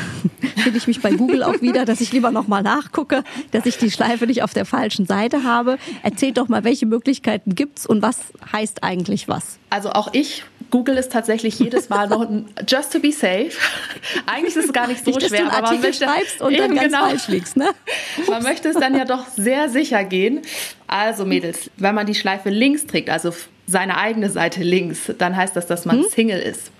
finde 0.56 0.78
ich 0.78 0.86
mich 0.86 1.00
bei 1.00 1.12
Google 1.12 1.42
auch 1.42 1.60
wieder, 1.60 1.84
dass 1.84 2.00
ich 2.00 2.12
lieber 2.12 2.30
nochmal 2.30 2.62
nachgucke, 2.62 3.24
dass 3.50 3.66
ich 3.66 3.76
die 3.76 3.90
Schleife 3.90 4.26
nicht 4.26 4.42
auf 4.42 4.52
der 4.52 4.64
falschen 4.64 5.06
Seite 5.06 5.42
habe. 5.44 5.78
Erzählt 6.02 6.38
doch 6.38 6.48
mal, 6.48 6.64
welche 6.64 6.86
Möglichkeiten 6.86 7.54
gibt's 7.54 7.86
und 7.86 8.02
was 8.02 8.18
heißt 8.52 8.82
eigentlich 8.82 9.28
was? 9.28 9.58
Also 9.70 9.90
auch 9.90 10.10
ich 10.12 10.44
google 10.74 10.98
es 10.98 11.08
tatsächlich 11.08 11.56
jedes 11.60 11.88
Mal 11.88 12.08
noch, 12.08 12.28
just 12.66 12.92
to 12.92 12.98
be 12.98 13.12
safe. 13.12 13.52
Eigentlich 14.26 14.56
ist 14.56 14.64
es 14.64 14.72
gar 14.72 14.88
nicht 14.88 15.04
so 15.04 15.12
Nicht, 15.12 15.22
dass 15.22 15.28
schwer, 15.28 15.42
du 15.42 15.44
einen 15.44 15.54
aber 15.54 15.70
man 15.70 15.80
möchte, 15.82 16.04
schreibst 16.04 16.42
und 16.42 16.58
dann 16.58 16.74
ganz 16.74 16.86
genau. 16.92 17.06
falsch 17.06 17.28
liegst, 17.28 17.56
ne? 17.56 17.68
Man 18.28 18.42
möchte 18.42 18.70
es 18.70 18.74
dann 18.74 18.96
ja 18.96 19.04
doch 19.04 19.28
sehr 19.28 19.68
sicher 19.68 20.02
gehen. 20.02 20.42
Also 20.88 21.24
Mädels, 21.26 21.70
wenn 21.76 21.94
man 21.94 22.06
die 22.06 22.16
Schleife 22.16 22.50
links 22.50 22.88
trägt, 22.88 23.08
also 23.08 23.32
seine 23.68 23.98
eigene 23.98 24.30
Seite 24.30 24.64
links, 24.64 25.12
dann 25.16 25.36
heißt 25.36 25.54
das, 25.54 25.68
dass 25.68 25.84
man 25.84 26.02
Single 26.08 26.40
ist. 26.40 26.72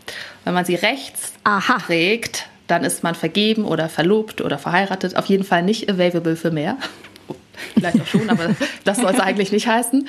Wenn 0.42 0.54
man 0.54 0.64
sie 0.64 0.74
rechts 0.74 1.32
Aha. 1.44 1.78
trägt, 1.78 2.48
dann 2.66 2.82
ist 2.82 3.04
man 3.04 3.14
vergeben 3.14 3.64
oder 3.64 3.88
verlobt 3.88 4.40
oder 4.40 4.58
verheiratet. 4.58 5.14
Auf 5.14 5.26
jeden 5.26 5.44
Fall 5.44 5.62
nicht 5.62 5.88
available 5.88 6.34
für 6.34 6.50
mehr. 6.50 6.78
Vielleicht 7.74 8.00
auch 8.00 8.06
schon, 8.06 8.28
aber 8.30 8.50
das 8.84 8.98
soll 8.98 9.12
es 9.12 9.20
eigentlich 9.20 9.52
nicht 9.52 9.66
heißen. 9.66 10.06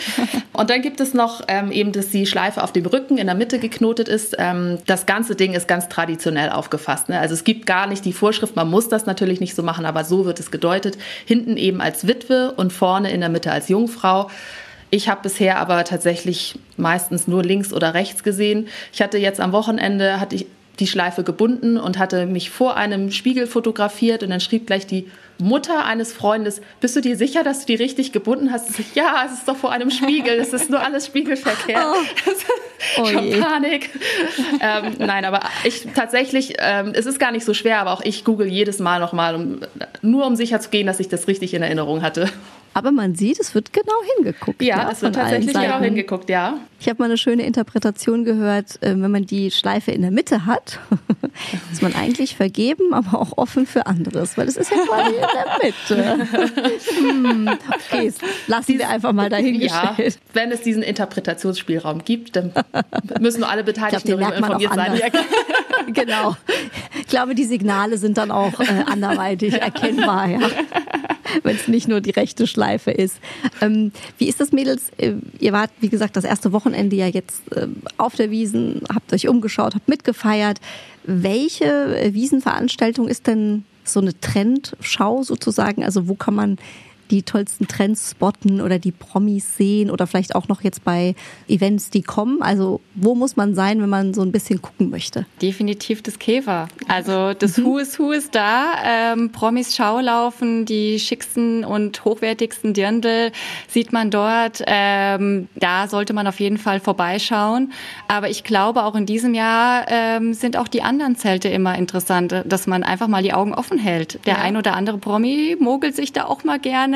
Und 0.54 0.70
dann 0.70 0.82
gibt 0.82 1.00
es 1.00 1.14
noch 1.14 1.42
ähm, 1.48 1.72
eben, 1.72 1.92
dass 1.92 2.10
die 2.10 2.26
Schleife 2.26 2.64
auf 2.64 2.72
dem 2.72 2.86
Rücken 2.86 3.18
in 3.18 3.28
der 3.28 3.36
Mitte 3.36 3.60
geknotet 3.60 4.08
ist. 4.08 4.36
Ähm, 4.38 4.80
das 4.86 5.06
ganze 5.06 5.36
Ding 5.36 5.54
ist 5.54 5.68
ganz 5.68 5.90
traditionell 5.90 6.50
aufgefasst. 6.50 7.10
Ne? 7.10 7.20
Also 7.20 7.34
es 7.34 7.44
gibt 7.44 7.66
gar 7.66 7.88
nicht 7.88 8.06
die 8.06 8.14
Vorschrift, 8.14 8.56
man 8.56 8.70
muss 8.70 8.90
das 8.90 9.06
natürlich 9.06 9.40
nicht 9.40 9.56
so 9.56 9.64
machen, 9.64 9.86
aber 9.86 10.04
so 10.04 10.26
wird 10.26 10.40
es 10.40 10.52
gedeutet. 10.52 10.98
Hinten 11.26 11.58
eben 11.58 11.82
als 11.82 12.08
Witwe 12.08 12.54
und 12.56 12.74
vorne 12.74 13.12
in 13.12 13.22
der 13.22 13.30
Mitte 13.30 13.52
als 13.52 13.70
Jungfrau. 13.70 14.30
Ich 14.92 15.10
habe 15.10 15.22
bisher 15.24 15.58
aber 15.58 15.84
tatsächlich 15.84 16.58
meistens 16.78 17.28
nur 17.28 17.44
links 17.44 17.74
oder 17.74 17.94
rechts 17.94 18.24
gesehen. 18.24 18.68
Ich 18.94 19.02
hatte 19.02 19.18
jetzt 19.18 19.40
am 19.40 19.52
Wochenende 19.52 20.20
hatte 20.20 20.36
ich 20.36 20.46
die 20.80 20.88
Schleife 20.88 21.24
gebunden 21.24 21.78
und 21.78 21.98
hatte 21.98 22.26
mich 22.26 22.50
vor 22.50 22.76
einem 22.76 23.12
Spiegel 23.12 23.48
fotografiert 23.48 24.24
und 24.24 24.30
dann 24.30 24.40
schrieb 24.40 24.68
gleich 24.68 24.86
die 24.86 25.10
Mutter 25.38 25.86
eines 25.86 26.14
Freundes, 26.14 26.62
bist 26.80 26.96
du 26.96 27.02
dir 27.02 27.18
sicher, 27.18 27.44
dass 27.44 27.62
du 27.62 27.66
die 27.68 27.76
richtig 27.76 28.12
gebunden 28.12 28.52
hast? 28.52 28.70
Ich 28.70 28.76
so, 28.94 29.00
ja, 29.00 29.24
es 29.26 29.34
ist 29.34 29.48
doch 29.48 29.58
vor 29.58 29.72
einem 29.72 29.92
Spiegel, 29.92 30.40
es 30.40 30.54
ist 30.54 30.70
nur 30.70 30.82
alles 30.82 31.08
spiegelverkehrt. 31.08 31.86
Oh 32.98 33.06
Schon 33.06 33.24
je. 33.24 33.40
Panik. 33.40 33.90
ähm, 34.62 34.94
nein, 35.00 35.26
aber 35.26 35.40
ich 35.64 35.88
tatsächlich, 35.96 36.56
ähm, 36.60 36.92
es 36.94 37.06
ist 37.06 37.20
gar 37.20 37.32
nicht 37.32 37.44
so 37.44 37.54
schwer, 37.54 37.80
aber 37.80 37.92
auch 37.92 38.02
ich 38.02 38.24
google 38.24 38.48
jedes 38.48 38.80
Mal 38.80 39.00
nochmal, 39.00 39.34
um, 39.34 39.62
nur 40.02 40.26
um 40.28 40.36
sicher 40.36 40.60
zu 40.60 40.70
gehen, 40.70 40.86
dass 40.86 41.00
ich 41.00 41.08
das 41.08 41.28
richtig 41.28 41.54
in 41.54 41.64
Erinnerung 41.64 42.04
hatte. 42.04 42.30
Aber 42.78 42.92
man 42.92 43.16
sieht, 43.16 43.40
es 43.40 43.56
wird 43.56 43.72
genau 43.72 43.94
hingeguckt. 44.18 44.62
Ja, 44.62 44.90
es 44.92 45.02
wird 45.02 45.16
tatsächlich 45.16 45.54
genau 45.54 45.80
hingeguckt, 45.80 46.30
ja. 46.30 46.58
Ich 46.78 46.90
habe 46.90 46.98
mal 47.00 47.06
eine 47.06 47.18
schöne 47.18 47.44
Interpretation 47.44 48.26
gehört, 48.26 48.84
äh, 48.84 48.90
wenn 48.90 49.12
man 49.12 49.26
die 49.26 49.50
Schleife 49.50 49.92
in 49.92 50.02
der 50.02 50.12
Mitte 50.12 50.46
hat, 50.46 50.80
ist 51.72 51.82
man 51.82 51.96
eigentlich 51.96 52.36
vergeben, 52.36 52.94
aber 52.94 53.18
auch 53.22 53.38
offen 53.38 53.66
für 53.66 53.86
anderes, 53.86 54.38
weil 54.38 54.50
es 54.50 54.58
ist 54.58 54.72
ja 54.72 54.78
quasi 54.86 55.16
in 55.16 55.22
der 55.22 55.64
Mitte. 55.64 56.28
Hm, 57.00 57.50
okay, 57.74 58.12
lassen 58.48 58.78
wir 58.78 58.90
einfach 58.90 59.14
mal 59.14 59.24
Ja, 59.24 59.30
dahingestellt. 59.30 60.20
wenn 60.34 60.52
es 60.52 60.62
diesen 60.62 60.84
Interpretationsspielraum 60.84 62.04
gibt, 62.04 62.36
dann 62.36 62.52
müssen 63.20 63.44
alle 63.44 63.64
Beteiligten 63.64 64.08
darüber 64.08 64.28
merkt 64.28 64.42
man 64.42 64.54
auch 64.54 64.60
informiert 64.60 65.14
sein. 65.14 65.94
genau. 65.94 66.36
Ich 67.00 67.08
glaube, 67.08 67.36
die 67.36 67.46
Signale 67.46 67.98
sind 67.98 68.18
dann 68.18 68.32
auch 68.32 68.60
äh, 68.60 68.84
anderweitig 68.86 69.54
erkennbar, 69.54 70.28
ja. 70.28 70.40
wenn 71.44 71.56
es 71.56 71.68
nicht 71.68 71.88
nur 71.88 72.02
die 72.02 72.12
rechte 72.12 72.48
Schleife 72.48 72.92
ist. 72.92 73.18
Ähm, 73.62 73.92
wie 74.18 74.28
ist 74.28 74.40
das, 74.40 74.52
Mädels? 74.52 74.92
Äh, 74.98 75.14
Ihr 75.40 75.54
wart, 75.54 75.72
wie 75.80 75.90
gesagt, 75.90 76.16
das 76.16 76.24
erste 76.24 76.52
Wochenende 76.52 76.96
ja 76.96 77.08
jetzt 77.08 77.52
äh, 77.52 77.68
auf 77.98 78.16
der 78.16 78.32
Wiesen, 78.32 78.82
habt 78.94 79.14
euch 79.14 79.28
umgeschaut, 79.28 79.76
habt 79.76 79.88
mitgefeiert. 79.88 80.60
Welche 81.04 81.66
äh, 81.66 82.14
Wiesenveranstaltung 82.14 83.08
ist 83.08 83.28
denn 83.28 83.66
so 83.84 84.00
eine 84.00 84.20
Trendschau 84.20 85.24
sozusagen? 85.24 85.84
Also 85.84 86.08
wo 86.08 86.16
kann 86.16 86.36
man 86.36 86.58
die 87.12 87.24
tollsten 87.24 87.68
Trends 87.68 88.12
spotten 88.12 88.62
oder 88.62 88.80
die 88.80 88.92
Promis 88.92 89.58
sehen 89.58 89.92
oder 89.92 90.08
vielleicht 90.08 90.36
auch 90.36 90.48
noch 90.48 90.62
jetzt 90.62 90.84
bei 90.84 91.16
Events, 91.48 91.90
die 91.90 92.02
kommen? 92.02 92.42
Also 92.42 92.82
wo 92.96 93.16
muss 93.16 93.36
man 93.36 93.56
sein, 93.56 93.82
wenn 93.82 93.90
man 93.90 94.14
so 94.14 94.22
ein 94.22 94.32
bisschen 94.32 94.62
gucken 94.62 94.90
möchte? 94.90 95.26
Definitiv 95.42 96.02
das 96.02 96.18
Käfer. 96.20 96.68
Also 96.88 97.34
das 97.34 97.62
Who 97.64 97.78
is 97.78 98.00
Who 98.00 98.12
ist 98.12 98.34
da. 98.36 98.74
Ähm, 98.84 99.32
Promis 99.32 99.76
Schaulaufen, 99.76 100.66
die 100.66 101.00
schicksten 101.00 101.64
und 101.64 102.04
hochwertigsten 102.06 102.74
Dirndl 102.74 103.32
sieht 103.68 103.94
man 103.94 104.10
dort. 104.12 104.64
Ähm, 104.66 105.48
da 105.56 105.88
sollte 105.88 106.14
man 106.14 106.28
auf 106.28 106.40
jeden 106.40 106.58
Fall 106.58 106.80
vorbeischauen. 106.80 107.72
Aber 108.08 108.30
ich 108.30 108.44
glaube, 108.44 108.84
auch 108.84 108.96
in 108.96 109.06
diesem 109.06 109.34
Jahr 109.34 109.86
ähm, 109.90 110.34
sind 110.34 110.58
auch 110.58 110.68
die 110.68 110.82
anderen 110.82 111.16
Zelte 111.16 111.50
immer 111.50 111.78
interessant, 111.78 112.34
dass 112.46 112.68
man 112.68 112.84
einfach 112.84 113.08
mal 113.08 113.22
die 113.24 113.34
Augen 113.34 113.54
offen 113.54 113.78
hält. 113.78 114.26
Der 114.26 114.36
Ja. 114.36 114.42
ein 114.42 114.58
oder 114.58 114.74
andere 114.76 114.98
Promi 114.98 115.56
mogelt 115.60 115.96
sich 115.96 116.14
da 116.14 116.26
auch 116.26 116.44
mal 116.44 116.60
gerne 116.60 116.95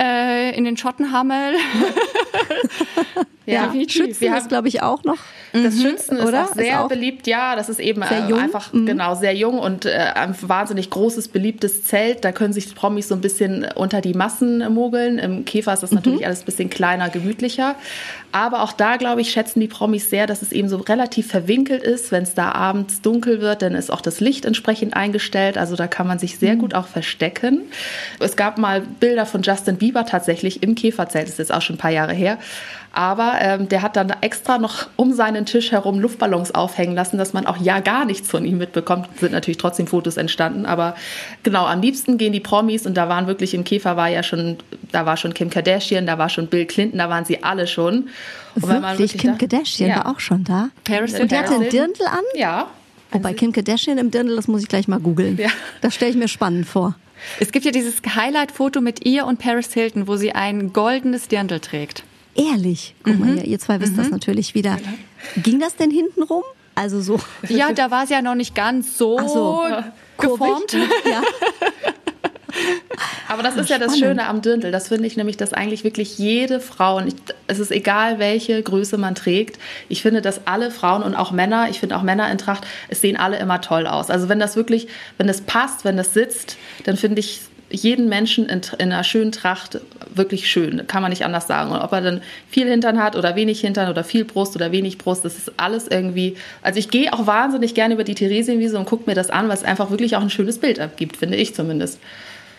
äh, 0.00 0.56
in 0.56 0.64
den 0.64 0.76
Schottenhammel. 0.76 1.54
Ja, 3.48 3.70
Schützen 3.72 4.20
Wir 4.20 4.30
ist, 4.30 4.34
haben- 4.42 4.48
glaube 4.48 4.66
ich, 4.66 4.82
auch 4.82 5.04
noch. 5.04 5.18
Das 5.52 5.80
Schützen 5.80 6.16
ist 6.18 6.24
oder? 6.26 6.46
auch 6.46 6.54
sehr 6.54 6.66
Ist 6.72 6.78
auch 6.80 6.88
beliebt, 6.88 7.28
ja. 7.28 7.54
Das 7.54 7.68
ist 7.68 7.78
eben 7.78 8.02
sehr 8.02 8.24
äh, 8.24 8.28
jung. 8.28 8.40
einfach 8.40 8.72
Mhm. 8.72 8.86
genau 8.86 9.14
sehr 9.14 9.34
jung 9.36 9.60
und 9.60 9.86
äh, 9.86 9.90
ein 10.16 10.34
wahnsinnig 10.42 10.90
großes 10.90 11.28
beliebtes 11.28 11.84
Zelt. 11.84 12.24
Da 12.24 12.32
können 12.32 12.52
sich 12.52 12.66
die 12.66 12.74
Promis 12.74 13.06
so 13.06 13.14
ein 13.14 13.20
bisschen 13.20 13.64
unter 13.76 14.00
die 14.00 14.14
Massen 14.14 14.68
mogeln. 14.74 15.18
Im 15.20 15.44
Käfer 15.44 15.72
ist 15.74 15.84
das 15.84 15.92
Mhm. 15.92 15.96
natürlich 15.98 16.26
alles 16.26 16.40
ein 16.40 16.44
bisschen 16.46 16.70
kleiner, 16.70 17.08
gemütlicher. 17.08 17.76
Aber 18.32 18.62
auch 18.64 18.72
da, 18.72 18.96
glaube 18.96 19.20
ich, 19.20 19.30
schätzen 19.30 19.60
die 19.60 19.68
Promis 19.68 20.10
sehr, 20.10 20.26
dass 20.26 20.42
es 20.42 20.50
eben 20.50 20.68
so 20.68 20.78
relativ 20.78 21.28
verwinkelt 21.28 21.84
ist. 21.84 22.10
Wenn 22.10 22.24
es 22.24 22.34
da 22.34 22.50
abends 22.50 23.00
dunkel 23.00 23.40
wird, 23.40 23.62
dann 23.62 23.76
ist 23.76 23.90
auch 23.92 24.00
das 24.00 24.18
Licht 24.18 24.44
entsprechend 24.44 24.94
eingestellt. 24.94 25.56
Also 25.56 25.76
da 25.76 25.86
kann 25.86 26.08
man 26.08 26.18
sich 26.18 26.34
Mhm. 26.34 26.38
sehr 26.40 26.56
gut 26.56 26.74
auch 26.74 26.88
verstecken. 26.88 27.60
Es 28.18 28.34
gab 28.34 28.58
mal 28.58 28.80
Bilder 28.80 29.15
von 29.24 29.42
Justin 29.42 29.76
Bieber 29.76 30.04
tatsächlich 30.04 30.62
im 30.62 30.74
Käferzelt. 30.74 31.24
Das 31.24 31.32
ist 31.32 31.38
jetzt 31.38 31.54
auch 31.54 31.62
schon 31.62 31.76
ein 31.76 31.78
paar 31.78 31.90
Jahre 31.92 32.12
her. 32.12 32.38
Aber 32.92 33.34
ähm, 33.40 33.68
der 33.68 33.82
hat 33.82 33.94
dann 33.96 34.10
extra 34.22 34.56
noch 34.58 34.86
um 34.96 35.12
seinen 35.12 35.44
Tisch 35.44 35.70
herum 35.70 35.98
Luftballons 36.00 36.54
aufhängen 36.54 36.94
lassen, 36.94 37.18
dass 37.18 37.34
man 37.34 37.46
auch 37.46 37.58
ja 37.58 37.80
gar 37.80 38.06
nichts 38.06 38.28
von 38.28 38.44
ihm 38.44 38.56
mitbekommt. 38.58 39.08
Sind 39.20 39.32
natürlich 39.32 39.58
trotzdem 39.58 39.86
Fotos 39.86 40.16
entstanden, 40.16 40.64
aber 40.64 40.96
genau, 41.42 41.66
am 41.66 41.82
liebsten 41.82 42.16
gehen 42.16 42.32
die 42.32 42.40
Promis 42.40 42.86
und 42.86 42.94
da 42.94 43.08
waren 43.10 43.26
wirklich 43.26 43.52
im 43.52 43.64
Käfer 43.64 43.96
war 43.98 44.08
ja 44.08 44.22
schon, 44.22 44.56
da 44.92 45.04
war 45.04 45.16
schon 45.18 45.34
Kim 45.34 45.50
Kardashian, 45.50 46.06
da 46.06 46.16
war 46.16 46.30
schon 46.30 46.46
Bill 46.46 46.64
Clinton, 46.64 46.98
da 46.98 47.10
waren 47.10 47.24
sie 47.26 47.42
alle 47.44 47.66
schon. 47.66 48.08
Und 48.54 48.66
man 48.66 48.82
Wirklich, 48.98 49.18
Kim 49.18 49.32
da- 49.32 49.38
Kardashian 49.38 49.90
ja. 49.90 49.96
war 49.96 50.14
auch 50.14 50.20
schon 50.20 50.44
da. 50.44 50.70
Paris 50.84 51.20
Und 51.20 51.30
die 51.30 51.36
hatte 51.36 51.54
einen 51.54 51.68
Dirndl 51.68 52.02
an? 52.06 52.24
Ja. 52.34 52.66
Wobei 53.10 53.34
Kim 53.34 53.52
Kardashian 53.52 53.98
im 53.98 54.10
Dirndl, 54.10 54.36
das 54.36 54.48
muss 54.48 54.62
ich 54.62 54.68
gleich 54.68 54.88
mal 54.88 55.00
googeln. 55.00 55.36
Ja. 55.36 55.50
Das 55.82 55.94
stelle 55.94 56.12
ich 56.12 56.16
mir 56.16 56.28
spannend 56.28 56.66
vor. 56.66 56.94
Es 57.40 57.52
gibt 57.52 57.64
ja 57.64 57.70
dieses 57.70 57.96
Highlight-Foto 58.02 58.80
mit 58.80 59.04
ihr 59.04 59.26
und 59.26 59.38
Paris 59.38 59.72
Hilton, 59.72 60.06
wo 60.06 60.16
sie 60.16 60.32
ein 60.32 60.72
goldenes 60.72 61.28
Dirndl 61.28 61.60
trägt. 61.60 62.04
Ehrlich. 62.34 62.94
Guck 63.02 63.18
mal, 63.18 63.34
hier, 63.34 63.44
ihr 63.44 63.58
zwei 63.58 63.80
wisst 63.80 63.96
das 63.96 64.10
natürlich 64.10 64.54
wieder. 64.54 64.78
Ging 65.36 65.58
das 65.58 65.76
denn 65.76 65.90
hinten 65.90 66.22
rum? 66.22 66.42
Also 66.74 67.00
so 67.00 67.18
Ja, 67.48 67.72
da 67.72 67.90
war 67.90 68.06
sie 68.06 68.12
ja 68.12 68.20
noch 68.20 68.34
nicht 68.34 68.54
ganz 68.54 68.98
so, 68.98 69.18
so. 69.26 69.66
geformt. 70.18 70.72
Ja. 71.10 71.22
Aber 73.28 73.42
das 73.42 73.56
ist 73.56 73.70
ja 73.70 73.78
das. 73.78 73.96
Schöne 73.98 74.26
am 74.26 74.42
Dirndl. 74.42 74.70
Das 74.70 74.88
finde 74.88 75.06
ich 75.06 75.16
nämlich, 75.16 75.36
dass 75.36 75.52
eigentlich 75.52 75.84
wirklich 75.84 76.18
jede 76.18 76.60
Frau, 76.60 76.98
und 76.98 77.08
ich, 77.08 77.14
es 77.46 77.58
ist 77.58 77.70
egal, 77.70 78.18
welche 78.18 78.62
Größe 78.62 78.98
man 78.98 79.14
trägt, 79.14 79.58
ich 79.88 80.02
finde, 80.02 80.20
dass 80.20 80.46
alle 80.46 80.70
Frauen 80.70 81.02
und 81.02 81.14
auch 81.14 81.32
Männer, 81.32 81.68
ich 81.70 81.80
finde 81.80 81.96
auch 81.96 82.02
Männer 82.02 82.30
in 82.30 82.38
Tracht, 82.38 82.66
es 82.88 83.00
sehen 83.00 83.16
alle 83.16 83.38
immer 83.38 83.60
toll 83.60 83.86
aus. 83.86 84.10
Also 84.10 84.28
wenn 84.28 84.38
das 84.38 84.56
wirklich, 84.56 84.88
wenn 85.18 85.26
das 85.26 85.40
passt, 85.40 85.84
wenn 85.84 85.96
das 85.96 86.12
sitzt, 86.12 86.56
dann 86.84 86.96
finde 86.96 87.20
ich 87.20 87.40
jeden 87.70 88.08
Menschen 88.08 88.48
in, 88.48 88.60
in 88.78 88.92
einer 88.92 89.02
schönen 89.02 89.32
Tracht 89.32 89.80
wirklich 90.14 90.48
schön. 90.48 90.86
Kann 90.86 91.02
man 91.02 91.10
nicht 91.10 91.24
anders 91.24 91.46
sagen. 91.46 91.72
Und 91.72 91.80
ob 91.80 91.92
er 91.92 92.00
dann 92.00 92.22
viel 92.48 92.68
Hintern 92.68 93.02
hat 93.02 93.16
oder 93.16 93.34
wenig 93.34 93.60
Hintern 93.60 93.90
oder 93.90 94.04
viel 94.04 94.24
Brust 94.24 94.54
oder 94.54 94.70
wenig 94.70 94.98
Brust, 94.98 95.24
das 95.24 95.36
ist 95.36 95.52
alles 95.56 95.88
irgendwie. 95.88 96.36
Also 96.62 96.78
ich 96.78 96.90
gehe 96.90 97.12
auch 97.12 97.26
wahnsinnig 97.26 97.74
gerne 97.74 97.94
über 97.94 98.04
die 98.04 98.14
Theresienwiese 98.14 98.78
und 98.78 98.84
gucke 98.84 99.08
mir 99.10 99.14
das 99.14 99.30
an, 99.30 99.48
weil 99.48 99.56
es 99.56 99.64
einfach 99.64 99.90
wirklich 99.90 100.16
auch 100.16 100.22
ein 100.22 100.30
schönes 100.30 100.58
Bild 100.58 100.78
abgibt, 100.78 101.16
finde 101.16 101.36
ich 101.36 101.54
zumindest. 101.54 101.98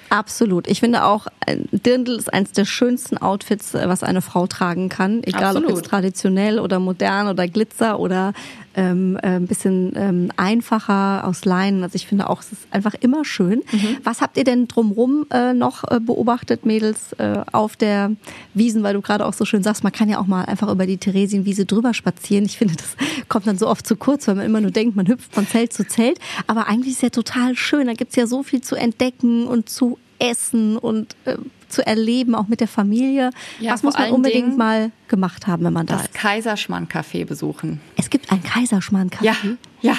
Absolut. 0.10 0.68
Ich 0.68 0.80
finde 0.80 1.04
auch, 1.04 1.28
ein 1.46 1.68
Dirndl 1.72 2.16
ist 2.16 2.34
eines 2.34 2.52
der 2.52 2.66
schönsten 2.66 3.18
Outfits, 3.18 3.74
äh, 3.74 3.88
was 3.88 4.04
eine 4.04 4.22
Frau 4.22 4.48
tragen 4.48 4.90
kann. 4.90 5.22
Egal 5.24 5.58
ob 5.58 5.64
Absolut. 5.64 5.70
jetzt 5.70 5.86
traditionell 5.86 6.60
oder 6.60 6.80
modern 6.80 7.28
oder 7.28 7.48
Glitzer 7.48 8.00
oder 8.00 8.34
ähm, 8.78 9.18
äh, 9.18 9.36
ein 9.36 9.48
bisschen 9.48 9.92
ähm, 9.96 10.32
einfacher 10.38 11.28
aus 11.28 11.44
Leinen. 11.44 11.84
Also 11.84 11.96
ich 11.96 12.08
finde 12.08 12.30
auch, 12.30 12.42
es 12.42 12.54
ist 12.54 12.62
einfach 12.72 12.94
immer 12.94 13.26
schön. 13.26 13.64
Mhm. 13.72 13.98
Was 14.04 14.22
habt 14.22 14.38
ihr 14.38 14.44
denn 14.44 14.68
drumrum 14.68 15.26
äh, 15.32 15.54
noch 15.54 15.84
äh, 15.84 16.00
beobachtet, 16.00 16.66
Mädels, 16.66 17.14
äh, 17.14 17.42
auf 17.52 17.76
der 17.76 18.12
Wiesen, 18.54 18.84
weil 18.84 18.94
du 18.94 19.02
gerade 19.02 19.26
auch 19.26 19.34
so 19.34 19.44
schön 19.44 19.64
sagst, 19.64 19.84
man 19.84 19.92
kann 19.92 20.08
ja 20.08 20.20
auch 20.20 20.28
mal 20.28 20.46
einfach 20.46 20.72
über 20.72 20.86
die 20.86 20.98
Theresienwiese 20.98 21.66
drüber 21.66 21.94
spazieren. 21.94 22.46
Ich 22.46 22.58
finde, 22.58 22.76
das 22.76 22.96
kommt 23.28 23.48
dann 23.48 23.58
so 23.58 23.68
oft 23.68 23.86
zu 23.86 23.96
kurz, 23.96 24.28
weil 24.28 24.36
man 24.36 24.46
immer 24.46 24.62
nur 24.62 24.72
denkt, 24.72 24.96
man 24.96 25.08
hüpft 25.08 25.34
von 25.34 25.48
Zelt 25.48 25.74
zu 25.74 25.86
Zelt. 25.88 26.20
Aber 26.46 26.68
eigentlich 26.68 26.92
ist 26.92 26.98
es 26.98 27.02
ja 27.02 27.10
total 27.10 27.56
schön. 27.56 27.88
Da 27.88 27.94
gibt's 27.94 28.16
ja 28.16 28.28
so 28.28 28.44
viel 28.44 28.62
zu 28.62 28.76
entdecken 28.76 29.48
und 29.48 29.70
zu 29.70 29.98
essen 30.20 30.78
und 30.78 31.16
äh, 31.26 31.38
zu 31.70 31.86
erleben, 31.86 32.36
auch 32.36 32.48
mit 32.48 32.60
der 32.60 32.68
Familie. 32.68 33.32
Ja, 33.60 33.74
Was 33.74 33.84
muss 33.84 33.98
man 33.98 34.12
unbedingt 34.12 34.48
Dingen 34.48 34.58
mal 34.58 34.92
gemacht 35.08 35.48
haben, 35.48 35.64
wenn 35.66 35.74
man 35.74 35.86
da 35.86 35.96
das 35.96 36.06
ist? 36.06 36.14
Das 36.14 36.22
Kaiserschmarrn-Café 36.22 37.26
besuchen. 37.26 37.82
Es 37.96 38.10
gibt 38.10 38.32
ein 38.32 38.44
Kaiserschmarrn-Café? 38.44 39.24
Ja, 39.24 39.36
ja, 39.82 39.96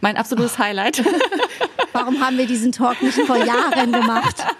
mein 0.00 0.16
absolutes 0.16 0.54
oh. 0.56 0.58
Highlight. 0.58 1.04
Warum 1.92 2.20
haben 2.20 2.38
wir 2.38 2.46
diesen 2.46 2.72
Talk 2.72 3.02
nicht 3.02 3.18
vor 3.20 3.36
Jahren 3.36 3.92
gemacht? 3.92 4.44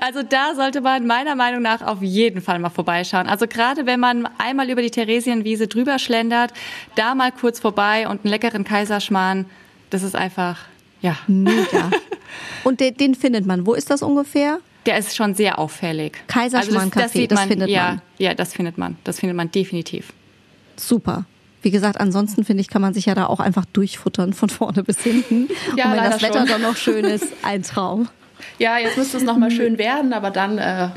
Also 0.00 0.22
da 0.22 0.54
sollte 0.54 0.80
man 0.80 1.06
meiner 1.06 1.36
Meinung 1.36 1.62
nach 1.62 1.80
auf 1.80 2.02
jeden 2.02 2.42
Fall 2.42 2.58
mal 2.58 2.70
vorbeischauen. 2.70 3.28
Also 3.28 3.46
gerade 3.46 3.86
wenn 3.86 4.00
man 4.00 4.28
einmal 4.36 4.68
über 4.68 4.82
die 4.82 4.90
Theresienwiese 4.90 5.68
drüber 5.68 5.98
schlendert, 5.98 6.52
da 6.96 7.14
mal 7.14 7.32
kurz 7.32 7.60
vorbei 7.60 8.08
und 8.08 8.24
einen 8.24 8.30
leckeren 8.30 8.64
Kaiserschmarrn, 8.64 9.46
das 9.90 10.02
ist 10.02 10.16
einfach, 10.16 10.58
ja. 11.00 11.16
Mega. 11.26 11.90
Und 12.64 12.80
den, 12.80 12.96
den 12.96 13.14
findet 13.14 13.46
man. 13.46 13.66
Wo 13.66 13.74
ist 13.74 13.90
das 13.90 14.02
ungefähr? 14.02 14.58
Der 14.86 14.98
ist 14.98 15.16
schon 15.16 15.34
sehr 15.34 15.58
auffällig. 15.58 16.18
Kaiserschmarrn 16.26 16.90
Café, 16.90 17.02
also 17.02 17.18
das, 17.20 17.28
das, 17.28 17.38
das 17.38 17.40
findet 17.46 17.68
ja, 17.70 17.84
man. 17.84 18.02
Ja, 18.18 18.34
das 18.34 18.52
findet 18.52 18.78
man. 18.78 18.96
Das 19.04 19.20
findet 19.20 19.36
man 19.36 19.50
definitiv. 19.50 20.12
Super. 20.76 21.24
Wie 21.62 21.70
gesagt, 21.70 21.98
ansonsten 21.98 22.44
finde 22.44 22.60
ich, 22.60 22.68
kann 22.68 22.82
man 22.82 22.92
sich 22.92 23.06
ja 23.06 23.14
da 23.14 23.26
auch 23.26 23.40
einfach 23.40 23.64
durchfuttern 23.64 24.34
von 24.34 24.50
vorne 24.50 24.84
bis 24.84 25.00
hinten. 25.00 25.48
Ja, 25.76 25.86
Und 25.86 25.92
wenn 25.92 26.10
das 26.10 26.22
Wetter 26.22 26.40
schon. 26.40 26.48
dann 26.48 26.62
noch 26.62 26.76
schön 26.76 27.04
ist, 27.04 27.26
ein 27.42 27.62
Traum. 27.62 28.08
Ja, 28.58 28.78
jetzt 28.78 28.98
müsste 28.98 29.16
es 29.16 29.22
noch 29.22 29.38
mal 29.38 29.50
schön 29.50 29.78
werden, 29.78 30.12
aber 30.12 30.30
dann, 30.30 30.58
äh, 30.58 30.88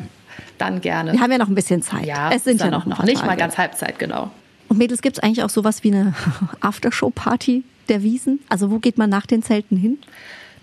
dann 0.58 0.82
gerne. 0.82 1.14
Wir 1.14 1.22
haben 1.22 1.32
ja 1.32 1.38
noch 1.38 1.48
ein 1.48 1.56
bisschen 1.56 1.82
Zeit. 1.82 2.06
Ja, 2.06 2.32
es 2.32 2.44
sind 2.44 2.60
ja 2.60 2.70
noch, 2.70 2.86
noch 2.86 3.04
nicht 3.04 3.26
mal 3.26 3.38
ganz 3.38 3.58
Halbzeit, 3.58 3.98
genau. 3.98 4.30
Und 4.68 4.78
Mädels, 4.78 5.02
gibt 5.02 5.18
es 5.18 5.24
eigentlich 5.24 5.44
auch 5.44 5.50
sowas 5.50 5.84
wie 5.84 5.94
eine 5.94 6.14
Aftershow-Party 6.60 7.64
der 7.88 8.04
Wiesen? 8.04 8.40
Also 8.50 8.70
wo 8.70 8.80
geht 8.80 8.98
man 8.98 9.10
nach 9.10 9.26
den 9.26 9.42
Zelten 9.44 9.78
hin? 9.78 9.98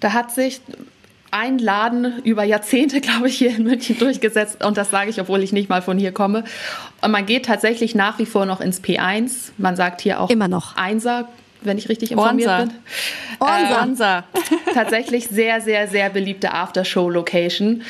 Da 0.00 0.12
hat 0.12 0.32
sich 0.32 0.60
ein 1.34 1.58
Laden 1.58 2.22
über 2.22 2.44
Jahrzehnte, 2.44 3.00
glaube 3.02 3.28
ich, 3.28 3.36
hier 3.36 3.50
in 3.50 3.64
München 3.64 3.98
durchgesetzt. 3.98 4.64
Und 4.64 4.76
das 4.76 4.90
sage 4.90 5.10
ich, 5.10 5.20
obwohl 5.20 5.42
ich 5.42 5.52
nicht 5.52 5.68
mal 5.68 5.82
von 5.82 5.98
hier 5.98 6.12
komme. 6.12 6.44
Und 7.02 7.10
man 7.10 7.26
geht 7.26 7.46
tatsächlich 7.46 7.94
nach 7.94 8.18
wie 8.18 8.26
vor 8.26 8.46
noch 8.46 8.60
ins 8.60 8.82
P1. 8.82 9.50
Man 9.58 9.76
sagt 9.76 10.00
hier 10.00 10.20
auch 10.20 10.30
immer 10.30 10.48
noch 10.48 10.76
Einser 10.76 11.28
wenn 11.66 11.78
ich 11.78 11.88
richtig 11.88 12.12
informiert 12.12 12.50
Onsa. 12.50 12.64
bin. 12.64 12.72
Onsa. 13.40 13.78
Äh, 13.78 13.82
Onsa. 13.82 14.24
tatsächlich 14.74 15.28
sehr, 15.28 15.60
sehr, 15.60 15.88
sehr 15.88 16.10
beliebte 16.10 16.52
Aftershow-Location. 16.52 17.82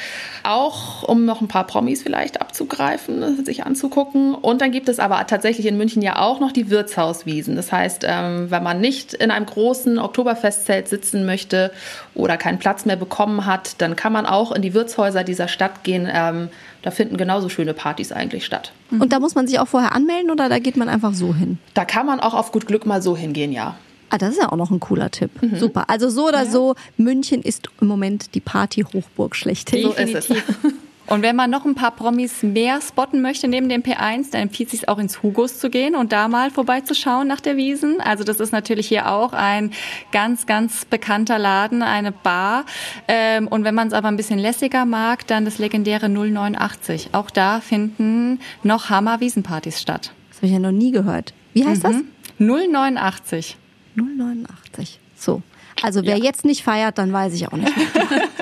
Auch 0.45 1.03
um 1.03 1.24
noch 1.24 1.40
ein 1.40 1.49
paar 1.49 1.66
Promis 1.66 2.03
vielleicht 2.03 2.40
abzugreifen, 2.40 3.45
sich 3.45 3.64
anzugucken. 3.64 4.34
Und 4.34 4.61
dann 4.61 4.70
gibt 4.70 4.88
es 4.88 4.99
aber 4.99 5.26
tatsächlich 5.26 5.66
in 5.66 5.76
München 5.76 6.03
ja 6.03 6.20
auch 6.20 6.38
noch 6.38 6.53
die 6.53 6.70
Wirtshauswiesen. 6.70 7.57
Das 7.57 7.72
heißt, 7.72 8.05
ähm, 8.07 8.51
wenn 8.51 8.62
man 8.62 8.80
nicht 8.80 9.14
in 9.14 9.30
einem 9.30 9.47
großen 9.47 9.99
Oktoberfestzelt 9.99 10.88
sitzen 10.88 11.26
möchte 11.26 11.72
oder 12.14 12.36
keinen 12.36 12.59
Platz 12.59 12.84
mehr 12.84 12.97
bekommen 12.97 13.47
hat, 13.47 13.80
dann 13.80 13.97
kann 13.97 14.12
man 14.12 14.26
auch 14.26 14.53
in 14.53 14.62
die 14.62 14.74
Wirtshäuser 14.74 15.24
dieser 15.24 15.49
Stadt 15.49 15.82
gehen. 15.82 16.09
Ähm, 16.12 16.51
da 16.82 16.90
finden 16.90 17.16
genauso 17.16 17.49
schöne 17.49 17.72
Partys 17.72 18.12
eigentlich 18.12 18.45
statt. 18.45 18.72
Und 18.90 19.12
da 19.12 19.18
muss 19.18 19.34
man 19.34 19.47
sich 19.47 19.59
auch 19.59 19.68
vorher 19.68 19.92
anmelden 19.92 20.30
oder 20.30 20.51
da 20.51 20.59
geht 20.59 20.76
man 20.76 20.90
einfach 20.90 21.14
so 21.14 21.34
hin? 21.34 21.59
Da 21.72 21.86
kann 21.86 22.05
man 22.05 22.20
auch 22.20 22.34
auf 22.34 22.53
gut 22.53 22.66
Glück 22.66 22.84
mal 22.84 23.01
so 23.01 23.16
hingehen, 23.16 23.53
ja. 23.53 23.76
Ah, 24.14 24.18
das 24.18 24.34
ist 24.34 24.40
ja 24.40 24.52
auch 24.52 24.56
noch 24.56 24.70
ein 24.70 24.78
cooler 24.78 25.10
Tipp. 25.10 25.42
Mhm. 25.42 25.56
Super. 25.56 25.90
Also 25.90 26.08
so 26.08 26.28
oder 26.28 26.44
ja. 26.44 26.46
so, 26.50 26.76
München 26.96 27.42
ist 27.42 27.68
im 27.80 27.88
Moment 27.88 28.36
die 28.36 28.40
Party-Hochburg 28.40 29.34
schlechthin. 29.34 29.82
So 29.82 29.92
ist 29.92 30.14
es. 30.14 30.28
Und 31.06 31.22
wenn 31.22 31.34
man 31.34 31.50
noch 31.50 31.64
ein 31.64 31.74
paar 31.74 31.90
Promis 31.90 32.44
mehr 32.44 32.80
spotten 32.80 33.22
möchte 33.22 33.48
neben 33.48 33.68
dem 33.68 33.82
P1, 33.82 34.30
dann 34.30 34.42
empfiehlt 34.42 34.72
es 34.72 34.78
sich 34.78 34.88
auch 34.88 34.98
ins 34.98 35.22
Hugos 35.22 35.58
zu 35.58 35.68
gehen 35.68 35.96
und 35.96 36.12
da 36.12 36.28
mal 36.28 36.50
vorbeizuschauen 36.50 37.28
nach 37.28 37.40
der 37.40 37.56
Wiesen. 37.56 38.00
Also 38.00 38.24
das 38.24 38.40
ist 38.40 38.52
natürlich 38.52 38.86
hier 38.88 39.10
auch 39.10 39.34
ein 39.34 39.72
ganz, 40.12 40.46
ganz 40.46 40.84
bekannter 40.86 41.38
Laden, 41.38 41.82
eine 41.82 42.10
Bar. 42.10 42.64
Ähm, 43.06 43.48
und 43.48 43.64
wenn 43.64 43.74
man 43.74 43.88
es 43.88 43.92
aber 43.92 44.08
ein 44.08 44.16
bisschen 44.16 44.38
lässiger 44.38 44.86
mag, 44.86 45.26
dann 45.26 45.44
das 45.44 45.58
legendäre 45.58 46.08
089. 46.08 47.10
Auch 47.12 47.30
da 47.30 47.60
finden 47.60 48.38
noch 48.62 48.88
Hammer-Wiesenpartys 48.88 49.80
statt. 49.80 50.12
Das 50.30 50.38
habe 50.38 50.46
ich 50.46 50.52
ja 50.52 50.58
noch 50.60 50.72
nie 50.72 50.92
gehört. 50.92 51.34
Wie 51.52 51.66
heißt 51.66 51.82
mhm. 51.82 52.06
das? 52.38 52.68
089. 52.70 53.58
089. 53.97 54.99
So. 55.16 55.42
Also 55.82 56.05
wer 56.05 56.18
ja. 56.18 56.24
jetzt 56.24 56.45
nicht 56.45 56.62
feiert, 56.62 56.99
dann 56.99 57.12
weiß 57.12 57.34
ich 57.34 57.49
auch 57.49 57.57
nicht. 57.57 57.72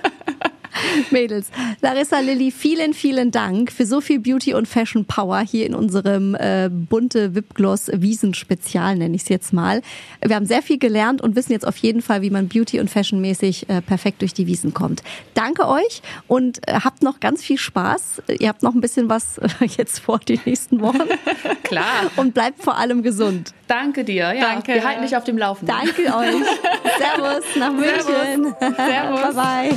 Mädels. 1.11 1.51
Larissa 1.81 2.21
Lilly, 2.21 2.51
vielen, 2.51 2.95
vielen 2.95 3.31
Dank 3.31 3.73
für 3.73 3.87
so 3.87 4.01
viel 4.01 4.21
Beauty 4.21 4.55
und 4.55 4.67
Fashion 4.69 5.05
Power 5.05 5.41
hier 5.41 5.67
in 5.67 5.75
unserem 5.75 6.35
äh, 6.35 6.69
bunte 6.71 7.35
Wipgloss 7.35 7.91
Wiesen 7.93 8.35
Spezial, 8.35 8.97
nenne 8.97 9.17
ich 9.17 9.23
es 9.23 9.29
jetzt 9.29 9.53
mal. 9.53 9.83
Wir 10.25 10.37
haben 10.37 10.47
sehr 10.47 10.63
viel 10.63 10.79
gelernt 10.79 11.23
und 11.23 11.37
wissen 11.37 11.53
jetzt 11.53 11.67
auf 11.67 11.77
jeden 11.79 12.03
Fall, 12.03 12.23
wie 12.23 12.31
man 12.31 12.49
Beauty 12.49 12.81
und 12.81 12.91
Fashion 12.91 13.21
mäßig 13.21 13.69
äh, 13.69 13.81
perfekt 13.81 14.23
durch 14.23 14.35
die 14.35 14.47
Wiesen 14.47 14.75
kommt. 14.75 15.03
Danke 15.35 15.69
euch 15.69 16.03
und 16.29 16.67
äh, 16.69 16.81
habt 16.85 17.03
noch 17.03 17.21
ganz 17.21 17.43
viel 17.43 17.59
Spaß. 17.59 18.23
Ihr 18.39 18.49
habt 18.49 18.63
noch 18.63 18.75
ein 18.75 18.81
bisschen 18.81 19.09
was 19.09 19.39
äh, 19.39 19.49
jetzt 19.77 20.01
vor 20.01 20.19
die 20.19 20.41
nächsten 20.45 20.81
Wochen. 20.81 21.03
Klar. 21.63 22.11
Und 22.17 22.35
bleibt 22.35 22.63
vor 22.63 22.77
allem 22.77 23.03
gesund. 23.03 23.53
Danke 23.67 24.05
dir. 24.05 24.35
Ja, 24.35 24.53
Danke. 24.53 24.75
Wir 24.75 24.85
halten 24.85 25.03
dich 25.03 25.17
auf 25.17 25.25
dem 25.25 25.39
Laufenden. 25.39 25.75
Danke 25.75 26.15
euch. 26.15 26.35
Servus 26.99 27.45
nach 27.57 27.73
München. 27.73 28.55
Servus. 28.59 28.77
Servus. 28.77 29.35
Bye 29.35 29.73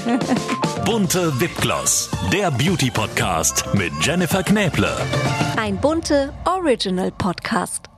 bye. 0.86 1.05
Bunte 1.06 1.40
Wipgloss, 1.40 2.10
der 2.34 2.50
Beauty 2.50 2.90
Podcast 2.90 3.64
mit 3.76 3.94
Jennifer 4.02 4.42
Knäble. 4.42 4.90
Ein 5.56 5.78
bunte 5.78 6.34
Original 6.46 7.12
Podcast. 7.12 7.95